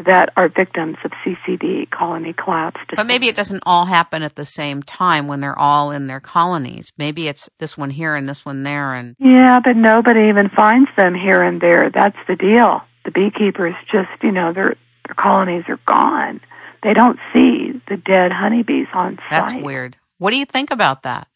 That 0.05 0.33
are 0.37 0.49
victims 0.49 0.97
of 1.05 1.13
CCD, 1.25 1.89
colony 1.91 2.33
collapse. 2.33 2.81
Disorder. 2.81 2.97
But 2.97 3.07
maybe 3.07 3.29
it 3.29 3.37
doesn't 3.37 3.63
all 3.65 3.87
happen 3.87 4.23
at 4.23 4.35
the 4.35 4.45
same 4.45 4.83
time 4.83 5.29
when 5.29 5.41
they're 5.41 5.59
all 5.59 5.91
in 5.91 6.07
their 6.07 6.21
colonies. 6.21 6.93
Maybe 6.99 7.29
it's 7.29 7.49
this 7.59 7.79
one 7.79 7.91
here 7.91 8.15
and 8.15 8.29
this 8.29 8.45
one 8.45 8.63
there 8.63 8.95
and 8.95 9.15
Yeah, 9.19 9.61
but 9.63 9.77
nobody 9.77 10.29
even 10.29 10.49
finds 10.49 10.91
them 10.97 11.15
here 11.15 11.43
and 11.43 11.61
there. 11.61 11.91
That's 11.91 12.19
the 12.27 12.37
deal. 12.37 12.83
The 13.05 13.11
beekeepers 13.11 13.75
just, 13.91 14.11
you 14.23 14.33
know, 14.33 14.53
their 14.53 14.77
their 15.07 15.15
colonies 15.15 15.65
are 15.69 15.79
gone. 15.87 16.41
They 16.83 16.95
don't 16.95 17.19
see 17.33 17.81
the 17.89 17.97
dead 17.97 18.33
honeybees 18.33 18.87
on 18.95 19.17
site. 19.17 19.31
That's 19.31 19.55
weird. 19.55 19.97
What 20.19 20.31
do 20.31 20.37
you 20.37 20.47
think 20.47 20.71
about 20.71 21.03
that? 21.03 21.29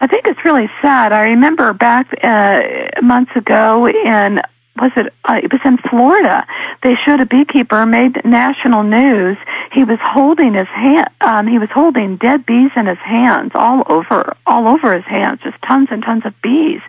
I 0.00 0.06
think 0.06 0.26
it's 0.26 0.44
really 0.44 0.68
sad. 0.82 1.12
I 1.12 1.22
remember 1.22 1.72
back 1.72 2.12
uh, 2.22 2.60
months 3.02 3.32
ago 3.34 3.86
in 3.86 4.40
was 4.80 4.92
it? 4.96 5.12
Uh, 5.24 5.40
it 5.42 5.52
was 5.52 5.60
in 5.64 5.78
Florida. 5.78 6.46
They 6.82 6.94
showed 7.04 7.20
a 7.20 7.26
beekeeper 7.26 7.84
made 7.86 8.24
national 8.24 8.82
news. 8.82 9.36
He 9.72 9.84
was 9.84 9.98
holding 10.00 10.54
his 10.54 10.68
hand. 10.68 11.08
Um, 11.20 11.46
he 11.46 11.58
was 11.58 11.70
holding 11.70 12.16
dead 12.16 12.46
bees 12.46 12.70
in 12.76 12.86
his 12.86 12.98
hands, 12.98 13.52
all 13.54 13.82
over, 13.88 14.36
all 14.46 14.68
over 14.68 14.94
his 14.94 15.04
hands, 15.04 15.40
just 15.42 15.60
tons 15.62 15.88
and 15.90 16.02
tons 16.02 16.24
of 16.24 16.34
bees. 16.42 16.80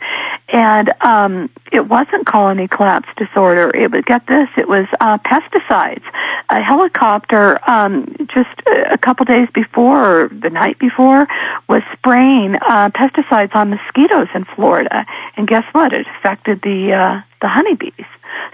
And 0.49 0.93
um, 1.01 1.49
it 1.71 1.88
wasn't 1.88 2.25
colony 2.25 2.67
collapse 2.67 3.09
disorder. 3.17 3.75
It 3.75 3.91
was 3.91 4.03
get 4.05 4.27
this. 4.27 4.47
It 4.57 4.67
was 4.67 4.85
uh, 5.01 5.17
pesticides. 5.19 6.03
A 6.49 6.61
helicopter 6.61 7.59
um, 7.69 8.15
just 8.33 8.61
a 8.89 8.97
couple 8.97 9.25
days 9.25 9.49
before, 9.53 10.23
or 10.23 10.29
the 10.29 10.49
night 10.49 10.79
before, 10.79 11.27
was 11.67 11.81
spraying 11.93 12.55
uh, 12.55 12.89
pesticides 12.89 13.53
on 13.55 13.69
mosquitoes 13.69 14.27
in 14.33 14.45
Florida. 14.55 15.05
And 15.35 15.47
guess 15.47 15.65
what? 15.73 15.91
It 15.91 16.07
affected 16.17 16.61
the 16.61 16.93
uh, 16.93 17.21
the 17.41 17.47
honeybees. 17.47 18.05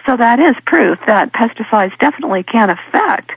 So 0.06 0.18
that 0.18 0.40
is 0.40 0.56
proof 0.66 1.00
that 1.08 1.34
pesticides 1.34 1.98
definitely 2.00 2.44
can 2.44 2.70
affect 2.70 3.32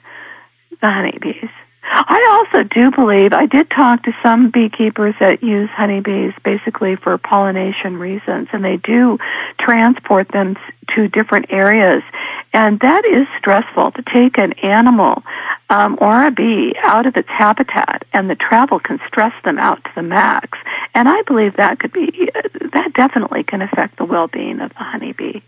the 0.81 0.91
honeybees. 0.91 1.51
I 1.89 2.45
also 2.53 2.65
do 2.65 2.91
believe, 2.91 3.33
I 3.33 3.47
did 3.47 3.71
talk 3.71 4.03
to 4.05 4.13
some 4.23 4.51
beekeepers 4.51 5.15
that 5.21 5.43
use 5.43 5.71
honeybees 5.71 6.33
basically 6.45 6.97
for 6.97 7.17
pollination 7.17 7.99
reasons, 7.99 8.49
and 8.53 8.65
they 8.65 8.77
do 8.79 9.19
transport 9.59 10.29
them 10.29 10.57
to 10.95 11.09
different 11.09 11.47
areas. 11.51 12.03
And 12.53 12.81
that 12.81 13.05
is 13.05 13.27
stressful 13.39 13.93
to 13.93 14.03
take 14.03 14.39
an 14.39 14.53
animal 14.55 15.23
um, 15.71 15.99
or 16.01 16.27
a 16.27 16.31
bee 16.31 16.75
out 16.83 17.07
of 17.07 17.17
its 17.17 17.29
habitat, 17.29 18.05
and 18.13 18.29
the 18.29 18.37
travel 18.37 18.81
can 18.81 19.01
stress 19.07 19.35
them 19.45 19.59
out 19.59 19.83
to 19.85 19.91
the 19.95 20.03
max. 20.03 20.59
And 20.95 21.09
I 21.09 21.23
believe 21.23 21.57
that 21.57 21.79
could 21.79 21.93
be, 21.93 22.31
that 22.73 22.93
definitely 22.95 23.45
can 23.45 23.63
affect 23.63 23.97
the 23.97 24.05
well-being 24.05 24.61
of 24.61 24.71
the 24.71 24.83
honeybee. 24.83 25.41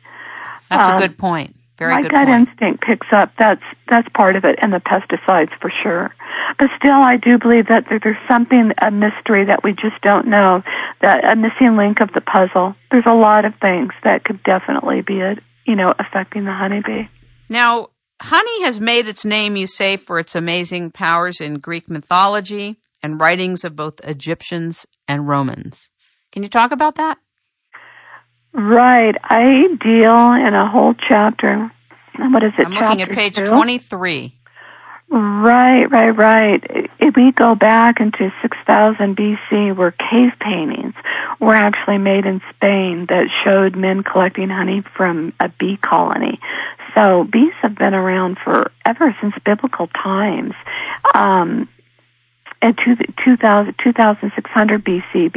That's 0.71 0.89
um, 0.89 0.97
a 0.97 1.01
good 1.01 1.19
point. 1.19 1.57
Very 1.79 1.95
my 1.95 2.03
good 2.03 2.11
gut 2.11 2.27
point. 2.27 2.49
instinct 2.49 2.85
picks 2.85 3.07
up 3.13 3.33
that's 3.39 3.63
that's 3.89 4.09
part 4.11 4.35
of 4.37 4.45
it, 4.45 4.59
and 4.61 4.73
the 4.73 4.81
pesticides 4.81 5.51
for 5.61 5.71
sure. 5.83 6.15
But 6.59 6.71
still, 6.77 7.01
I 7.01 7.17
do 7.17 7.39
believe 7.39 7.69
that 7.69 7.87
there's 7.89 8.17
something 8.27 8.73
a 8.83 8.91
mystery 8.91 9.45
that 9.45 9.63
we 9.63 9.73
just 9.73 10.01
don't 10.03 10.27
know, 10.27 10.63
that 11.01 11.25
a 11.25 11.37
missing 11.37 11.77
link 11.77 12.01
of 12.01 12.13
the 12.13 12.21
puzzle. 12.21 12.75
There's 12.91 13.07
a 13.07 13.15
lot 13.15 13.45
of 13.45 13.55
things 13.61 13.93
that 14.03 14.25
could 14.25 14.43
definitely 14.43 15.03
be 15.03 15.21
it. 15.21 15.39
you 15.67 15.77
know 15.77 15.95
affecting 15.99 16.45
the 16.45 16.53
honeybee. 16.53 17.09
Now, 17.49 17.89
honey 18.21 18.63
has 18.65 18.81
made 18.81 19.07
its 19.07 19.25
name, 19.25 19.57
you 19.57 19.67
say, 19.67 19.97
for 19.97 20.19
its 20.19 20.35
amazing 20.35 20.91
powers 20.91 21.41
in 21.41 21.61
Greek 21.61 21.89
mythology 21.89 22.79
and 23.03 23.21
writings 23.21 23.65
of 23.65 23.77
both 23.77 24.01
Egyptians 24.03 24.87
and 25.07 25.29
Romans. 25.29 25.91
Can 26.33 26.43
you 26.43 26.49
talk 26.49 26.73
about 26.73 26.97
that? 26.97 27.19
Right. 28.59 29.15
I 29.23 29.69
deal 29.81 30.33
in 30.33 30.55
a 30.55 30.69
whole 30.69 30.95
chapter. 31.09 31.71
What 32.17 32.43
is 32.43 32.53
it? 32.59 32.67
I'm 32.67 32.75
looking 32.75 33.03
at 33.03 33.11
page 33.11 33.37
two? 33.37 33.45
23. 33.45 34.35
Right, 35.11 35.85
right, 35.87 36.11
right. 36.11 36.91
If 36.99 37.15
we 37.17 37.33
go 37.33 37.55
back 37.55 38.01
into 38.01 38.31
6000 38.43 39.17
BC, 39.17 39.77
where 39.77 39.93
cave 39.93 40.33
paintings 40.41 40.95
were 41.41 41.55
actually 41.55 41.99
made 41.99 42.27
in 42.27 42.43
Spain 42.55 43.07
that 43.09 43.29
showed 43.45 43.77
men 43.77 44.03
collecting 44.03 44.51
honey 44.51 44.83
from 44.97 45.33
a 45.41 45.49
bee 45.49 45.79
colony. 45.79 46.41
So 46.95 47.25
bees 47.25 47.55
have 47.63 47.77
been 47.77 47.95
around 47.95 48.39
for 48.43 48.73
ever 48.85 49.17
since 49.21 49.35
biblical 49.47 49.87
times. 49.87 50.53
Um, 51.15 51.69
in 52.61 52.75
2000, 52.75 53.75
2600 53.83 54.85
BC, 54.85 55.33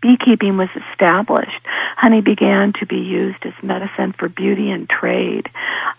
beekeeping 0.00 0.56
was 0.56 0.68
established. 0.90 1.60
Honey 1.96 2.20
began 2.20 2.72
to 2.80 2.86
be 2.86 2.96
used 2.96 3.44
as 3.44 3.52
medicine 3.62 4.12
for 4.12 4.28
beauty 4.28 4.70
and 4.70 4.88
trade. 4.88 5.48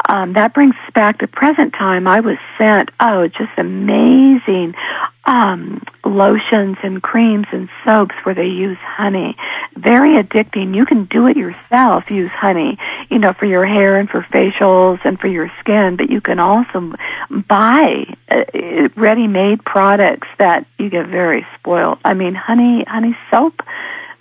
Um, 0.08 0.34
that 0.34 0.54
brings 0.54 0.76
us 0.76 0.94
back 0.94 1.20
to 1.20 1.28
present 1.28 1.74
time. 1.74 2.08
I 2.08 2.20
was 2.20 2.38
sent, 2.58 2.90
oh, 3.00 3.28
just 3.28 3.52
amazing 3.58 4.76
um, 5.26 5.82
lotions 6.04 6.78
and 6.84 7.02
creams 7.02 7.48
and 7.52 7.70
soaps 7.84 8.16
where 8.24 8.36
they 8.36 8.46
use 8.46 8.78
honey. 8.80 9.36
Very 9.76 10.22
addicting. 10.22 10.76
You 10.76 10.86
can 10.86 11.06
do 11.06 11.28
it 11.28 11.36
yourself. 11.36 12.10
Use 12.12 12.32
honey, 12.32 12.78
you 13.10 13.20
know, 13.20 13.34
for 13.34 13.46
your 13.46 13.66
hair 13.66 13.98
and 13.98 14.10
for 14.10 14.22
facials 14.22 15.00
and 15.04 15.20
for 15.20 15.28
your 15.28 15.52
skin. 15.60 15.96
But 15.96 16.10
you 16.10 16.22
can 16.22 16.40
also 16.40 16.94
buy 17.30 18.16
uh, 18.30 18.44
ready-made 18.96 19.66
products 19.66 20.28
that 20.38 20.68
you 20.78 20.90
get 20.90 21.08
very 21.08 21.46
spoiled. 21.60 22.00
I 22.06 22.14
mean, 22.14 22.36
honey, 22.36 22.84
honey 22.88 23.18
soap 23.32 23.62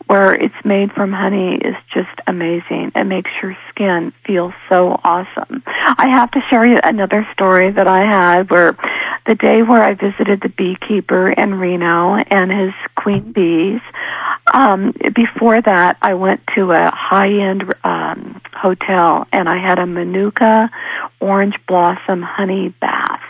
where 0.07 0.33
it's 0.35 0.55
made 0.65 0.93
from 0.93 1.13
honey 1.13 1.57
is 1.57 1.77
just 1.93 2.21
amazing. 2.27 2.93
It 2.95 3.05
makes 3.05 3.31
your 3.43 3.57
skin 3.71 4.13
feel 4.27 4.53
so 4.69 5.01
awesome. 5.05 5.63
I 5.67 6.09
have 6.09 6.31
to 6.33 6.41
share 6.51 6.67
you 6.67 6.79
another 6.83 7.27
story 7.33 7.71
that 7.73 7.87
I 7.87 8.01
had 8.01 8.51
where 8.51 8.77
the 9.27 9.35
day 9.35 9.63
where 9.63 9.83
I 9.83 9.95
visited 9.95 10.43
the 10.43 10.51
beekeeper 10.51 11.31
in 11.31 11.55
Reno 11.55 12.17
and 12.17 12.51
his 12.51 12.75
queen 12.97 13.33
bees, 13.33 13.81
um, 14.53 14.93
before 15.15 15.63
that 15.63 15.97
I 16.03 16.15
went 16.15 16.43
to 16.55 16.73
a 16.73 16.91
high-end 16.91 17.75
um, 17.83 18.41
hotel 18.53 19.27
and 19.33 19.49
I 19.49 19.57
had 19.57 19.79
a 19.79 19.87
Manuka 19.87 20.71
orange 21.21 21.57
blossom 21.67 22.21
honey 22.23 22.69
bath 22.81 23.23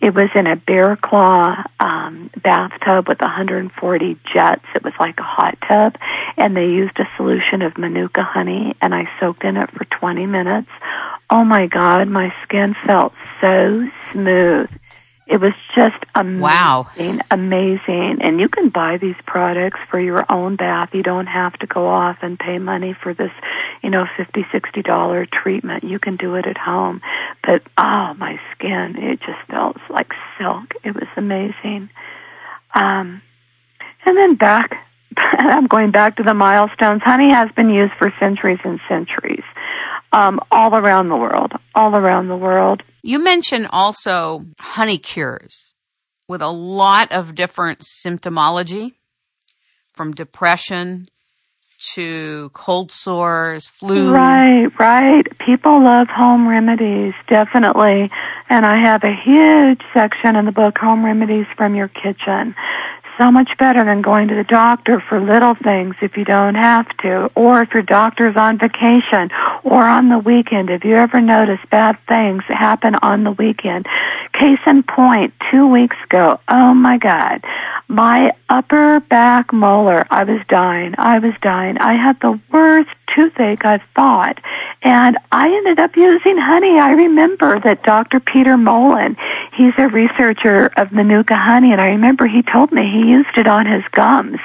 it 0.00 0.14
was 0.14 0.28
in 0.34 0.46
a 0.46 0.56
bear 0.56 0.96
claw 0.96 1.62
um, 1.80 2.30
bathtub 2.42 3.08
with 3.08 3.20
140 3.20 4.18
jets. 4.32 4.64
It 4.74 4.82
was 4.82 4.92
like 4.98 5.18
a 5.18 5.22
hot 5.22 5.56
tub, 5.66 5.96
and 6.36 6.56
they 6.56 6.66
used 6.66 6.98
a 6.98 7.08
solution 7.16 7.62
of 7.62 7.78
manuka 7.78 8.22
honey, 8.22 8.74
and 8.80 8.94
I 8.94 9.08
soaked 9.20 9.44
in 9.44 9.56
it 9.56 9.70
for 9.70 9.84
20 9.84 10.26
minutes. 10.26 10.70
Oh 11.30 11.44
my 11.44 11.66
God, 11.66 12.08
my 12.08 12.34
skin 12.42 12.74
felt 12.86 13.12
so 13.40 13.88
smooth. 14.12 14.68
It 15.26 15.40
was 15.40 15.54
just 15.74 16.04
amazing, 16.14 16.40
wow. 16.40 16.86
amazing. 17.30 18.18
And 18.20 18.38
you 18.38 18.48
can 18.50 18.68
buy 18.68 18.98
these 18.98 19.16
products 19.26 19.80
for 19.90 19.98
your 19.98 20.30
own 20.30 20.56
bath. 20.56 20.90
You 20.92 21.02
don't 21.02 21.26
have 21.26 21.54
to 21.54 21.66
go 21.66 21.88
off 21.88 22.18
and 22.20 22.38
pay 22.38 22.58
money 22.58 22.94
for 23.02 23.14
this, 23.14 23.30
you 23.82 23.88
know, 23.88 24.04
fifty, 24.18 24.44
sixty 24.52 24.82
dollar 24.82 25.24
treatment. 25.24 25.82
You 25.82 25.98
can 25.98 26.16
do 26.16 26.34
it 26.34 26.46
at 26.46 26.58
home. 26.58 27.00
But 27.42 27.62
oh, 27.78 28.12
my 28.18 28.38
skin, 28.52 28.96
it 28.98 29.20
just 29.20 29.40
felt 29.48 29.78
like 29.88 30.12
silk. 30.38 30.74
It 30.84 30.94
was 30.94 31.08
amazing. 31.16 31.88
Um, 32.74 33.22
and 34.04 34.16
then 34.18 34.34
back, 34.34 34.76
I'm 35.38 35.66
going 35.66 35.90
back 35.90 36.16
to 36.16 36.22
the 36.22 36.34
milestones. 36.34 37.02
Honey 37.02 37.32
has 37.32 37.50
been 37.52 37.70
used 37.70 37.92
for 37.98 38.12
centuries 38.18 38.58
and 38.64 38.80
centuries, 38.88 39.44
um, 40.12 40.40
all 40.50 40.74
around 40.74 41.08
the 41.08 41.16
world, 41.16 41.52
all 41.74 41.94
around 41.94 42.28
the 42.28 42.36
world. 42.36 42.82
You 43.02 43.18
mentioned 43.18 43.68
also 43.70 44.44
honey 44.60 44.98
cures 44.98 45.74
with 46.28 46.40
a 46.40 46.50
lot 46.50 47.12
of 47.12 47.34
different 47.34 47.80
symptomology 47.80 48.94
from 49.92 50.12
depression 50.12 51.08
to 51.94 52.50
cold 52.54 52.90
sores, 52.90 53.66
flu. 53.66 54.12
Right, 54.12 54.68
right. 54.78 55.26
People 55.44 55.84
love 55.84 56.08
home 56.08 56.48
remedies, 56.48 57.12
definitely. 57.28 58.10
And 58.48 58.64
I 58.64 58.76
have 58.80 59.04
a 59.04 59.14
huge 59.14 59.82
section 59.92 60.36
in 60.36 60.46
the 60.46 60.52
book, 60.52 60.78
Home 60.78 61.04
Remedies 61.04 61.46
from 61.56 61.74
Your 61.74 61.88
Kitchen 61.88 62.54
so 63.18 63.30
much 63.30 63.50
better 63.58 63.84
than 63.84 64.02
going 64.02 64.28
to 64.28 64.34
the 64.34 64.44
doctor 64.44 65.00
for 65.00 65.20
little 65.20 65.54
things 65.54 65.94
if 66.02 66.16
you 66.16 66.24
don't 66.24 66.54
have 66.54 66.86
to, 66.98 67.30
or 67.34 67.62
if 67.62 67.72
your 67.72 67.82
doctor's 67.82 68.36
on 68.36 68.58
vacation, 68.58 69.30
or 69.62 69.84
on 69.84 70.08
the 70.08 70.18
weekend. 70.18 70.70
If 70.70 70.84
you 70.84 70.96
ever 70.96 71.20
notice 71.20 71.60
bad 71.70 71.98
things 72.08 72.42
happen 72.48 72.94
on 72.96 73.24
the 73.24 73.32
weekend, 73.32 73.86
case 74.32 74.60
in 74.66 74.82
point, 74.82 75.32
two 75.50 75.66
weeks 75.66 75.96
ago, 76.04 76.40
oh 76.48 76.74
my 76.74 76.98
God, 76.98 77.44
my 77.88 78.32
upper 78.48 79.00
back 79.00 79.52
molar, 79.52 80.06
I 80.10 80.24
was 80.24 80.40
dying. 80.48 80.94
I 80.98 81.18
was 81.18 81.34
dying. 81.42 81.78
I 81.78 81.94
had 81.94 82.18
the 82.20 82.40
worst 82.50 82.90
toothache 83.14 83.64
I've 83.64 83.82
thought. 83.94 84.40
And 84.82 85.18
I 85.32 85.46
ended 85.46 85.78
up 85.78 85.96
using 85.96 86.36
honey. 86.38 86.78
I 86.78 86.92
remember 86.92 87.60
that 87.60 87.82
Dr. 87.82 88.20
Peter 88.20 88.56
Molan, 88.56 89.16
he's 89.56 89.72
a 89.78 89.88
researcher 89.88 90.66
of 90.76 90.92
Manuka 90.92 91.36
honey, 91.36 91.72
and 91.72 91.80
I 91.80 91.88
remember 91.88 92.26
he 92.26 92.42
told 92.42 92.72
me 92.72 92.82
he 92.90 93.03
used 93.04 93.36
it 93.36 93.46
on 93.46 93.66
his 93.66 93.82
gums. 93.92 94.38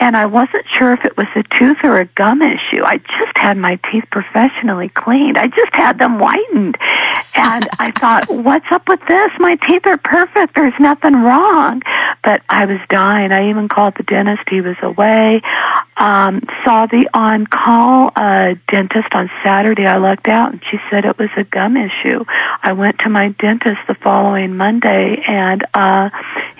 and 0.00 0.16
I 0.16 0.26
wasn't 0.26 0.66
sure 0.76 0.92
if 0.92 1.04
it 1.04 1.16
was 1.16 1.28
a 1.36 1.44
tooth 1.58 1.78
or 1.84 2.00
a 2.00 2.06
gum 2.06 2.42
issue. 2.42 2.82
I 2.84 2.98
just 2.98 3.36
had 3.36 3.56
my 3.56 3.76
teeth 3.90 4.04
professionally 4.10 4.88
cleaned. 4.88 5.38
I 5.38 5.46
just 5.46 5.72
had 5.74 5.98
them 5.98 6.18
whitened. 6.18 6.76
And 7.34 7.68
I 7.78 7.92
thought, 8.00 8.28
what's 8.28 8.66
up 8.72 8.88
with 8.88 9.00
this? 9.06 9.30
My 9.38 9.56
teeth 9.56 9.82
are 9.86 9.98
perfect. 9.98 10.54
There's 10.56 10.78
nothing 10.80 11.14
wrong. 11.14 11.82
But 12.24 12.42
I 12.48 12.64
was 12.66 12.80
dying. 12.88 13.30
I 13.32 13.48
even 13.48 13.68
called 13.68 13.94
the 13.96 14.02
dentist. 14.02 14.42
He 14.48 14.60
was 14.60 14.76
away. 14.82 15.40
Um, 16.02 16.42
saw 16.64 16.86
the 16.86 17.08
on-call 17.14 18.10
uh, 18.16 18.54
dentist 18.66 19.14
on 19.14 19.30
Saturday. 19.44 19.86
I 19.86 19.98
lucked 19.98 20.26
out 20.26 20.50
and 20.50 20.60
she 20.68 20.78
said 20.90 21.04
it 21.04 21.16
was 21.16 21.30
a 21.36 21.44
gum 21.44 21.76
issue. 21.76 22.24
I 22.60 22.72
went 22.72 22.98
to 23.00 23.08
my 23.08 23.28
dentist 23.28 23.78
the 23.86 23.94
following 23.94 24.56
Monday 24.56 25.22
and 25.28 25.64
uh 25.74 26.10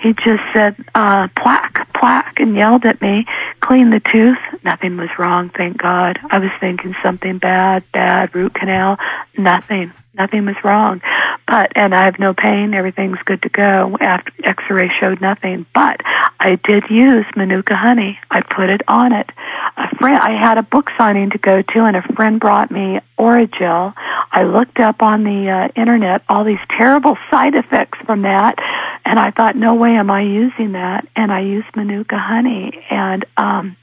he 0.03 0.11
just 0.11 0.43
said, 0.53 0.75
uh, 0.93 1.29
plaque, 1.37 1.87
plaque, 1.93 2.41
and 2.41 2.55
yelled 2.55 2.83
at 2.83 3.01
me, 3.01 3.25
clean 3.61 3.89
the 3.89 4.01
tooth. 4.01 4.37
Nothing 4.61 4.97
was 4.97 5.09
wrong, 5.17 5.49
thank 5.49 5.77
God. 5.77 6.19
I 6.29 6.39
was 6.39 6.51
thinking 6.59 6.93
something 7.01 7.37
bad, 7.37 7.89
bad, 7.93 8.35
root 8.35 8.53
canal. 8.53 8.97
Nothing. 9.37 9.93
Nothing 10.13 10.45
was 10.45 10.57
wrong. 10.61 11.01
But, 11.47 11.71
and 11.75 11.93
I 11.93 12.05
have 12.05 12.19
no 12.19 12.33
pain, 12.33 12.73
everything's 12.73 13.19
good 13.25 13.41
to 13.41 13.49
go. 13.49 13.97
After 13.99 14.31
x-ray 14.43 14.89
showed 14.99 15.21
nothing. 15.21 15.65
But 15.73 16.01
I 16.39 16.59
did 16.63 16.83
use 16.89 17.25
Manuka 17.35 17.75
honey. 17.75 18.19
I 18.31 18.41
put 18.41 18.69
it 18.69 18.81
on 18.87 19.13
it. 19.13 19.29
A 19.77 19.95
friend, 19.97 20.17
I 20.17 20.31
had 20.31 20.57
a 20.57 20.63
book 20.63 20.89
signing 20.97 21.29
to 21.31 21.37
go 21.37 21.61
to 21.61 21.79
and 21.85 21.95
a 21.95 22.01
friend 22.13 22.39
brought 22.39 22.71
me 22.71 22.99
Orajel. 23.17 23.93
I 24.31 24.43
looked 24.43 24.79
up 24.79 25.01
on 25.01 25.23
the 25.23 25.49
uh, 25.49 25.79
internet 25.79 26.23
all 26.29 26.43
these 26.43 26.59
terrible 26.69 27.17
side 27.31 27.55
effects 27.55 27.99
from 28.05 28.23
that 28.23 28.57
and 29.05 29.19
I 29.19 29.31
thought, 29.31 29.55
no 29.55 29.75
way 29.75 29.91
am 29.91 30.09
I 30.09 30.21
using 30.21 30.71
that. 30.73 31.07
And 31.15 31.31
I 31.31 31.41
used 31.41 31.67
Manuka 31.75 32.17
honey 32.17 32.85
and, 32.89 33.25
um, 33.37 33.75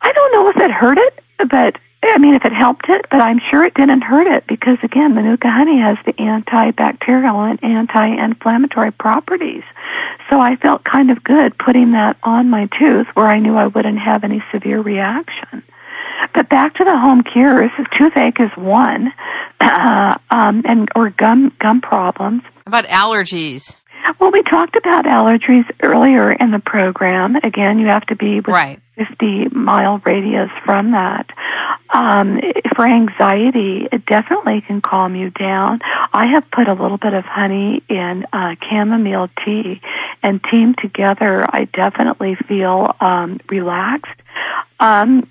I 0.00 0.12
don't 0.12 0.32
know 0.32 0.48
if 0.50 0.56
it 0.56 0.70
hurt 0.70 0.98
it, 0.98 1.22
but 1.50 1.78
I 2.02 2.18
mean, 2.18 2.34
if 2.34 2.44
it 2.44 2.52
helped 2.52 2.88
it, 2.88 3.06
but 3.10 3.20
I'm 3.20 3.40
sure 3.50 3.64
it 3.64 3.74
didn't 3.74 4.02
hurt 4.02 4.26
it 4.26 4.46
because 4.46 4.78
again, 4.82 5.14
Manuka 5.14 5.50
honey 5.50 5.80
has 5.80 5.98
the 6.06 6.12
antibacterial 6.12 7.50
and 7.50 7.62
anti-inflammatory 7.62 8.92
properties. 8.92 9.64
So 10.30 10.40
I 10.40 10.56
felt 10.56 10.84
kind 10.84 11.10
of 11.10 11.22
good 11.24 11.58
putting 11.58 11.92
that 11.92 12.16
on 12.22 12.48
my 12.48 12.68
tooth 12.78 13.06
where 13.14 13.26
I 13.26 13.38
knew 13.38 13.56
I 13.56 13.66
wouldn't 13.66 13.98
have 13.98 14.24
any 14.24 14.42
severe 14.52 14.80
reaction. 14.80 15.62
But 16.34 16.48
back 16.48 16.74
to 16.76 16.84
the 16.84 16.96
home 16.96 17.22
cures, 17.22 17.70
toothache 17.98 18.40
is 18.40 18.50
one, 18.56 19.12
uh, 19.60 20.18
um, 20.30 20.62
and 20.64 20.88
or 20.94 21.10
gum 21.10 21.52
gum 21.58 21.80
problems. 21.80 22.42
How 22.44 22.62
about 22.66 22.86
allergies? 22.86 23.76
Well, 24.18 24.30
we 24.30 24.42
talked 24.42 24.76
about 24.76 25.04
allergies 25.04 25.64
earlier 25.82 26.32
in 26.32 26.50
the 26.50 26.58
program. 26.58 27.36
Again, 27.36 27.78
you 27.78 27.86
have 27.86 28.06
to 28.06 28.16
be 28.16 28.36
within 28.36 28.54
right. 28.54 28.80
50 28.96 29.48
mile 29.50 30.00
radius 30.04 30.50
from 30.64 30.92
that. 30.92 31.26
Um, 31.90 32.40
for 32.74 32.86
anxiety, 32.86 33.86
it 33.92 34.06
definitely 34.06 34.62
can 34.62 34.80
calm 34.80 35.14
you 35.14 35.30
down. 35.30 35.80
I 36.12 36.26
have 36.26 36.50
put 36.50 36.68
a 36.68 36.72
little 36.72 36.98
bit 36.98 37.14
of 37.14 37.24
honey 37.24 37.82
in 37.88 38.26
uh, 38.32 38.54
chamomile 38.68 39.28
tea, 39.44 39.80
and 40.22 40.40
teamed 40.50 40.78
together, 40.78 41.46
I 41.48 41.64
definitely 41.66 42.36
feel 42.48 42.94
um, 43.00 43.40
relaxed. 43.48 44.20
Um, 44.80 45.28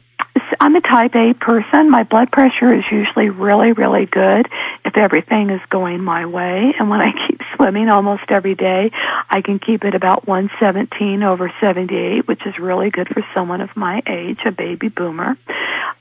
I'm 0.60 0.76
a 0.76 0.82
type 0.82 1.16
A 1.16 1.34
person. 1.34 1.90
My 1.90 2.04
blood 2.04 2.32
pressure 2.32 2.74
is 2.74 2.84
usually 2.92 3.30
really, 3.30 3.72
really 3.72 4.06
good 4.06 4.48
if 4.84 4.98
everything 4.98 5.50
is 5.50 5.62
going 5.70 6.04
my 6.04 6.26
way. 6.26 6.74
And 6.78 6.90
when 6.90 7.02
I 7.02 7.12
keep 7.28 7.42
swimming 7.56 7.90
almost 7.90 8.24
every 8.30 8.56
day, 8.56 8.92
I 9.30 9.42
can 9.42 9.60
keep 9.60 9.84
it 9.84 9.96
about 9.96 10.28
117 10.28 11.24
over 11.24 11.52
78, 11.60 12.28
which 12.28 12.46
is 12.46 12.58
really 12.60 12.90
good 12.90 13.08
for 13.10 13.26
someone 13.34 13.62
of 13.62 13.76
my 13.76 14.02
age, 14.08 14.40
a 14.46 14.52
baby 14.52 14.90
boomer. 14.90 15.38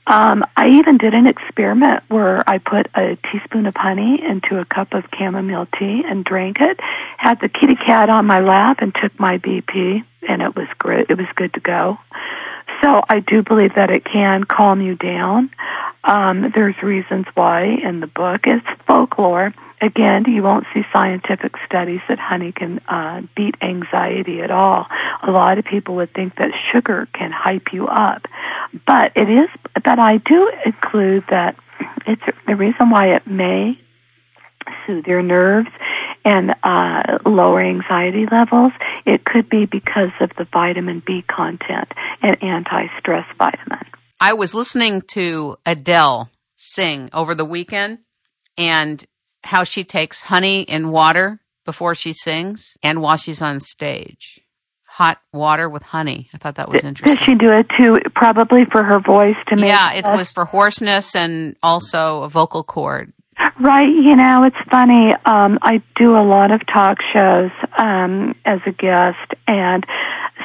Um, 0.07 0.45
I 0.55 0.69
even 0.69 0.97
did 0.97 1.13
an 1.13 1.25
experiment 1.25 2.03
where 2.09 2.47
I 2.47 2.59
put 2.59 2.87
a 2.95 3.17
teaspoon 3.31 3.65
of 3.65 3.75
honey 3.75 4.21
into 4.23 4.59
a 4.59 4.65
cup 4.65 4.93
of 4.93 5.03
chamomile 5.17 5.67
tea 5.79 6.03
and 6.05 6.23
drank 6.23 6.57
it, 6.59 6.79
had 7.17 7.39
the 7.41 7.49
kitty 7.49 7.75
cat 7.75 8.09
on 8.09 8.25
my 8.25 8.39
lap 8.39 8.77
and 8.81 8.93
took 8.93 9.19
my 9.19 9.39
BP, 9.39 10.03
and 10.27 10.41
it 10.41 10.55
was 10.55 10.67
great. 10.77 11.09
It 11.09 11.17
was 11.17 11.27
good 11.35 11.53
to 11.53 11.59
go. 11.59 11.97
So 12.81 13.01
I 13.07 13.19
do 13.19 13.41
believe 13.43 13.75
that 13.75 13.89
it 13.89 14.05
can 14.05 14.43
calm 14.43 14.81
you 14.81 14.95
down. 14.95 15.49
Um, 16.03 16.51
there's 16.53 16.75
reasons 16.83 17.25
why 17.33 17.63
in 17.63 17.99
the 17.99 18.07
book. 18.07 18.41
It's 18.45 18.65
folklore. 18.87 19.53
Again, 19.81 20.23
you 20.27 20.41
won't 20.41 20.65
see 20.73 20.83
scientific 20.93 21.53
studies 21.65 21.99
that 22.07 22.17
honey 22.17 22.51
can 22.51 22.79
uh, 22.87 23.21
beat 23.35 23.55
anxiety 23.61 24.41
at 24.41 24.49
all. 24.49 24.87
A 25.23 25.31
lot 25.31 25.57
of 25.57 25.65
people 25.65 25.95
would 25.95 26.13
think 26.13 26.35
that 26.37 26.51
sugar 26.71 27.07
can 27.13 27.31
hype 27.31 27.73
you 27.73 27.87
up, 27.87 28.25
but 28.87 29.11
it 29.15 29.29
is. 29.29 29.49
But 29.83 29.99
I 29.99 30.17
do 30.17 30.51
include 30.65 31.25
that 31.29 31.57
it's 32.07 32.21
the 32.47 32.55
reason 32.55 32.89
why 32.89 33.15
it 33.15 33.27
may 33.27 33.77
soothe 34.85 35.05
your 35.07 35.21
nerves 35.21 35.69
and 36.25 36.51
uh, 36.63 37.19
lower 37.25 37.61
anxiety 37.61 38.25
levels, 38.29 38.73
it 39.05 39.23
could 39.23 39.47
be 39.49 39.65
because 39.65 40.11
of 40.19 40.31
the 40.37 40.45
vitamin 40.51 41.01
B 41.05 41.23
content 41.33 41.91
and 42.21 42.41
anti-stress 42.43 43.25
vitamin. 43.37 43.85
I 44.19 44.33
was 44.33 44.53
listening 44.53 45.01
to 45.09 45.57
Adele 45.65 46.29
sing 46.55 47.09
over 47.13 47.35
the 47.35 47.45
weekend 47.45 47.99
and 48.57 49.05
how 49.43 49.63
she 49.63 49.83
takes 49.83 50.21
honey 50.21 50.63
in 50.63 50.89
water 50.89 51.39
before 51.65 51.93
she 51.95 52.13
sings 52.13 52.75
and 52.81 53.01
while 53.01 53.17
she's 53.17 53.41
on 53.41 53.59
stage. 53.59 54.39
Hot 54.85 55.19
water 55.33 55.67
with 55.69 55.83
honey. 55.83 56.29
I 56.33 56.37
thought 56.37 56.55
that 56.55 56.69
was 56.69 56.85
interesting. 56.85 57.17
Did 57.17 57.25
she 57.25 57.35
do 57.35 57.51
it 57.51 57.67
too? 57.77 57.97
Probably 58.15 58.61
for 58.71 58.81
her 58.81 58.99
voice 58.99 59.35
to 59.49 59.57
make. 59.57 59.65
Yeah, 59.65 59.91
it 59.93 60.05
was 60.05 60.31
for 60.31 60.45
hoarseness 60.45 61.15
and 61.15 61.57
also 61.61 62.23
a 62.23 62.29
vocal 62.29 62.63
cord. 62.63 63.11
Right. 63.59 63.89
You 63.89 64.15
know, 64.15 64.43
it's 64.43 64.69
funny. 64.69 65.13
Um, 65.25 65.59
I 65.61 65.81
do 65.95 66.15
a 66.17 66.23
lot 66.23 66.51
of 66.51 66.65
talk 66.65 66.99
shows 67.13 67.51
um, 67.77 68.35
as 68.45 68.59
a 68.65 68.71
guest, 68.71 69.33
and 69.47 69.85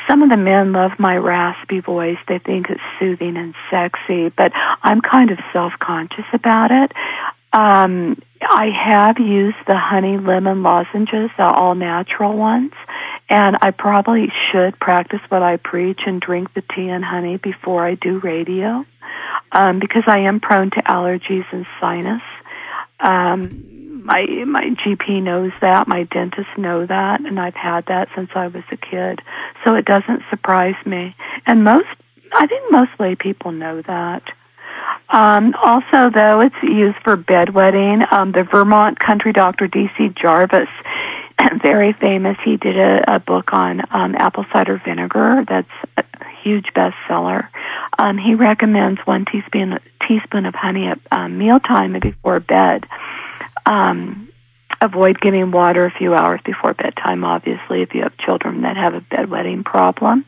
some 0.08 0.22
of 0.22 0.28
the 0.28 0.36
men 0.36 0.72
love 0.72 0.92
my 0.98 1.16
raspy 1.16 1.80
voice. 1.80 2.18
They 2.28 2.38
think 2.38 2.68
it's 2.68 2.80
soothing 2.98 3.36
and 3.36 3.54
sexy, 3.70 4.28
but 4.30 4.52
I'm 4.82 5.00
kind 5.00 5.30
of 5.30 5.38
self-conscious 5.52 6.24
about 6.32 6.70
it. 6.70 6.92
Um, 7.52 8.20
I 8.42 8.70
have 8.70 9.18
used 9.18 9.58
the 9.66 9.76
honey 9.76 10.18
lemon 10.18 10.62
lozenges, 10.62 11.30
the 11.36 11.44
all 11.44 11.74
natural 11.74 12.36
ones, 12.36 12.72
and 13.28 13.56
I 13.60 13.70
probably 13.72 14.32
should 14.50 14.78
practice 14.78 15.20
what 15.28 15.42
I 15.42 15.56
preach 15.56 16.00
and 16.06 16.20
drink 16.20 16.54
the 16.54 16.62
tea 16.74 16.88
and 16.88 17.04
honey 17.04 17.36
before 17.36 17.84
I 17.84 17.94
do 17.96 18.18
radio, 18.20 18.84
um, 19.52 19.78
because 19.80 20.04
I 20.06 20.18
am 20.18 20.40
prone 20.40 20.70
to 20.70 20.82
allergies 20.82 21.46
and 21.52 21.66
sinus. 21.80 22.22
Um, 23.02 24.02
my 24.04 24.26
my 24.46 24.70
GP 24.84 25.22
knows 25.22 25.52
that, 25.60 25.88
my 25.88 26.04
dentist 26.04 26.48
know 26.56 26.86
that, 26.86 27.20
and 27.20 27.38
I've 27.38 27.54
had 27.54 27.86
that 27.86 28.08
since 28.14 28.30
I 28.34 28.48
was 28.48 28.64
a 28.70 28.76
kid. 28.76 29.20
So 29.64 29.74
it 29.74 29.84
doesn't 29.84 30.22
surprise 30.30 30.74
me. 30.86 31.14
And 31.46 31.64
most, 31.64 31.88
I 32.32 32.46
think 32.46 32.70
most 32.70 32.90
lay 32.98 33.14
people 33.14 33.52
know 33.52 33.82
that. 33.82 34.22
Um, 35.10 35.54
also, 35.62 36.10
though, 36.12 36.40
it's 36.40 36.62
used 36.62 36.98
for 37.02 37.16
bedwetting. 37.16 38.10
Um, 38.12 38.32
the 38.32 38.44
Vermont 38.44 38.98
country 39.00 39.32
doctor 39.32 39.66
D.C. 39.66 40.10
Jarvis, 40.20 40.68
very 41.62 41.92
famous. 41.92 42.36
He 42.44 42.56
did 42.56 42.76
a, 42.76 43.16
a 43.16 43.18
book 43.20 43.52
on 43.52 43.82
um, 43.90 44.14
apple 44.14 44.44
cider 44.52 44.80
vinegar. 44.84 45.44
That's 45.48 45.68
a 45.96 46.04
huge 46.42 46.66
bestseller. 46.74 47.48
Um, 47.98 48.18
he 48.18 48.34
recommends 48.34 49.00
one 49.04 49.24
teaspoon 49.24 49.78
teaspoon 50.06 50.46
of 50.46 50.54
honey 50.54 50.86
at 50.86 50.98
um, 51.10 51.38
mealtime 51.38 51.94
and 51.94 52.02
before 52.02 52.40
bed. 52.40 52.86
Um, 53.66 54.29
avoid 54.80 55.20
giving 55.20 55.50
water 55.50 55.84
a 55.84 55.90
few 55.90 56.14
hours 56.14 56.40
before 56.44 56.74
bedtime, 56.74 57.24
obviously, 57.24 57.82
if 57.82 57.94
you 57.94 58.02
have 58.02 58.16
children 58.18 58.62
that 58.62 58.76
have 58.76 58.94
a 58.94 59.00
bedwetting 59.00 59.64
problem. 59.64 60.24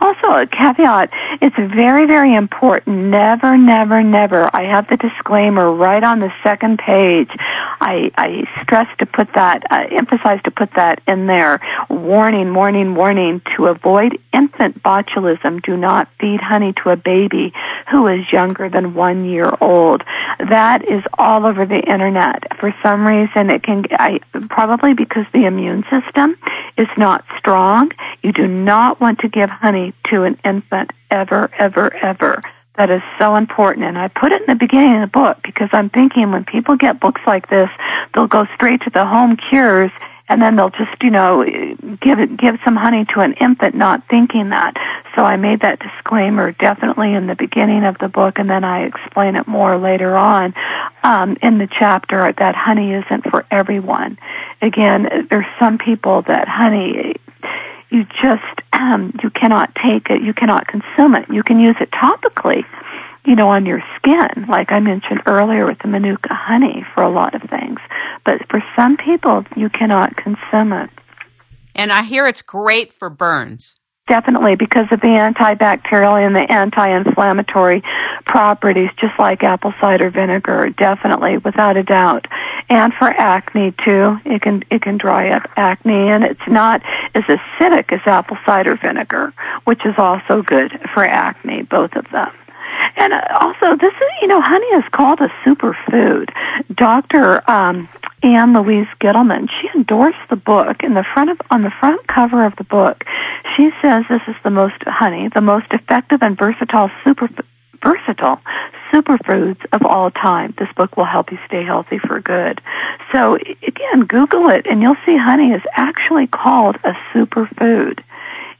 Also, 0.00 0.28
a 0.28 0.46
caveat, 0.46 1.10
it's 1.40 1.56
very, 1.56 2.06
very 2.06 2.34
important. 2.34 2.96
Never, 3.10 3.56
never, 3.56 4.02
never. 4.02 4.54
I 4.54 4.64
have 4.64 4.88
the 4.88 4.96
disclaimer 4.96 5.72
right 5.72 6.02
on 6.02 6.20
the 6.20 6.32
second 6.42 6.78
page. 6.78 7.30
I, 7.80 8.10
I 8.16 8.44
stress 8.62 8.86
to 8.98 9.06
put 9.06 9.28
that, 9.34 9.62
uh, 9.70 9.84
emphasize 9.90 10.40
to 10.44 10.50
put 10.50 10.70
that 10.76 11.02
in 11.06 11.26
there. 11.26 11.60
Warning, 11.88 12.54
warning, 12.54 12.94
warning. 12.94 13.42
To 13.56 13.66
avoid 13.66 14.18
infant 14.32 14.82
botulism, 14.82 15.62
do 15.62 15.76
not 15.76 16.08
feed 16.18 16.40
honey 16.40 16.72
to 16.82 16.90
a 16.90 16.96
baby 16.96 17.52
who 17.90 18.06
is 18.08 18.32
younger 18.32 18.68
than 18.68 18.94
one 18.94 19.24
year 19.24 19.52
old. 19.60 20.02
That 20.38 20.82
is 20.88 21.02
all 21.18 21.46
over 21.46 21.66
the 21.66 21.80
internet. 21.80 22.58
For 22.58 22.74
some 22.82 23.06
reason, 23.06 23.50
it 23.50 23.62
can 23.62 23.84
I, 23.98 24.20
probably 24.48 24.94
because 24.94 25.26
the 25.32 25.44
immune 25.46 25.84
system 25.90 26.36
is 26.76 26.88
not 26.96 27.24
strong. 27.38 27.90
You 28.22 28.32
do 28.32 28.46
not 28.46 29.00
want 29.00 29.20
to 29.20 29.28
give 29.28 29.50
honey 29.50 29.94
to 30.10 30.24
an 30.24 30.38
infant 30.44 30.90
ever, 31.10 31.50
ever, 31.58 31.94
ever. 31.94 32.42
That 32.76 32.90
is 32.90 33.02
so 33.18 33.36
important. 33.36 33.86
And 33.86 33.98
I 33.98 34.08
put 34.08 34.32
it 34.32 34.40
in 34.40 34.46
the 34.46 34.54
beginning 34.54 34.96
of 34.96 35.00
the 35.02 35.18
book 35.18 35.38
because 35.44 35.68
I'm 35.72 35.90
thinking 35.90 36.32
when 36.32 36.44
people 36.44 36.76
get 36.76 37.00
books 37.00 37.20
like 37.26 37.50
this, 37.50 37.68
they'll 38.14 38.26
go 38.26 38.46
straight 38.54 38.80
to 38.82 38.90
the 38.90 39.04
home 39.04 39.36
cures 39.36 39.90
and 40.28 40.40
then 40.40 40.56
they'll 40.56 40.70
just, 40.70 41.02
you 41.02 41.10
know, 41.10 41.44
give 42.00 42.18
it, 42.18 42.36
give 42.38 42.56
some 42.64 42.76
honey 42.76 43.04
to 43.12 43.20
an 43.20 43.34
infant 43.34 43.74
not 43.74 44.02
thinking 44.08 44.48
that. 44.50 44.74
So 45.14 45.22
I 45.22 45.36
made 45.36 45.60
that 45.60 45.78
disclaimer 45.78 46.52
definitely 46.52 47.12
in 47.12 47.26
the 47.26 47.34
beginning 47.34 47.84
of 47.84 47.98
the 47.98 48.08
book, 48.08 48.38
and 48.38 48.48
then 48.48 48.64
I 48.64 48.84
explain 48.84 49.36
it 49.36 49.46
more 49.46 49.78
later 49.78 50.16
on 50.16 50.54
um, 51.02 51.36
in 51.42 51.58
the 51.58 51.68
chapter 51.78 52.32
that 52.38 52.54
honey 52.54 52.92
isn't 52.92 53.28
for 53.30 53.44
everyone. 53.50 54.18
Again, 54.62 55.26
there's 55.28 55.46
some 55.58 55.78
people 55.78 56.22
that 56.22 56.48
honey 56.48 57.14
you 57.92 58.04
just 58.22 58.62
um, 58.72 59.12
you 59.22 59.30
cannot 59.30 59.74
take 59.74 60.08
it, 60.08 60.22
you 60.22 60.32
cannot 60.32 60.66
consume 60.66 61.14
it. 61.14 61.26
You 61.30 61.42
can 61.42 61.60
use 61.60 61.76
it 61.78 61.90
topically, 61.90 62.64
you 63.26 63.36
know, 63.36 63.48
on 63.48 63.66
your 63.66 63.82
skin, 63.96 64.46
like 64.48 64.72
I 64.72 64.80
mentioned 64.80 65.20
earlier 65.26 65.66
with 65.66 65.78
the 65.80 65.88
manuka 65.88 66.32
honey 66.32 66.84
for 66.94 67.02
a 67.02 67.10
lot 67.10 67.34
of 67.34 67.42
things. 67.50 67.78
But 68.24 68.48
for 68.48 68.64
some 68.74 68.96
people, 68.96 69.44
you 69.56 69.68
cannot 69.68 70.16
consume 70.16 70.72
it. 70.72 70.90
And 71.74 71.92
I 71.92 72.02
hear 72.02 72.26
it's 72.26 72.42
great 72.42 72.92
for 72.92 73.10
burns. 73.10 73.74
Definitely, 74.12 74.56
because 74.56 74.88
of 74.90 75.00
the 75.00 75.06
antibacterial 75.06 76.20
and 76.20 76.36
the 76.36 76.52
anti-inflammatory 76.52 77.82
properties, 78.26 78.90
just 79.00 79.18
like 79.18 79.42
apple 79.42 79.72
cider 79.80 80.10
vinegar. 80.10 80.68
Definitely, 80.68 81.38
without 81.38 81.78
a 81.78 81.82
doubt. 81.82 82.26
And 82.68 82.92
for 82.92 83.08
acne 83.08 83.72
too, 83.82 84.18
it 84.26 84.42
can 84.42 84.64
it 84.70 84.82
can 84.82 84.98
dry 84.98 85.30
up 85.30 85.44
acne, 85.56 86.10
and 86.10 86.24
it's 86.24 86.46
not 86.46 86.82
as 87.14 87.24
acidic 87.24 87.90
as 87.90 88.00
apple 88.04 88.36
cider 88.44 88.76
vinegar, 88.76 89.32
which 89.64 89.80
is 89.86 89.94
also 89.96 90.42
good 90.42 90.78
for 90.92 91.06
acne. 91.06 91.62
Both 91.62 91.96
of 91.96 92.04
them. 92.12 92.30
And 92.96 93.14
uh, 93.14 93.22
also, 93.40 93.76
this 93.80 93.94
is, 93.94 94.08
you 94.20 94.28
know, 94.28 94.42
honey 94.42 94.66
is 94.76 94.84
called 94.92 95.20
a 95.20 95.28
superfood. 95.42 96.28
Dr. 96.74 97.50
Um, 97.50 97.88
Ann 98.22 98.52
Louise 98.54 98.86
Gittleman, 99.00 99.48
she 99.48 99.68
endorsed 99.74 100.18
the 100.30 100.36
book 100.36 100.82
in 100.82 100.94
the 100.94 101.04
front 101.12 101.30
of, 101.30 101.40
on 101.50 101.62
the 101.62 101.72
front 101.80 102.06
cover 102.06 102.44
of 102.44 102.54
the 102.56 102.64
book. 102.64 103.04
She 103.56 103.70
says 103.82 104.04
this 104.08 104.22
is 104.28 104.36
the 104.44 104.50
most, 104.50 104.82
honey, 104.86 105.28
the 105.34 105.40
most 105.40 105.66
effective 105.70 106.22
and 106.22 106.38
versatile 106.38 106.90
super, 107.04 107.28
versatile 107.82 108.40
superfoods 108.92 109.64
of 109.72 109.84
all 109.84 110.10
time. 110.10 110.54
This 110.58 110.68
book 110.76 110.96
will 110.96 111.04
help 111.04 111.32
you 111.32 111.38
stay 111.46 111.64
healthy 111.64 111.98
for 111.98 112.20
good. 112.20 112.60
So 113.10 113.36
again, 113.36 114.06
Google 114.06 114.50
it 114.50 114.66
and 114.66 114.82
you'll 114.82 114.96
see 115.04 115.16
honey 115.16 115.52
is 115.52 115.62
actually 115.76 116.28
called 116.28 116.76
a 116.84 116.92
superfood 117.12 118.02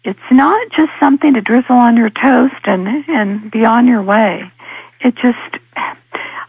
it's 0.04 0.18
not 0.30 0.68
just 0.70 0.90
something 0.98 1.34
to 1.34 1.40
drizzle 1.40 1.76
on 1.76 1.96
your 1.96 2.10
toast 2.10 2.64
and 2.64 2.88
and 3.08 3.50
be 3.50 3.64
on 3.64 3.86
your 3.86 4.02
way. 4.02 4.50
It 5.00 5.14
just 5.14 5.62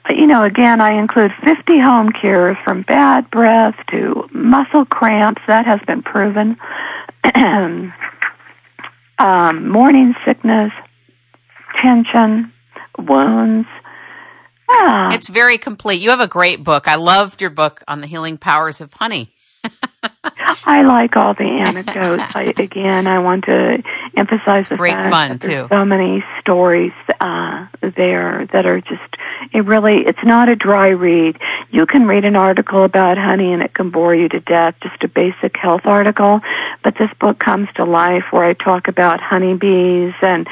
you 0.10 0.28
know, 0.28 0.44
again, 0.44 0.82
I 0.82 1.00
include 1.00 1.32
50 1.44 1.80
home 1.80 2.12
cures 2.12 2.58
from 2.64 2.82
bad 2.84 3.30
breath 3.32 3.76
to 3.92 4.28
muscle 4.34 4.86
cramps. 4.86 5.42
That 5.48 5.66
has 5.66 5.80
been 5.88 6.04
proven. 6.04 6.58
um, 9.20 9.70
morning 9.70 10.14
sickness, 10.26 10.72
tension, 11.82 12.52
wounds. 12.98 13.68
Ah. 14.70 15.14
It's 15.14 15.28
very 15.28 15.58
complete. 15.58 16.02
You 16.02 16.10
have 16.10 16.20
a 16.20 16.28
great 16.28 16.64
book. 16.64 16.88
I 16.88 16.96
loved 16.96 17.42
your 17.42 17.50
book 17.50 17.84
on 17.88 18.02
the 18.02 18.08
healing 18.08 18.38
powers 18.38 18.82
of 18.82 18.94
honey. 18.94 19.34
I 20.66 20.84
like 20.84 21.16
all 21.16 21.34
the 21.34 21.44
anecdotes. 21.44 22.24
I, 22.36 22.54
again, 22.58 23.08
I 23.08 23.20
want 23.20 23.46
to 23.46 23.84
emphasize 24.16 24.70
the 24.70 24.78
great 24.78 24.94
fact 24.94 25.10
fun 25.10 25.30
that 25.30 25.42
there's 25.42 25.70
too. 25.70 25.76
so 25.76 25.86
many 25.86 26.24
stories 26.40 26.94
uh, 27.20 27.68
there 27.82 28.48
that 28.54 28.66
are 28.66 28.82
just. 28.82 29.02
It 29.54 29.66
really, 29.66 30.04
it's 30.06 30.24
not 30.24 30.50
a 30.50 30.56
dry 30.56 30.88
read. 30.90 31.38
You 31.70 31.86
can 31.86 32.06
read 32.06 32.26
an 32.26 32.36
article 32.36 32.84
about 32.84 33.18
honey 33.18 33.52
and 33.52 33.62
it 33.62 33.74
can 33.74 33.90
bore 33.90 34.16
you 34.16 34.30
to 34.30 34.40
death, 34.40 34.76
just 34.82 35.04
a 35.04 35.08
basic 35.08 35.58
health 35.58 35.82
article. 35.86 36.40
But 36.84 36.96
this 36.98 37.10
book 37.20 37.40
comes 37.40 37.68
to 37.76 37.84
life 37.84 38.24
where 38.32 38.46
I 38.46 38.54
talk 38.54 38.88
about 38.88 39.20
honeybees 39.22 40.14
and 40.22 40.48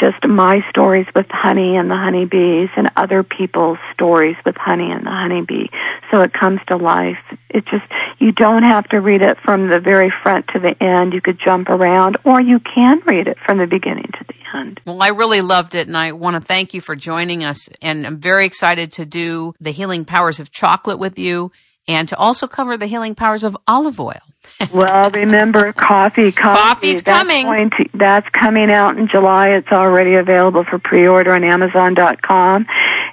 just 0.00 0.24
my 0.26 0.64
stories 0.70 1.06
with 1.14 1.26
honey 1.30 1.76
and 1.76 1.90
the 1.90 1.96
honeybees 1.96 2.68
and 2.76 2.90
other 2.96 3.22
people's 3.22 3.78
stories 3.92 4.36
with 4.44 4.56
honey 4.56 4.90
and 4.90 5.04
the 5.06 5.10
honeybee. 5.10 5.68
So 6.10 6.20
it 6.22 6.32
comes 6.32 6.60
to 6.68 6.76
life. 6.76 7.18
It 7.50 7.64
just, 7.66 7.84
you 8.18 8.32
don't 8.32 8.62
have 8.62 8.85
to 8.90 9.00
read 9.00 9.22
it 9.22 9.38
from 9.44 9.68
the 9.68 9.80
very 9.80 10.12
front 10.22 10.46
to 10.48 10.58
the 10.58 10.74
end. 10.82 11.12
You 11.12 11.20
could 11.20 11.38
jump 11.42 11.68
around 11.68 12.18
or 12.24 12.40
you 12.40 12.60
can 12.60 13.00
read 13.06 13.26
it 13.26 13.38
from 13.44 13.58
the 13.58 13.66
beginning 13.66 14.10
to 14.18 14.24
the 14.26 14.58
end. 14.58 14.80
Well, 14.86 15.02
I 15.02 15.08
really 15.08 15.40
loved 15.40 15.74
it 15.74 15.86
and 15.86 15.96
I 15.96 16.12
want 16.12 16.34
to 16.36 16.40
thank 16.40 16.74
you 16.74 16.80
for 16.80 16.96
joining 16.96 17.44
us 17.44 17.68
and 17.82 18.06
I'm 18.06 18.18
very 18.18 18.46
excited 18.46 18.92
to 18.92 19.04
do 19.04 19.54
the 19.60 19.72
healing 19.72 20.04
powers 20.04 20.40
of 20.40 20.50
chocolate 20.50 20.98
with 20.98 21.18
you 21.18 21.52
and 21.88 22.08
to 22.08 22.16
also 22.16 22.46
cover 22.46 22.76
the 22.76 22.86
healing 22.86 23.14
powers 23.14 23.44
of 23.44 23.56
olive 23.66 24.00
oil. 24.00 24.20
well, 24.72 25.10
remember 25.10 25.72
coffee. 25.72 26.32
coffee 26.32 26.60
Coffee's 26.60 27.02
that's 27.02 27.18
coming. 27.18 27.70
To, 27.70 27.88
that's 27.94 28.28
coming 28.30 28.70
out 28.70 28.96
in 28.96 29.08
July. 29.08 29.50
It's 29.50 29.70
already 29.72 30.14
available 30.14 30.64
for 30.64 30.78
pre-order 30.78 31.32
on 31.32 31.44
Amazon.com. 31.44 32.66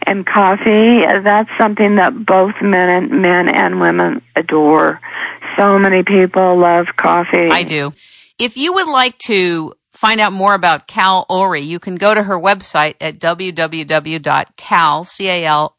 And 0.06 0.26
coffee, 0.26 1.02
that's 1.24 1.50
something 1.58 1.96
that 1.96 2.26
both 2.26 2.54
men 2.62 2.90
and 2.90 3.22
men 3.22 3.50
and 3.50 3.80
women 3.80 4.22
adore. 4.36 5.00
So 5.58 5.78
many 5.80 6.04
people 6.04 6.60
love 6.60 6.88
coffee. 6.98 7.50
I 7.52 7.64
do. 7.64 7.94
If 8.40 8.58
you 8.58 8.74
would 8.74 8.88
like 8.88 9.18
to 9.28 9.74
find 9.92 10.20
out 10.20 10.34
more 10.34 10.54
about 10.54 10.88
Cal 10.88 11.26
Orey, 11.30 11.62
you 11.62 11.80
can 11.80 11.96
go 11.96 12.14
to 12.14 12.24
her 12.24 12.38
website 12.38 12.96
at 13.00 13.20
www.cal, 13.20 15.04
C-A-L, 15.04 15.76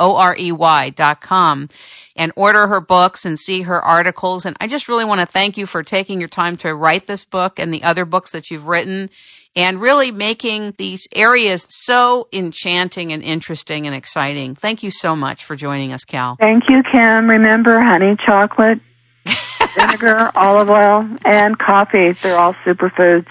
O-R-E-Y.com 0.00 1.68
and 2.18 2.32
order 2.34 2.66
her 2.66 2.80
books 2.80 3.24
and 3.24 3.38
see 3.38 3.62
her 3.62 3.80
articles. 3.80 4.44
And 4.44 4.56
I 4.60 4.66
just 4.66 4.88
really 4.88 5.04
want 5.04 5.20
to 5.20 5.26
thank 5.26 5.56
you 5.56 5.64
for 5.64 5.82
taking 5.82 6.18
your 6.18 6.28
time 6.28 6.56
to 6.58 6.74
write 6.74 7.06
this 7.06 7.24
book 7.24 7.58
and 7.58 7.72
the 7.72 7.84
other 7.84 8.04
books 8.04 8.32
that 8.32 8.50
you've 8.50 8.66
written 8.66 9.08
and 9.56 9.80
really 9.80 10.10
making 10.10 10.74
these 10.76 11.06
areas 11.14 11.64
so 11.68 12.28
enchanting 12.32 13.12
and 13.12 13.22
interesting 13.22 13.86
and 13.86 13.94
exciting. 13.94 14.54
Thank 14.54 14.82
you 14.82 14.90
so 14.90 15.16
much 15.16 15.44
for 15.44 15.56
joining 15.56 15.92
us, 15.92 16.04
Cal. 16.04 16.36
Thank 16.38 16.64
you, 16.68 16.82
Kim. 16.92 17.30
Remember, 17.30 17.80
honey, 17.80 18.16
chocolate, 18.26 18.80
vinegar, 19.76 20.30
olive 20.36 20.70
oil, 20.70 21.08
and 21.24 21.58
coffee. 21.58 22.12
They're 22.22 22.38
all 22.38 22.54
superfoods. 22.64 23.26